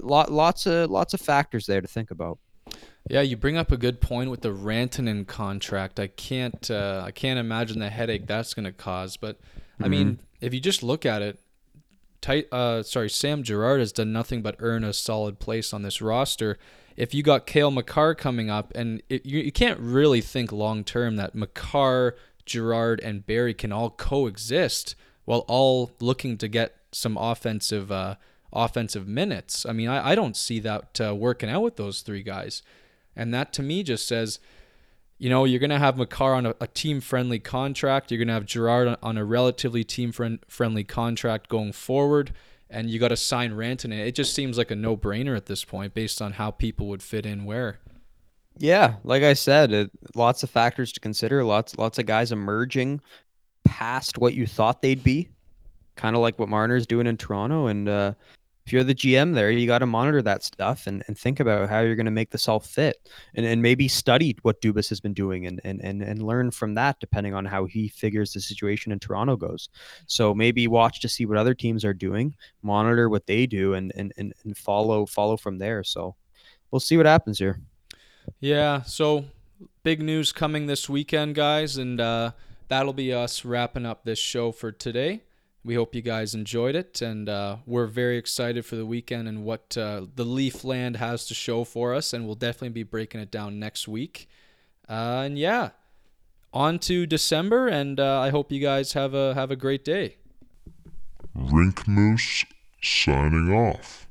lot 0.00 0.32
lots 0.32 0.66
of 0.66 0.90
lots 0.90 1.14
of 1.14 1.20
factors 1.20 1.66
there 1.66 1.80
to 1.80 1.86
think 1.86 2.10
about. 2.10 2.40
Yeah, 3.08 3.20
you 3.20 3.36
bring 3.36 3.56
up 3.56 3.70
a 3.70 3.76
good 3.76 4.00
point 4.00 4.30
with 4.30 4.40
the 4.40 4.52
Rantanen 4.52 5.28
contract. 5.28 6.00
I 6.00 6.08
can't 6.08 6.68
uh, 6.72 7.04
I 7.06 7.12
can't 7.12 7.38
imagine 7.38 7.78
the 7.78 7.88
headache 7.88 8.26
that's 8.26 8.52
going 8.52 8.64
to 8.64 8.72
cause. 8.72 9.16
But 9.16 9.38
I 9.80 9.86
mean, 9.86 10.18
if 10.40 10.52
you 10.52 10.58
just 10.58 10.82
look 10.82 11.06
at 11.06 11.22
it, 11.22 11.38
uh, 12.28 12.82
sorry, 12.82 13.10
Sam 13.10 13.42
Girard 13.42 13.80
has 13.80 13.92
done 13.92 14.12
nothing 14.12 14.42
but 14.42 14.56
earn 14.58 14.84
a 14.84 14.92
solid 14.92 15.38
place 15.38 15.72
on 15.72 15.82
this 15.82 16.00
roster. 16.00 16.58
If 16.96 17.12
you 17.14 17.22
got 17.22 17.46
Cale 17.46 17.70
Makar 17.70 18.14
coming 18.14 18.50
up, 18.50 18.72
and 18.74 19.02
it, 19.08 19.26
you, 19.26 19.40
you 19.40 19.52
can't 19.52 19.80
really 19.80 20.20
think 20.20 20.52
long 20.52 20.84
term 20.84 21.16
that 21.16 21.34
Makar, 21.34 22.16
Girard, 22.46 23.00
and 23.00 23.26
Barrie 23.26 23.54
can 23.54 23.72
all 23.72 23.90
coexist 23.90 24.94
while 25.24 25.44
all 25.48 25.90
looking 26.00 26.36
to 26.38 26.48
get 26.48 26.76
some 26.92 27.16
offensive 27.16 27.90
uh, 27.90 28.16
offensive 28.52 29.08
minutes. 29.08 29.66
I 29.66 29.72
mean, 29.72 29.88
I, 29.88 30.10
I 30.10 30.14
don't 30.14 30.36
see 30.36 30.60
that 30.60 31.00
uh, 31.00 31.14
working 31.14 31.50
out 31.50 31.62
with 31.62 31.76
those 31.76 32.02
three 32.02 32.22
guys, 32.22 32.62
and 33.16 33.34
that 33.34 33.52
to 33.54 33.62
me 33.62 33.82
just 33.82 34.06
says 34.06 34.38
you 35.18 35.30
know, 35.30 35.44
you're 35.44 35.60
going 35.60 35.70
to 35.70 35.78
have 35.78 35.96
Makar 35.96 36.34
on 36.34 36.46
a, 36.46 36.54
a 36.60 36.66
team 36.66 37.00
friendly 37.00 37.38
contract. 37.38 38.10
You're 38.10 38.18
going 38.18 38.28
to 38.28 38.34
have 38.34 38.46
Girard 38.46 38.88
on, 38.88 38.96
on 39.02 39.16
a 39.16 39.24
relatively 39.24 39.84
team 39.84 40.12
friend, 40.12 40.38
friendly 40.48 40.84
contract 40.84 41.48
going 41.48 41.72
forward. 41.72 42.32
And 42.68 42.90
you 42.90 42.98
got 42.98 43.08
to 43.08 43.16
sign 43.16 43.52
Rantanen. 43.52 44.04
It 44.04 44.14
just 44.14 44.34
seems 44.34 44.58
like 44.58 44.70
a 44.70 44.74
no 44.76 44.96
brainer 44.96 45.36
at 45.36 45.46
this 45.46 45.64
point 45.64 45.94
based 45.94 46.20
on 46.20 46.32
how 46.32 46.50
people 46.50 46.88
would 46.88 47.02
fit 47.02 47.24
in 47.24 47.44
where. 47.44 47.78
Yeah, 48.58 48.96
like 49.04 49.22
I 49.22 49.34
said, 49.34 49.72
it, 49.72 49.90
lots 50.14 50.42
of 50.42 50.50
factors 50.50 50.92
to 50.92 51.00
consider. 51.00 51.44
Lots 51.44 51.76
lots 51.76 51.98
of 51.98 52.06
guys 52.06 52.30
emerging 52.30 53.00
past 53.64 54.18
what 54.18 54.34
you 54.34 54.46
thought 54.46 54.80
they'd 54.80 55.02
be, 55.02 55.28
kind 55.96 56.14
of 56.14 56.22
like 56.22 56.38
what 56.38 56.48
Marner's 56.48 56.86
doing 56.86 57.06
in 57.06 57.16
Toronto. 57.16 57.66
And 57.66 57.88
uh, 57.88 58.14
if 58.66 58.72
you're 58.72 58.84
the 58.84 58.94
GM 58.94 59.34
there, 59.34 59.50
you 59.50 59.66
got 59.66 59.80
to 59.80 59.86
monitor 59.86 60.22
that 60.22 60.42
stuff 60.42 60.86
and, 60.86 61.04
and 61.06 61.18
think 61.18 61.38
about 61.38 61.68
how 61.68 61.80
you're 61.80 61.96
going 61.96 62.06
to 62.06 62.10
make 62.10 62.30
this 62.30 62.48
all 62.48 62.60
fit 62.60 63.10
and, 63.34 63.44
and 63.44 63.60
maybe 63.60 63.88
study 63.88 64.36
what 64.40 64.60
Dubas 64.62 64.88
has 64.88 65.00
been 65.00 65.12
doing 65.12 65.46
and, 65.46 65.60
and, 65.64 65.82
and, 65.82 66.00
and 66.02 66.22
learn 66.22 66.50
from 66.50 66.74
that 66.74 66.98
depending 66.98 67.34
on 67.34 67.44
how 67.44 67.66
he 67.66 67.88
figures 67.88 68.32
the 68.32 68.40
situation 68.40 68.90
in 68.90 68.98
Toronto 68.98 69.36
goes. 69.36 69.68
So 70.06 70.34
maybe 70.34 70.66
watch 70.66 71.00
to 71.00 71.08
see 71.08 71.26
what 71.26 71.36
other 71.36 71.54
teams 71.54 71.84
are 71.84 71.92
doing, 71.92 72.34
monitor 72.62 73.10
what 73.10 73.26
they 73.26 73.46
do 73.46 73.74
and, 73.74 73.92
and, 73.96 74.14
and, 74.16 74.32
and 74.44 74.56
follow 74.56 75.04
follow 75.04 75.36
from 75.36 75.58
there. 75.58 75.84
So 75.84 76.16
we'll 76.70 76.80
see 76.80 76.96
what 76.96 77.06
happens 77.06 77.38
here. 77.38 77.60
Yeah, 78.40 78.82
so 78.82 79.26
big 79.82 80.00
news 80.00 80.32
coming 80.32 80.66
this 80.66 80.88
weekend, 80.88 81.34
guys, 81.34 81.76
and 81.76 82.00
uh, 82.00 82.32
that'll 82.68 82.94
be 82.94 83.12
us 83.12 83.44
wrapping 83.44 83.84
up 83.84 84.04
this 84.04 84.18
show 84.18 84.52
for 84.52 84.72
today. 84.72 85.20
We 85.64 85.76
hope 85.76 85.94
you 85.94 86.02
guys 86.02 86.34
enjoyed 86.34 86.76
it, 86.76 87.00
and 87.00 87.26
uh, 87.26 87.56
we're 87.64 87.86
very 87.86 88.18
excited 88.18 88.66
for 88.66 88.76
the 88.76 88.84
weekend 88.84 89.26
and 89.28 89.44
what 89.44 89.76
uh, 89.78 90.02
the 90.14 90.24
Leaf 90.24 90.62
Land 90.62 90.96
has 90.96 91.24
to 91.26 91.34
show 91.34 91.64
for 91.64 91.94
us, 91.94 92.12
and 92.12 92.26
we'll 92.26 92.34
definitely 92.34 92.68
be 92.68 92.82
breaking 92.82 93.22
it 93.22 93.30
down 93.30 93.58
next 93.58 93.88
week. 93.88 94.28
Uh, 94.88 95.22
and 95.24 95.38
yeah, 95.38 95.70
on 96.52 96.78
to 96.80 97.06
December, 97.06 97.66
and 97.66 97.98
uh, 97.98 98.20
I 98.20 98.28
hope 98.28 98.52
you 98.52 98.60
guys 98.60 98.92
have 98.92 99.14
a 99.14 99.32
have 99.34 99.50
a 99.50 99.56
great 99.56 99.84
day. 99.84 100.16
Rink 101.34 101.88
Moose 101.88 102.44
signing 102.82 103.50
off. 103.50 104.03